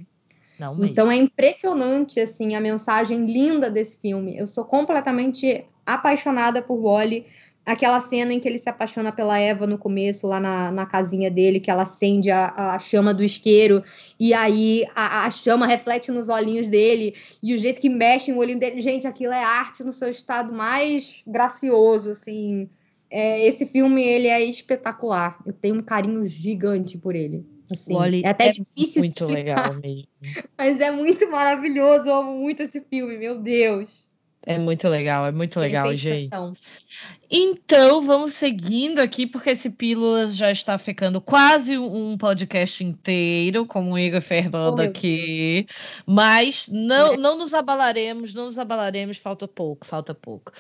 Não 0.58 0.74
mesmo. 0.74 0.90
Então 0.90 1.10
é 1.10 1.16
impressionante 1.16 2.18
assim 2.18 2.54
a 2.54 2.60
mensagem 2.60 3.26
linda 3.26 3.70
desse 3.70 3.98
filme. 4.00 4.36
Eu 4.36 4.46
sou 4.46 4.64
completamente 4.64 5.64
apaixonada 5.84 6.62
por 6.62 6.80
Wally. 6.80 7.26
Aquela 7.64 8.00
cena 8.00 8.32
em 8.32 8.40
que 8.40 8.48
ele 8.48 8.56
se 8.56 8.70
apaixona 8.70 9.12
pela 9.12 9.38
Eva 9.38 9.66
no 9.66 9.76
começo, 9.76 10.26
lá 10.26 10.40
na, 10.40 10.70
na 10.70 10.86
casinha 10.86 11.30
dele, 11.30 11.60
que 11.60 11.70
ela 11.70 11.82
acende 11.82 12.30
a, 12.30 12.72
a 12.72 12.78
chama 12.78 13.12
do 13.12 13.22
isqueiro, 13.22 13.84
e 14.18 14.32
aí 14.32 14.86
a, 14.96 15.26
a, 15.26 15.30
chama 15.30 15.66
reflete 15.66 16.10
nos 16.10 16.30
olhinhos 16.30 16.70
dele, 16.70 17.14
e 17.42 17.52
o 17.52 17.58
jeito 17.58 17.78
que 17.78 17.90
mexe 17.90 18.32
o 18.32 18.38
olhinho 18.38 18.58
dele. 18.58 18.80
Gente, 18.80 19.06
aquilo 19.06 19.34
é 19.34 19.44
arte 19.44 19.84
no 19.84 19.92
seu 19.92 20.08
estado 20.08 20.50
mais 20.50 21.22
gracioso, 21.26 22.12
assim. 22.12 22.70
É, 23.10 23.46
esse 23.46 23.66
filme, 23.66 24.02
ele 24.02 24.28
é 24.28 24.42
espetacular. 24.42 25.38
Eu 25.46 25.52
tenho 25.52 25.76
um 25.76 25.82
carinho 25.82 26.26
gigante 26.26 26.98
por 26.98 27.14
ele. 27.14 27.46
Assim, 27.70 27.94
é 28.24 28.28
até 28.28 28.48
é 28.48 28.52
difícil 28.52 29.02
muito 29.02 29.12
explicar, 29.12 29.70
legal 29.70 29.74
mesmo. 29.80 30.08
Mas 30.56 30.80
é 30.80 30.90
muito 30.90 31.30
maravilhoso. 31.30 32.08
Eu 32.08 32.14
amo 32.14 32.38
muito 32.38 32.62
esse 32.62 32.80
filme, 32.80 33.18
meu 33.18 33.38
Deus. 33.38 34.08
É 34.46 34.56
muito 34.56 34.88
legal, 34.88 35.26
é 35.26 35.32
muito 35.32 35.60
legal, 35.60 35.94
gente. 35.94 36.30
Então, 37.30 38.00
vamos 38.00 38.32
seguindo 38.32 38.98
aqui, 38.98 39.26
porque 39.26 39.50
esse 39.50 39.68
Pílulas 39.68 40.34
já 40.34 40.50
está 40.50 40.78
ficando 40.78 41.20
quase 41.20 41.76
um 41.76 42.16
podcast 42.16 42.82
inteiro, 42.82 43.66
com 43.66 43.92
o 43.92 43.98
Igor 43.98 44.22
Fernando 44.22 44.78
oh, 44.78 44.82
aqui. 44.82 45.66
Mas 46.06 46.66
não, 46.72 47.12
é. 47.12 47.16
não 47.18 47.36
nos 47.36 47.52
abalaremos, 47.52 48.32
não 48.32 48.46
nos 48.46 48.58
abalaremos, 48.58 49.18
falta 49.18 49.46
pouco, 49.46 49.84
falta 49.84 50.14
pouco. 50.14 50.50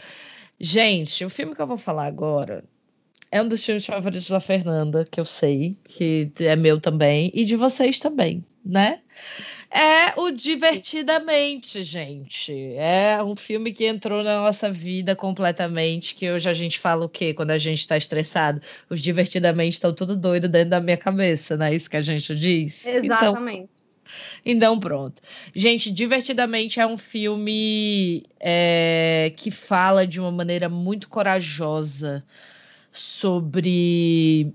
Gente, 0.60 1.24
o 1.24 1.30
filme 1.30 1.54
que 1.54 1.62
eu 1.62 1.66
vou 1.66 1.78
falar 1.78 2.06
agora 2.06 2.64
é 3.30 3.40
um 3.40 3.48
dos 3.48 3.64
filmes 3.64 3.84
favoritos 3.84 4.28
da 4.28 4.40
Fernanda, 4.40 5.04
que 5.04 5.20
eu 5.20 5.24
sei, 5.24 5.76
que 5.84 6.30
é 6.40 6.56
meu 6.56 6.80
também, 6.80 7.30
e 7.34 7.44
de 7.44 7.56
vocês 7.56 7.98
também, 7.98 8.44
né? 8.64 9.00
É 9.70 10.18
o 10.18 10.30
Divertidamente, 10.30 11.82
gente. 11.82 12.74
É 12.74 13.22
um 13.22 13.36
filme 13.36 13.72
que 13.72 13.86
entrou 13.86 14.24
na 14.24 14.38
nossa 14.40 14.72
vida 14.72 15.14
completamente, 15.14 16.14
que 16.14 16.30
hoje 16.30 16.48
a 16.48 16.54
gente 16.54 16.78
fala 16.78 17.04
o 17.04 17.08
quê? 17.08 17.34
Quando 17.34 17.50
a 17.50 17.58
gente 17.58 17.80
está 17.80 17.96
estressado? 17.96 18.62
Os 18.88 19.00
Divertidamente 19.00 19.74
estão 19.74 19.94
tudo 19.94 20.16
doido 20.16 20.48
dentro 20.48 20.70
da 20.70 20.80
minha 20.80 20.96
cabeça, 20.96 21.56
não 21.56 21.66
é 21.66 21.74
isso 21.74 21.90
que 21.90 21.98
a 21.98 22.02
gente 22.02 22.34
diz? 22.34 22.86
Então, 22.86 23.04
Exatamente. 23.04 23.58
Então, 23.58 23.77
então, 24.44 24.78
pronto. 24.78 25.20
Gente, 25.54 25.90
Divertidamente 25.90 26.80
é 26.80 26.86
um 26.86 26.96
filme 26.96 28.22
é, 28.40 29.32
que 29.36 29.50
fala 29.50 30.06
de 30.06 30.20
uma 30.20 30.30
maneira 30.30 30.68
muito 30.68 31.08
corajosa 31.08 32.24
sobre 32.92 34.52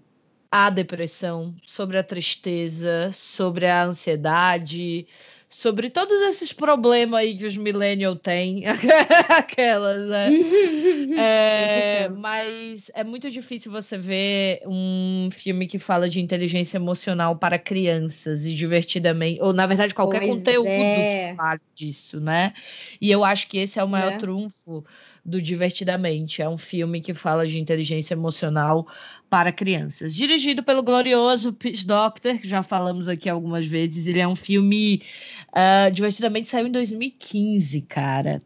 a 0.51 0.69
depressão, 0.69 1.55
sobre 1.65 1.97
a 1.97 2.03
tristeza, 2.03 3.11
sobre 3.13 3.65
a 3.65 3.85
ansiedade, 3.85 5.07
sobre 5.53 5.87
todos 5.87 6.19
esses 6.23 6.51
problemas 6.51 7.19
aí 7.19 7.37
que 7.37 7.45
os 7.45 7.55
millennials 7.55 8.17
têm, 8.23 8.63
aquelas, 9.29 10.07
né? 10.07 10.31
é, 11.15 12.09
mas 12.09 12.89
é 12.95 13.03
muito 13.03 13.29
difícil 13.29 13.71
você 13.71 13.95
ver 13.95 14.63
um 14.65 15.29
filme 15.31 15.67
que 15.67 15.77
fala 15.77 16.09
de 16.09 16.19
inteligência 16.19 16.77
emocional 16.77 17.35
para 17.35 17.59
crianças 17.59 18.47
e 18.47 18.55
divertidamente, 18.55 19.39
ou 19.43 19.53
na 19.53 19.67
verdade 19.67 19.93
qualquer 19.93 20.21
pois 20.21 20.39
conteúdo 20.39 20.67
é. 20.67 21.29
que 21.29 21.37
fale 21.37 21.61
disso, 21.75 22.19
né? 22.19 22.51
E 22.99 23.11
eu 23.11 23.23
acho 23.23 23.47
que 23.47 23.59
esse 23.59 23.79
é 23.79 23.83
o 23.83 23.87
maior 23.87 24.13
é. 24.13 24.17
trunfo 24.17 24.83
do 25.25 25.41
Divertidamente. 25.41 26.41
É 26.41 26.49
um 26.49 26.57
filme 26.57 26.99
que 26.99 27.13
fala 27.13 27.47
de 27.47 27.59
inteligência 27.59 28.13
emocional 28.13 28.87
para 29.29 29.51
crianças. 29.51 30.13
Dirigido 30.13 30.63
pelo 30.63 30.83
glorioso 30.83 31.53
Pitch 31.53 31.85
Doctor, 31.85 32.37
que 32.37 32.47
já 32.47 32.61
falamos 32.61 33.07
aqui 33.07 33.29
algumas 33.29 33.65
vezes. 33.65 34.07
Ele 34.07 34.19
é 34.19 34.27
um 34.27 34.35
filme. 34.35 35.01
Uh, 35.49 35.91
Divertidamente 35.91 36.49
saiu 36.49 36.67
em 36.67 36.71
2015, 36.71 37.81
cara. 37.81 38.41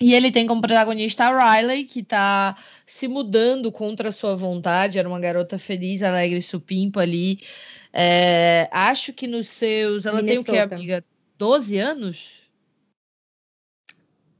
E 0.00 0.14
ele 0.14 0.32
tem 0.32 0.46
como 0.46 0.60
protagonista 0.60 1.26
a 1.26 1.54
Riley, 1.54 1.84
que 1.84 2.00
está 2.00 2.56
se 2.84 3.06
mudando 3.06 3.70
contra 3.70 4.08
a 4.08 4.12
sua 4.12 4.34
vontade. 4.34 4.98
Era 4.98 5.08
uma 5.08 5.20
garota 5.20 5.58
feliz, 5.58 6.02
alegre, 6.02 6.42
supimpa 6.42 7.00
ali. 7.02 7.38
É, 7.92 8.68
acho 8.72 9.12
que 9.12 9.28
nos 9.28 9.46
seus. 9.48 10.04
Ela 10.04 10.22
Minnesota. 10.22 10.52
tem 10.52 10.62
o 10.64 10.68
que, 10.68 10.74
amiga? 10.74 11.04
12 11.38 11.78
anos? 11.78 12.42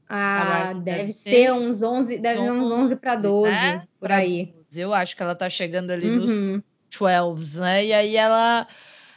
Ah, 0.09 0.73
deve, 0.73 0.97
deve 0.97 1.11
ser 1.13 1.53
uns 1.53 1.81
11, 1.81 2.17
deve 2.17 2.41
ser 2.41 2.51
uns 2.51 2.69
11 2.69 2.95
para 2.97 3.15
12, 3.15 3.49
né? 3.49 3.87
por 3.99 4.11
aí. 4.11 4.53
Eu 4.75 4.93
acho 4.93 5.15
que 5.15 5.23
ela 5.23 5.33
tá 5.33 5.49
chegando 5.49 5.91
ali 5.91 6.09
uhum. 6.09 6.17
nos 6.17 6.63
12, 6.99 7.59
né? 7.59 7.85
E 7.85 7.93
aí 7.93 8.15
ela 8.17 8.67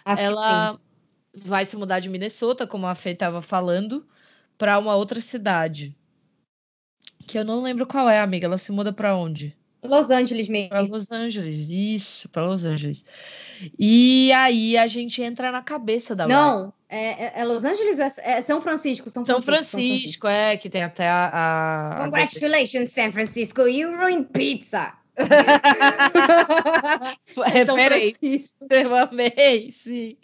acho 0.04 0.22
ela 0.22 0.78
vai 1.36 1.64
se 1.66 1.76
mudar 1.76 2.00
de 2.00 2.08
Minnesota, 2.08 2.66
como 2.66 2.86
a 2.86 2.94
Fê 2.94 3.10
estava 3.10 3.42
falando, 3.42 4.06
para 4.56 4.78
uma 4.78 4.94
outra 4.96 5.20
cidade. 5.20 5.94
Que 7.26 7.38
eu 7.38 7.44
não 7.44 7.62
lembro 7.62 7.86
qual 7.86 8.08
é, 8.08 8.18
amiga. 8.18 8.46
Ela 8.46 8.58
se 8.58 8.72
muda 8.72 8.92
para 8.92 9.16
onde? 9.16 9.54
Los 9.82 10.10
Angeles 10.10 10.48
mesmo. 10.48 10.70
Para 10.70 10.80
Los 10.80 11.10
Angeles, 11.10 11.68
isso, 11.70 12.28
para 12.28 12.46
Los 12.46 12.64
Angeles. 12.64 13.04
E 13.78 14.32
aí 14.32 14.76
a 14.76 14.86
gente 14.86 15.22
entra 15.22 15.52
na 15.52 15.62
cabeça 15.62 16.14
da 16.14 16.26
Não, 16.26 16.72
é, 16.88 17.26
é, 17.26 17.32
é, 17.36 17.44
Los 17.44 17.64
Angeles 17.64 17.98
ou 17.98 18.04
é, 18.04 18.12
é, 18.38 18.40
São 18.40 18.60
Francisco? 18.60 19.10
São 19.10 19.24
Francisco, 19.24 19.26
São 19.26 19.42
Francisco, 19.42 19.70
São 19.70 19.80
Francisco 19.80 20.26
é, 20.26 20.56
que 20.56 20.68
tem 20.68 20.82
até 20.82 21.08
a. 21.08 21.94
a 21.94 22.04
Congratulations, 22.04 22.90
a... 22.90 22.92
San 22.92 23.12
Francisco, 23.12 23.62
you 23.68 23.90
ruined 23.90 24.28
pizza! 24.32 24.92
Referência. 27.46 28.50
Eu 28.70 28.94
amei, 28.94 29.70
sim. 29.70 30.16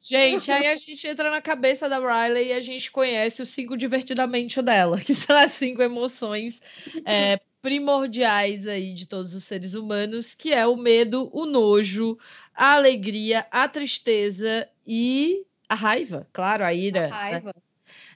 Gente, 0.00 0.50
aí 0.50 0.66
a 0.66 0.76
gente 0.76 1.06
entra 1.06 1.30
na 1.30 1.40
cabeça 1.40 1.88
da 1.88 1.98
Riley 1.98 2.48
e 2.48 2.52
a 2.52 2.60
gente 2.60 2.90
conhece 2.90 3.40
o 3.40 3.46
cinco 3.46 3.76
divertidamente 3.76 4.60
dela, 4.60 5.00
que 5.00 5.14
são 5.14 5.36
as 5.36 5.52
cinco 5.52 5.80
emoções 5.82 6.60
é, 7.04 7.38
primordiais 7.60 8.66
aí 8.66 8.92
de 8.92 9.06
todos 9.06 9.34
os 9.34 9.44
seres 9.44 9.74
humanos, 9.74 10.34
que 10.34 10.52
é 10.52 10.66
o 10.66 10.76
medo, 10.76 11.30
o 11.32 11.46
nojo, 11.46 12.18
a 12.54 12.74
alegria, 12.74 13.46
a 13.50 13.68
tristeza 13.68 14.68
e 14.84 15.46
a 15.68 15.74
raiva, 15.74 16.26
claro, 16.32 16.64
a 16.64 16.74
ira. 16.74 17.06
A 17.06 17.16
raiva. 17.16 17.54
Né? 17.54 17.62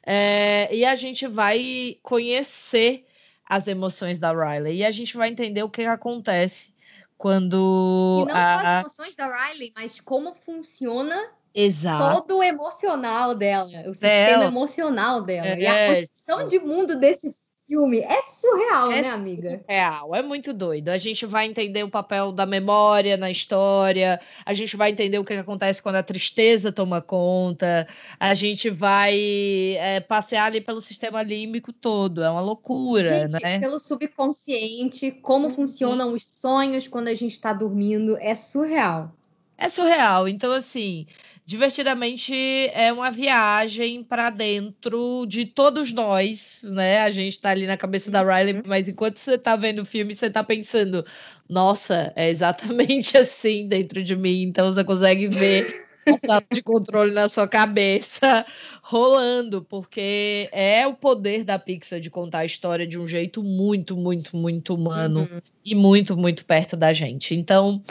É, 0.05 0.69
e 0.75 0.85
a 0.85 0.95
gente 0.95 1.27
vai 1.27 1.97
conhecer 2.03 3.05
as 3.47 3.69
emoções 3.69 4.19
da 4.19 4.33
Riley 4.33 4.79
e 4.79 4.85
a 4.85 4.91
gente 4.91 5.17
vai 5.17 5.29
entender 5.29 5.63
o 5.63 5.71
que 5.71 5.83
acontece 5.83 6.75
quando. 7.17 8.25
E 8.25 8.33
não 8.33 8.37
a... 8.37 8.43
só 8.43 8.67
as 8.67 8.81
emoções 8.81 9.17
da 9.17 9.27
Riley, 9.27 9.73
mas 9.75 10.01
como 10.01 10.35
funciona 10.35 11.31
Exato. 11.55 12.21
todo 12.21 12.39
o 12.39 12.43
emocional 12.43 13.35
dela, 13.35 13.71
o 13.87 13.95
sistema 13.95 14.45
emocional 14.45 15.23
dela. 15.23 15.49
É, 15.49 15.61
e 15.61 15.67
a 15.67 15.95
construção 15.95 16.45
de 16.45 16.59
mundo 16.59 16.97
desse 16.97 17.31
filme. 17.67 17.99
É 17.99 18.23
surreal, 18.23 18.93
é 18.93 19.03
né, 19.03 19.11
amiga? 19.11 19.61
Surreal, 19.61 20.15
é 20.15 20.23
muito 20.23 20.53
doido. 20.53 20.89
A 20.89 20.99
gente 20.99 21.27
vai 21.27 21.47
entender 21.47 21.83
o 21.83 21.91
papel 21.91 22.33
da 22.33 22.47
memória 22.47 23.17
na 23.17 23.31
história, 23.31 24.21
a 24.45 24.55
gente 24.55 24.77
vai 24.77 24.91
entender 24.91 25.19
o 25.19 25.25
que 25.25 25.35
acontece 25.35 25.83
quando 25.83 25.97
a 25.97 26.03
tristeza 26.03 26.71
toma 26.71 27.03
conta, 27.03 27.87
a 28.19 28.35
gente 28.35 28.71
vai 28.71 29.77
é, 29.79 30.01
passear 30.01 30.47
ali 30.47 30.61
pelo 30.61 30.81
sistema 30.81 31.23
límbico 31.23 31.73
todo. 31.73 32.23
É 32.23 32.31
uma 32.31 32.41
loucura, 32.41 33.23
gente, 33.23 33.43
né? 33.43 33.59
Pelo 33.59 33.79
subconsciente, 33.79 35.11
como 35.11 35.49
uhum. 35.49 35.55
funcionam 35.55 36.13
os 36.13 36.25
sonhos 36.25 36.87
quando 36.87 37.09
a 37.09 37.15
gente 37.15 37.33
está 37.33 37.53
dormindo, 37.53 38.17
é 38.21 38.35
surreal. 38.35 39.13
É 39.59 39.69
surreal. 39.69 40.29
Então, 40.29 40.53
assim, 40.53 41.07
Divertidamente 41.47 42.35
é 42.73 42.93
uma 42.93 43.09
viagem 43.09 44.03
para 44.03 44.31
dentro 44.31 45.25
de 45.29 45.47
todos 45.47 45.93
nós, 45.93 46.61
né? 46.65 47.03
A 47.03 47.11
gente 47.13 47.35
está 47.35 47.51
ali 47.51 47.69
na 47.69 47.77
cabeça 47.77 48.11
da 48.11 48.21
Riley, 48.21 48.55
uhum. 48.57 48.63
mas 48.67 48.89
enquanto 48.89 49.19
você 49.19 49.35
está 49.35 49.55
vendo 49.55 49.83
o 49.83 49.85
filme, 49.85 50.13
você 50.13 50.27
está 50.27 50.43
pensando, 50.43 51.07
nossa, 51.49 52.13
é 52.17 52.29
exatamente 52.31 53.17
assim 53.17 53.69
dentro 53.69 54.03
de 54.03 54.17
mim. 54.17 54.43
Então 54.43 54.73
você 54.73 54.83
consegue 54.83 55.29
ver 55.29 55.86
o 56.07 56.55
de 56.55 56.63
controle 56.63 57.13
na 57.13 57.29
sua 57.29 57.49
cabeça 57.49 58.47
rolando, 58.83 59.63
porque 59.63 60.49
é 60.53 60.87
o 60.87 60.95
poder 60.95 61.45
da 61.45 61.59
Pixar 61.59 62.01
de 62.01 62.11
contar 62.11 62.41
a 62.41 62.45
história 62.45 62.87
de 62.87 62.99
um 62.99 63.07
jeito 63.07 63.43
muito, 63.43 63.97
muito, 63.97 64.37
muito 64.37 64.75
humano 64.75 65.29
uhum. 65.31 65.41
e 65.65 65.75
muito, 65.75 66.17
muito 66.17 66.45
perto 66.45 66.77
da 66.77 66.93
gente. 66.93 67.35
Então, 67.35 67.83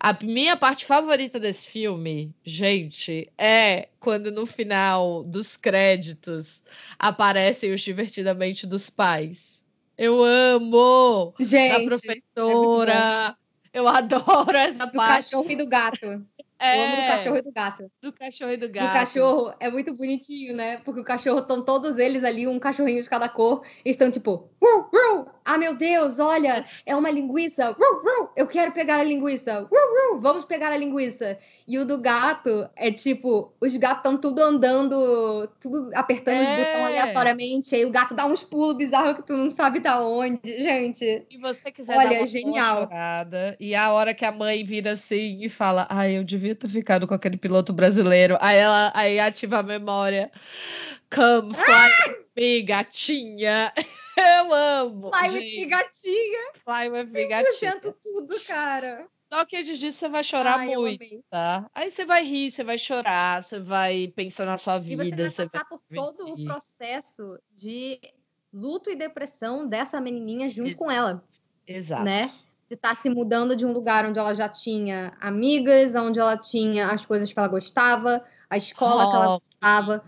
a 0.00 0.16
minha 0.22 0.56
parte 0.56 0.86
favorita 0.86 1.38
desse 1.38 1.68
filme, 1.68 2.32
gente, 2.44 3.30
é 3.36 3.88
quando 4.00 4.30
no 4.30 4.46
final 4.46 5.22
dos 5.24 5.56
créditos 5.56 6.62
aparecem 6.98 7.72
os 7.72 7.80
divertidamente 7.80 8.66
dos 8.66 8.88
pais. 8.88 9.64
Eu 9.96 10.22
amo! 10.22 11.34
Gente, 11.40 11.82
a 11.82 11.84
professora. 11.84 13.36
É 13.36 13.48
eu 13.72 13.86
adoro 13.86 14.56
essa 14.56 14.86
do 14.86 14.92
parte. 14.92 15.30
cachorro 15.30 15.50
e 15.50 15.56
do 15.56 15.66
gato. 15.66 16.24
É, 16.60 16.76
Eu 16.76 16.82
amo 16.82 16.96
do 16.96 17.02
cachorro 17.06 17.36
e 17.36 17.42
do 17.42 17.52
gato. 17.52 17.90
do 18.02 18.12
cachorro 18.12 18.50
e 18.52 18.56
do 18.56 18.68
gato. 18.68 18.92
cachorro 18.92 19.54
é 19.60 19.70
muito 19.70 19.94
bonitinho, 19.94 20.54
né? 20.56 20.78
Porque 20.78 21.00
o 21.00 21.04
cachorro, 21.04 21.38
estão 21.38 21.64
todos 21.64 21.98
eles 21.98 22.24
ali, 22.24 22.46
um 22.48 22.58
cachorrinho 22.58 23.02
de 23.02 23.08
cada 23.08 23.28
cor, 23.28 23.62
e 23.84 23.90
estão 23.90 24.10
tipo, 24.10 24.48
"Ru, 24.60 24.88
ru. 24.92 25.26
ah 25.44 25.56
meu 25.56 25.74
Deus, 25.74 26.18
olha, 26.18 26.64
é 26.84 26.94
uma 26.96 27.10
linguiça, 27.10 27.70
Ru, 27.70 28.02
ru. 28.02 28.28
eu 28.36 28.46
quero 28.46 28.72
pegar 28.72 28.98
a 28.98 29.04
linguiça, 29.04 29.60
Ru, 29.60 29.68
ru. 30.14 30.20
vamos 30.20 30.44
pegar 30.44 30.72
a 30.72 30.76
linguiça. 30.76 31.38
E 31.66 31.78
o 31.78 31.84
do 31.84 31.98
gato 31.98 32.68
é 32.76 32.90
tipo, 32.90 33.52
os 33.60 33.76
gatos 33.76 33.98
estão 33.98 34.16
tudo 34.18 34.42
andando, 34.42 35.46
tudo 35.60 35.90
apertando 35.94 36.40
os 36.40 36.48
É. 36.48 36.56
botões 36.56 36.86
aleatoriamente, 36.86 37.74
aí 37.74 37.84
o 37.84 37.90
gato 37.90 38.14
dá 38.14 38.24
uns 38.26 38.42
pulos 38.42 38.76
bizarros 38.76 39.16
que 39.16 39.22
tu 39.26 39.36
não 39.36 39.48
sabe 39.50 39.78
da 39.80 40.00
onde, 40.02 40.40
gente. 40.62 41.24
Se 41.30 41.38
você 41.38 41.70
quiser 41.70 41.92
Olha, 41.96 42.04
dar 42.04 42.10
uma 42.10 42.16
boa 42.16 42.26
genial. 42.26 42.82
chorada, 42.84 43.56
e 43.60 43.74
a 43.74 43.92
hora 43.92 44.14
que 44.14 44.24
a 44.24 44.32
mãe 44.32 44.64
vira 44.64 44.92
assim 44.92 45.38
e 45.42 45.48
fala, 45.48 45.86
ai, 45.90 46.16
eu 46.18 46.24
devia 46.24 46.47
ter 46.54 46.68
ficado 46.68 47.06
com 47.06 47.14
aquele 47.14 47.36
piloto 47.36 47.72
brasileiro. 47.72 48.36
Aí 48.40 48.56
ela 48.58 48.92
aí 48.94 49.18
ativa 49.20 49.58
a 49.58 49.62
memória. 49.62 50.30
Come, 51.14 51.54
fly 51.54 51.90
with 52.08 52.26
me, 52.36 52.62
gatinha. 52.62 53.72
Eu 54.18 54.52
amo. 54.52 55.10
Fly 55.12 55.30
gente. 55.30 55.56
me, 55.60 55.66
gatinha, 55.66 56.52
Fly 56.64 56.90
me, 56.90 57.22
eu 57.22 57.28
gatinha. 57.28 57.52
sento 57.52 57.94
tudo, 58.02 58.34
cara. 58.46 59.06
Só 59.32 59.44
que 59.44 59.56
antes 59.58 59.78
disso 59.78 59.98
você 59.98 60.08
vai 60.08 60.24
chorar 60.24 60.66
eu 60.66 60.80
muito, 60.80 61.22
tá? 61.30 61.70
Aí 61.72 61.88
você 61.88 62.04
vai 62.04 62.24
rir, 62.24 62.50
você 62.50 62.64
vai 62.64 62.78
chorar, 62.78 63.42
você 63.42 63.60
vai 63.60 64.08
pensar 64.16 64.44
na 64.44 64.58
sua 64.58 64.78
E 64.78 64.80
vida. 64.80 65.04
você 65.04 65.10
vai 65.14 65.30
você 65.30 65.46
passar 65.48 65.64
por 65.66 65.80
se 65.88 65.94
todo 65.94 66.32
o 66.32 66.44
processo 66.44 67.38
de 67.54 68.00
luto 68.52 68.90
e 68.90 68.96
depressão 68.96 69.68
dessa 69.68 70.00
menininha 70.00 70.48
junto 70.48 70.70
Exato. 70.70 70.78
com 70.84 70.90
ela, 70.90 71.24
Exato. 71.66 72.02
né? 72.04 72.22
De 72.68 72.74
estar 72.74 72.94
se 72.94 73.08
mudando 73.08 73.56
de 73.56 73.64
um 73.64 73.72
lugar 73.72 74.04
onde 74.06 74.18
ela 74.18 74.34
já 74.34 74.48
tinha 74.48 75.14
amigas, 75.20 75.94
onde 75.94 76.20
ela 76.20 76.36
tinha 76.36 76.88
as 76.88 77.06
coisas 77.06 77.32
que 77.32 77.38
ela 77.38 77.48
gostava, 77.48 78.22
a 78.50 78.56
escola 78.56 79.08
que 79.08 79.16
ela 79.16 79.40
gostava, 79.40 80.04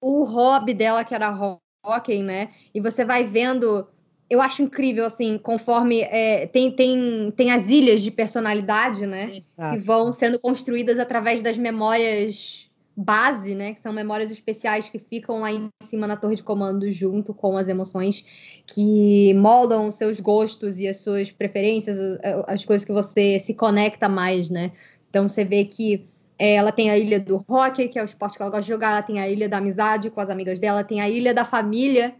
o 0.00 0.24
hobby 0.24 0.72
dela 0.72 1.04
que 1.04 1.14
era 1.14 1.30
ho- 1.30 1.60
hockey, 1.84 2.22
né? 2.22 2.52
E 2.74 2.80
você 2.80 3.04
vai 3.04 3.24
vendo, 3.24 3.86
eu 4.28 4.40
acho 4.40 4.62
incrível 4.62 5.04
assim, 5.04 5.36
conforme 5.38 6.00
é, 6.00 6.46
tem, 6.46 6.70
tem, 6.70 7.30
tem 7.36 7.52
as 7.52 7.68
ilhas 7.68 8.00
de 8.00 8.10
personalidade, 8.10 9.06
né? 9.06 9.26
que 9.30 9.36
Exato. 9.36 9.84
vão 9.84 10.12
sendo 10.12 10.38
construídas 10.38 10.98
através 10.98 11.42
das 11.42 11.56
memórias 11.56 12.65
base, 12.96 13.54
né? 13.54 13.74
Que 13.74 13.80
são 13.80 13.92
memórias 13.92 14.30
especiais 14.30 14.88
que 14.88 14.98
ficam 14.98 15.40
lá 15.40 15.52
em 15.52 15.68
cima 15.82 16.06
na 16.06 16.16
torre 16.16 16.36
de 16.36 16.42
comando, 16.42 16.90
junto 16.90 17.34
com 17.34 17.58
as 17.58 17.68
emoções 17.68 18.24
que 18.66 19.34
moldam 19.34 19.88
os 19.88 19.96
seus 19.96 20.18
gostos 20.18 20.78
e 20.78 20.88
as 20.88 20.98
suas 20.98 21.30
preferências, 21.30 21.98
as, 21.98 22.20
as 22.46 22.64
coisas 22.64 22.84
que 22.84 22.92
você 22.92 23.38
se 23.38 23.54
conecta 23.54 24.08
mais, 24.08 24.48
né? 24.48 24.72
Então 25.10 25.28
você 25.28 25.44
vê 25.44 25.64
que 25.64 26.04
é, 26.38 26.54
ela 26.54 26.72
tem 26.72 26.90
a 26.90 26.98
ilha 26.98 27.20
do 27.20 27.44
hockey, 27.48 27.88
que 27.88 27.98
é 27.98 28.02
o 28.02 28.04
esporte 28.04 28.36
que 28.36 28.42
ela 28.42 28.50
gosta 28.50 28.62
de 28.62 28.68
jogar, 28.68 28.92
ela 28.92 29.02
tem 29.02 29.20
a 29.20 29.28
ilha 29.28 29.48
da 29.48 29.58
amizade 29.58 30.10
com 30.10 30.20
as 30.20 30.30
amigas 30.30 30.58
dela, 30.58 30.84
tem 30.84 31.00
a 31.00 31.08
ilha 31.08 31.34
da 31.34 31.44
família, 31.44 32.14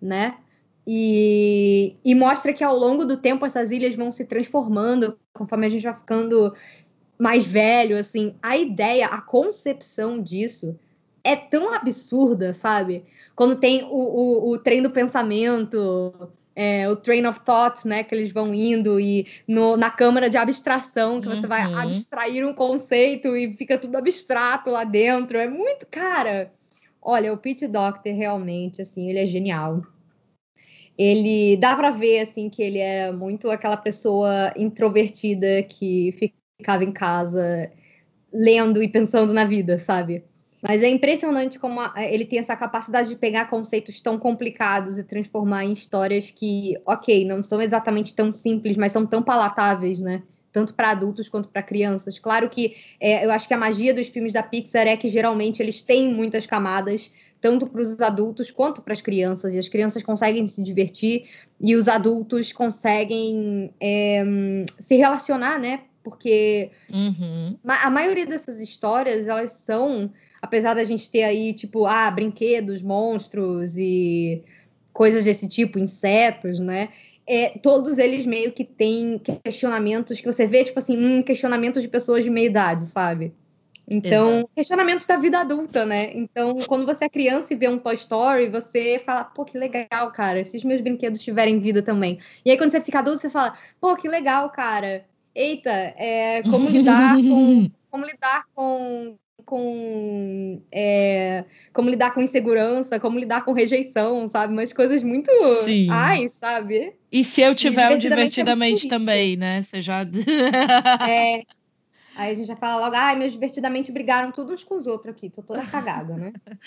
né? 0.00 0.36
E, 0.86 1.96
e 2.04 2.14
mostra 2.14 2.52
que 2.52 2.64
ao 2.64 2.76
longo 2.76 3.04
do 3.04 3.16
tempo 3.16 3.44
essas 3.44 3.70
ilhas 3.70 3.94
vão 3.94 4.10
se 4.10 4.24
transformando 4.24 5.18
conforme 5.32 5.66
a 5.66 5.68
gente 5.68 5.84
vai 5.84 5.94
ficando 5.94 6.52
mais 7.20 7.46
velho, 7.46 7.98
assim. 7.98 8.34
A 8.42 8.56
ideia, 8.56 9.06
a 9.06 9.20
concepção 9.20 10.20
disso 10.22 10.78
é 11.22 11.36
tão 11.36 11.72
absurda, 11.74 12.52
sabe? 12.54 13.04
Quando 13.36 13.56
tem 13.56 13.84
o, 13.84 13.88
o, 13.88 14.50
o 14.52 14.58
trem 14.58 14.82
do 14.82 14.90
pensamento, 14.90 16.12
é, 16.56 16.88
o 16.88 16.96
train 16.96 17.26
of 17.26 17.40
thought, 17.40 17.86
né? 17.86 18.02
Que 18.02 18.14
eles 18.14 18.32
vão 18.32 18.54
indo 18.54 18.98
e 18.98 19.26
no, 19.46 19.76
na 19.76 19.90
câmara 19.90 20.30
de 20.30 20.36
abstração, 20.38 21.20
que 21.20 21.28
você 21.28 21.46
vai 21.46 21.62
Uhum. 21.62 21.78
abstrair 21.78 22.46
um 22.46 22.54
conceito 22.54 23.36
e 23.36 23.52
fica 23.54 23.78
tudo 23.78 23.96
abstrato 23.96 24.70
lá 24.70 24.84
dentro. 24.84 25.38
É 25.38 25.48
muito, 25.48 25.86
cara. 25.86 26.52
Olha, 27.02 27.32
o 27.32 27.36
Pete 27.38 27.66
Doctor 27.66 28.12
realmente, 28.12 28.82
assim, 28.82 29.08
ele 29.08 29.18
é 29.20 29.26
genial. 29.26 29.82
Ele 30.98 31.56
dá 31.56 31.74
pra 31.74 31.90
ver, 31.90 32.20
assim, 32.20 32.50
que 32.50 32.62
ele 32.62 32.78
era 32.78 33.10
muito 33.12 33.50
aquela 33.50 33.76
pessoa 33.76 34.52
introvertida 34.56 35.62
que 35.62 36.12
ficava 36.60 36.84
em 36.84 36.92
casa 36.92 37.70
lendo 38.32 38.82
e 38.82 38.88
pensando 38.88 39.32
na 39.32 39.44
vida, 39.44 39.78
sabe? 39.78 40.22
Mas 40.62 40.82
é 40.82 40.88
impressionante 40.88 41.58
como 41.58 41.80
ele 41.96 42.24
tem 42.24 42.38
essa 42.38 42.54
capacidade 42.54 43.08
de 43.08 43.16
pegar 43.16 43.48
conceitos 43.48 44.00
tão 44.00 44.18
complicados 44.18 44.98
e 44.98 45.04
transformar 45.04 45.64
em 45.64 45.72
histórias 45.72 46.30
que, 46.30 46.76
ok, 46.84 47.24
não 47.24 47.42
são 47.42 47.62
exatamente 47.62 48.14
tão 48.14 48.32
simples, 48.32 48.76
mas 48.76 48.92
são 48.92 49.06
tão 49.06 49.22
palatáveis, 49.22 49.98
né? 49.98 50.22
Tanto 50.52 50.74
para 50.74 50.90
adultos 50.90 51.28
quanto 51.28 51.48
para 51.48 51.62
crianças. 51.62 52.18
Claro 52.18 52.50
que 52.50 52.76
é, 53.00 53.24
eu 53.24 53.30
acho 53.30 53.48
que 53.48 53.54
a 53.54 53.58
magia 53.58 53.94
dos 53.94 54.08
filmes 54.08 54.32
da 54.32 54.42
Pixar 54.42 54.86
é 54.86 54.96
que 54.96 55.08
geralmente 55.08 55.62
eles 55.62 55.80
têm 55.80 56.12
muitas 56.12 56.44
camadas, 56.44 57.10
tanto 57.40 57.66
para 57.66 57.80
os 57.80 57.98
adultos 58.00 58.50
quanto 58.50 58.82
para 58.82 58.92
as 58.92 59.00
crianças, 59.00 59.54
e 59.54 59.58
as 59.58 59.68
crianças 59.68 60.02
conseguem 60.02 60.46
se 60.46 60.62
divertir 60.62 61.26
e 61.58 61.74
os 61.74 61.88
adultos 61.88 62.52
conseguem 62.52 63.72
é, 63.80 64.22
hum, 64.26 64.66
se 64.78 64.96
relacionar, 64.96 65.58
né? 65.58 65.84
Porque 66.02 66.70
Uhum. 66.92 67.56
A 67.64 67.90
maioria 67.90 68.26
dessas 68.26 68.58
histórias, 68.60 69.26
elas 69.26 69.52
são, 69.52 70.10
apesar 70.40 70.74
da 70.74 70.84
gente 70.84 71.10
ter 71.10 71.22
aí, 71.22 71.52
tipo, 71.52 71.86
ah, 71.86 72.10
brinquedos, 72.10 72.82
monstros 72.82 73.76
e 73.76 74.42
coisas 74.92 75.24
desse 75.24 75.48
tipo, 75.48 75.78
insetos, 75.78 76.58
né? 76.58 76.90
É, 77.26 77.50
todos 77.58 77.98
eles 77.98 78.26
meio 78.26 78.52
que 78.52 78.64
têm 78.64 79.20
questionamentos 79.44 80.20
que 80.20 80.26
você 80.26 80.46
vê, 80.46 80.64
tipo 80.64 80.78
assim, 80.78 80.96
hum, 80.96 81.22
questionamentos 81.22 81.82
de 81.82 81.88
pessoas 81.88 82.24
de 82.24 82.30
meia 82.30 82.46
idade, 82.46 82.86
sabe? 82.86 83.32
Então, 83.92 84.48
questionamentos 84.54 85.04
da 85.04 85.16
vida 85.16 85.40
adulta, 85.40 85.84
né? 85.84 86.12
Então, 86.14 86.58
quando 86.68 86.86
você 86.86 87.06
é 87.06 87.08
criança 87.08 87.52
e 87.52 87.56
vê 87.56 87.68
um 87.68 87.76
Toy 87.78 87.94
Story, 87.94 88.48
você 88.48 89.00
fala, 89.04 89.24
pô, 89.24 89.44
que 89.44 89.58
legal, 89.58 90.12
cara, 90.12 90.44
se 90.44 90.56
os 90.56 90.62
meus 90.62 90.80
brinquedos 90.80 91.20
tiverem 91.20 91.58
vida 91.58 91.82
também. 91.82 92.20
E 92.44 92.50
aí, 92.52 92.56
quando 92.56 92.70
você 92.70 92.80
fica 92.80 93.00
adulto, 93.00 93.20
você 93.20 93.30
fala, 93.30 93.58
pô, 93.80 93.96
que 93.96 94.08
legal, 94.08 94.48
cara. 94.50 95.04
Eita, 95.34 95.70
é, 95.70 96.42
como 96.42 96.68
lidar 96.68 97.14
com 97.22 97.70
como 97.90 98.06
lidar 98.06 98.44
com, 98.54 99.18
com 99.44 100.62
é, 100.70 101.44
como 101.72 101.90
lidar 101.90 102.14
com 102.14 102.22
insegurança, 102.22 103.00
como 103.00 103.18
lidar 103.18 103.44
com 103.44 103.52
rejeição, 103.52 104.28
sabe? 104.28 104.52
Umas 104.52 104.72
coisas 104.72 105.02
muito. 105.02 105.30
Sim. 105.64 105.88
Ai, 105.90 106.28
sabe? 106.28 106.94
E 107.10 107.24
se 107.24 107.42
eu 107.42 107.54
tiver 107.54 107.90
um 107.90 107.98
divertidamente 107.98 108.06
é 108.06 108.10
divertidamente 108.10 108.78
isso. 108.80 108.88
também, 108.88 109.36
né? 109.36 109.62
Você 109.62 109.82
já. 109.82 110.04
É, 111.08 111.42
aí 112.16 112.32
a 112.32 112.34
gente 112.34 112.46
já 112.46 112.56
fala 112.56 112.84
logo, 112.84 112.96
ai, 112.96 113.16
meus 113.16 113.32
divertidamente 113.32 113.90
brigaram 113.90 114.30
tudo 114.30 114.52
uns 114.52 114.62
com 114.62 114.76
os 114.76 114.86
outros 114.86 115.14
aqui, 115.14 115.30
tô 115.30 115.42
toda 115.42 115.64
cagada, 115.66 116.16
né? 116.16 116.32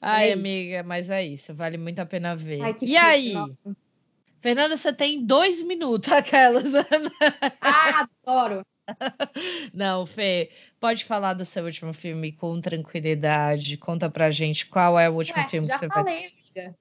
Ai, 0.00 0.30
É 0.30 0.32
amiga, 0.32 0.82
mas 0.82 1.10
é 1.10 1.24
isso, 1.24 1.54
vale 1.54 1.78
muito 1.78 1.98
a 2.00 2.06
pena 2.06 2.34
ver. 2.34 2.62
Ai, 2.62 2.72
e 2.72 2.74
chique, 2.86 2.96
aí, 2.96 3.32
nossa. 3.32 3.76
Fernanda, 4.40 4.76
você 4.76 4.92
tem 4.92 5.24
dois 5.24 5.62
minutos, 5.62 6.10
aquelas. 6.12 6.72
Ah, 7.60 8.06
adoro! 8.24 8.64
Não, 9.72 10.04
Fê, 10.04 10.50
pode 10.80 11.04
falar 11.04 11.34
do 11.34 11.44
seu 11.44 11.64
último 11.64 11.92
filme 11.92 12.32
com 12.32 12.60
tranquilidade. 12.60 13.76
Conta 13.76 14.10
pra 14.10 14.30
gente 14.30 14.66
qual 14.66 14.98
é 14.98 15.08
o 15.08 15.14
último 15.14 15.38
Ué, 15.38 15.48
filme 15.48 15.68
que 15.68 15.76
você 15.78 15.86
vai. 15.86 16.04
falei, 16.04 16.26
amiga. 16.26 16.74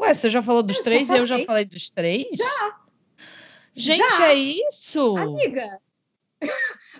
Ué, 0.00 0.14
você 0.14 0.30
já 0.30 0.40
falou 0.42 0.62
dos 0.62 0.78
Eu 0.78 0.84
três 0.84 1.10
e 1.10 1.16
eu 1.16 1.26
já 1.26 1.42
falei. 1.44 1.64
dos 1.64 1.90
três? 1.90 2.26
Já. 2.36 2.76
Gente, 3.74 3.98
Já. 4.16 4.28
é 4.28 4.34
isso? 4.34 5.16
Amiga! 5.16 5.78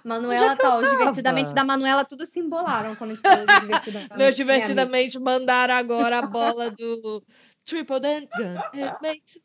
Manuela 0.05 0.57
tá, 0.57 0.79
os 0.79 0.91
divertidamente 0.91 1.53
da 1.55 1.65
Manuela 1.65 2.05
tudo 2.05 2.25
se 2.27 2.41
embolaram 2.41 2.95
quando 2.97 3.13
a 3.13 3.15
gente 3.15 3.23
falou 3.23 3.47
do 3.47 3.61
divertidamente. 3.61 4.11
Meu 4.11 4.19
né, 4.27 4.31
divertidamente 4.31 5.19
mandaram 5.19 5.75
agora 5.75 6.19
a 6.19 6.23
bola 6.27 6.71
do 6.71 7.23
Triple 7.65 8.01
Dent 8.01 8.29
Gun. 8.37 8.57
It 8.81 8.97
makes 9.03 9.41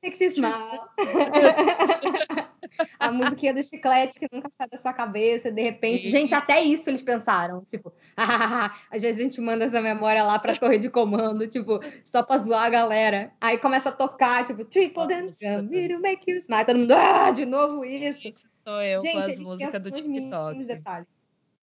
Sexy 0.00 0.26
Smile. 0.26 0.80
a 2.98 3.10
musiquinha 3.10 3.54
do 3.54 3.62
chiclete 3.62 4.18
que 4.18 4.28
nunca 4.30 4.48
sai 4.50 4.68
da 4.68 4.76
sua 4.76 4.92
cabeça, 4.92 5.50
de 5.50 5.62
repente. 5.62 6.02
Sim. 6.02 6.10
Gente, 6.10 6.34
até 6.34 6.60
isso 6.60 6.90
eles 6.90 7.02
pensaram. 7.02 7.64
Tipo, 7.64 7.92
às 8.90 9.02
vezes 9.02 9.20
a 9.20 9.24
gente 9.24 9.40
manda 9.40 9.64
essa 9.64 9.80
memória 9.80 10.22
lá 10.22 10.38
pra 10.38 10.56
torre 10.56 10.78
de 10.78 10.90
comando, 10.90 11.46
tipo, 11.46 11.80
só 12.04 12.22
pra 12.22 12.38
zoar 12.38 12.66
a 12.66 12.70
galera. 12.70 13.32
Aí 13.40 13.58
começa 13.58 13.88
a 13.88 13.92
tocar, 13.92 14.46
tipo, 14.46 14.64
Triple 14.64 15.06
Dance 15.06 15.44
it'll 15.44 16.00
make 16.00 16.30
you 16.30 16.38
smile. 16.38 16.64
Todo 16.64 16.78
mundo, 16.78 16.92
ah, 16.92 17.30
de 17.30 17.46
novo 17.46 17.84
isso. 17.84 18.26
Isso 18.26 18.48
sou 18.56 18.82
eu 18.82 19.00
gente, 19.00 19.12
com 19.12 19.18
as 19.18 19.38
músicas 19.38 19.82
do 19.82 19.90
TikTok. 19.90 20.64
detalhes. 20.64 21.08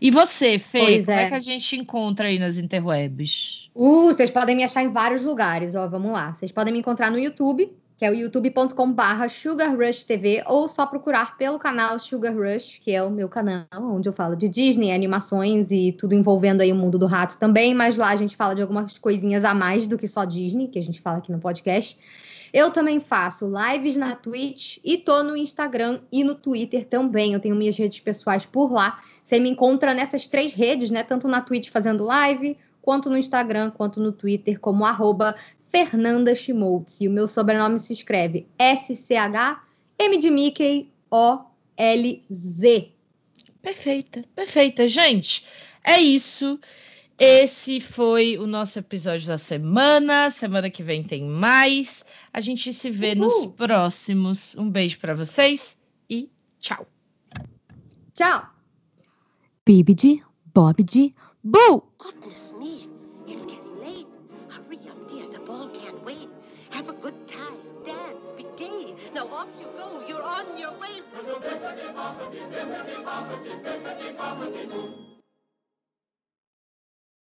E 0.00 0.10
você, 0.10 0.58
Fê, 0.58 0.80
Pois 0.80 1.06
como 1.06 1.18
é. 1.18 1.22
é. 1.24 1.28
que 1.28 1.34
a 1.34 1.40
gente 1.40 1.76
encontra 1.76 2.26
aí 2.26 2.38
nas 2.38 2.58
interwebs? 2.58 3.70
Uh, 3.74 4.06
vocês 4.06 4.30
podem 4.30 4.56
me 4.56 4.64
achar 4.64 4.82
em 4.82 4.92
vários 4.92 5.22
lugares, 5.22 5.74
ó, 5.74 5.86
vamos 5.86 6.12
lá. 6.12 6.34
Vocês 6.34 6.50
podem 6.52 6.72
me 6.72 6.80
encontrar 6.80 7.10
no 7.10 7.18
YouTube, 7.18 7.72
que 7.96 8.04
é 8.04 8.10
o 8.10 8.14
youtube.com/barra 8.14 9.28
Sugar 9.28 9.76
Rush 9.76 10.04
TV, 10.04 10.42
ou 10.46 10.68
só 10.68 10.84
procurar 10.86 11.36
pelo 11.36 11.58
canal 11.58 11.98
Sugar 11.98 12.34
Rush, 12.34 12.80
que 12.82 12.90
é 12.90 13.02
o 13.02 13.10
meu 13.10 13.28
canal, 13.28 13.66
onde 13.72 14.08
eu 14.08 14.12
falo 14.12 14.34
de 14.34 14.48
Disney, 14.48 14.92
animações 14.92 15.70
e 15.70 15.92
tudo 15.92 16.14
envolvendo 16.14 16.62
aí 16.62 16.72
o 16.72 16.74
mundo 16.74 16.98
do 16.98 17.06
rato 17.06 17.38
também, 17.38 17.74
mas 17.74 17.96
lá 17.96 18.08
a 18.08 18.16
gente 18.16 18.36
fala 18.36 18.54
de 18.54 18.62
algumas 18.62 18.98
coisinhas 18.98 19.44
a 19.44 19.54
mais 19.54 19.86
do 19.86 19.96
que 19.96 20.08
só 20.08 20.24
Disney, 20.24 20.68
que 20.68 20.78
a 20.78 20.82
gente 20.82 21.00
fala 21.00 21.18
aqui 21.18 21.30
no 21.30 21.38
podcast. 21.38 21.96
Eu 22.52 22.70
também 22.70 23.00
faço 23.00 23.50
lives 23.50 23.96
na 23.96 24.14
Twitch 24.14 24.78
e 24.84 24.98
tô 24.98 25.22
no 25.22 25.36
Instagram 25.36 26.00
e 26.12 26.22
no 26.22 26.34
Twitter 26.34 26.86
também. 26.86 27.32
Eu 27.32 27.40
tenho 27.40 27.56
minhas 27.56 27.76
redes 27.76 28.00
pessoais 28.00 28.44
por 28.44 28.70
lá. 28.70 29.02
Você 29.22 29.40
me 29.40 29.48
encontra 29.48 29.94
nessas 29.94 30.28
três 30.28 30.52
redes, 30.52 30.90
né? 30.90 31.02
Tanto 31.02 31.26
na 31.28 31.40
Twitch 31.40 31.70
fazendo 31.70 32.04
live, 32.04 32.58
quanto 32.82 33.08
no 33.08 33.16
Instagram, 33.16 33.70
quanto 33.70 34.00
no 34.00 34.12
Twitter, 34.12 34.60
como 34.60 34.84
arroba 34.84 35.34
Fernanda 35.70 36.34
Schmoltz. 36.34 37.00
E 37.00 37.08
o 37.08 37.10
meu 37.10 37.26
sobrenome 37.26 37.78
se 37.78 37.94
escreve 37.94 38.46
S-C-H-M 38.58 40.18
de 40.18 40.30
Mickey 40.30 40.92
O-L-Z. 41.10 42.92
Perfeita, 43.62 44.24
perfeita. 44.34 44.88
Gente, 44.88 45.44
é 45.84 45.98
isso. 46.00 46.58
Esse 47.18 47.80
foi 47.80 48.36
o 48.36 48.46
nosso 48.46 48.78
episódio 48.78 49.28
da 49.28 49.38
semana. 49.38 50.30
Semana 50.30 50.68
que 50.68 50.82
vem 50.82 51.04
tem 51.04 51.22
mais. 51.22 52.04
A 52.32 52.40
gente 52.40 52.72
se 52.72 52.90
vê 52.90 53.14
nos 53.14 53.34
Uhul. 53.34 53.52
próximos. 53.52 54.56
Um 54.56 54.70
beijo 54.70 54.98
pra 54.98 55.14
vocês 55.14 55.76
e 56.08 56.30
tchau. 56.58 56.86
Tchau! 58.14 58.46
Bibidi, 59.66 60.22
Bobidi, 60.54 61.14
Boo! 61.44 61.82
Goodness 61.98 62.52
me, 62.58 62.88
it's 63.26 63.44
getting 63.46 63.74
late. 63.80 64.06
Hurry 64.48 64.78
up, 64.90 65.06
dear. 65.08 65.28
The 65.28 65.40
ball 65.40 65.68
can't 65.70 66.02
wait. 66.04 66.28
Have 66.72 66.88
a 66.88 66.94
good 66.94 67.14
time. 67.26 67.60
Dance. 67.84 68.32
Be 68.36 68.44
gay. 68.56 68.94
Now 69.14 69.26
off 69.26 69.48
you 69.60 69.66
go. 69.76 70.02
You're 70.08 70.22
on 70.22 70.56
your 70.58 70.72
way. 70.80 71.02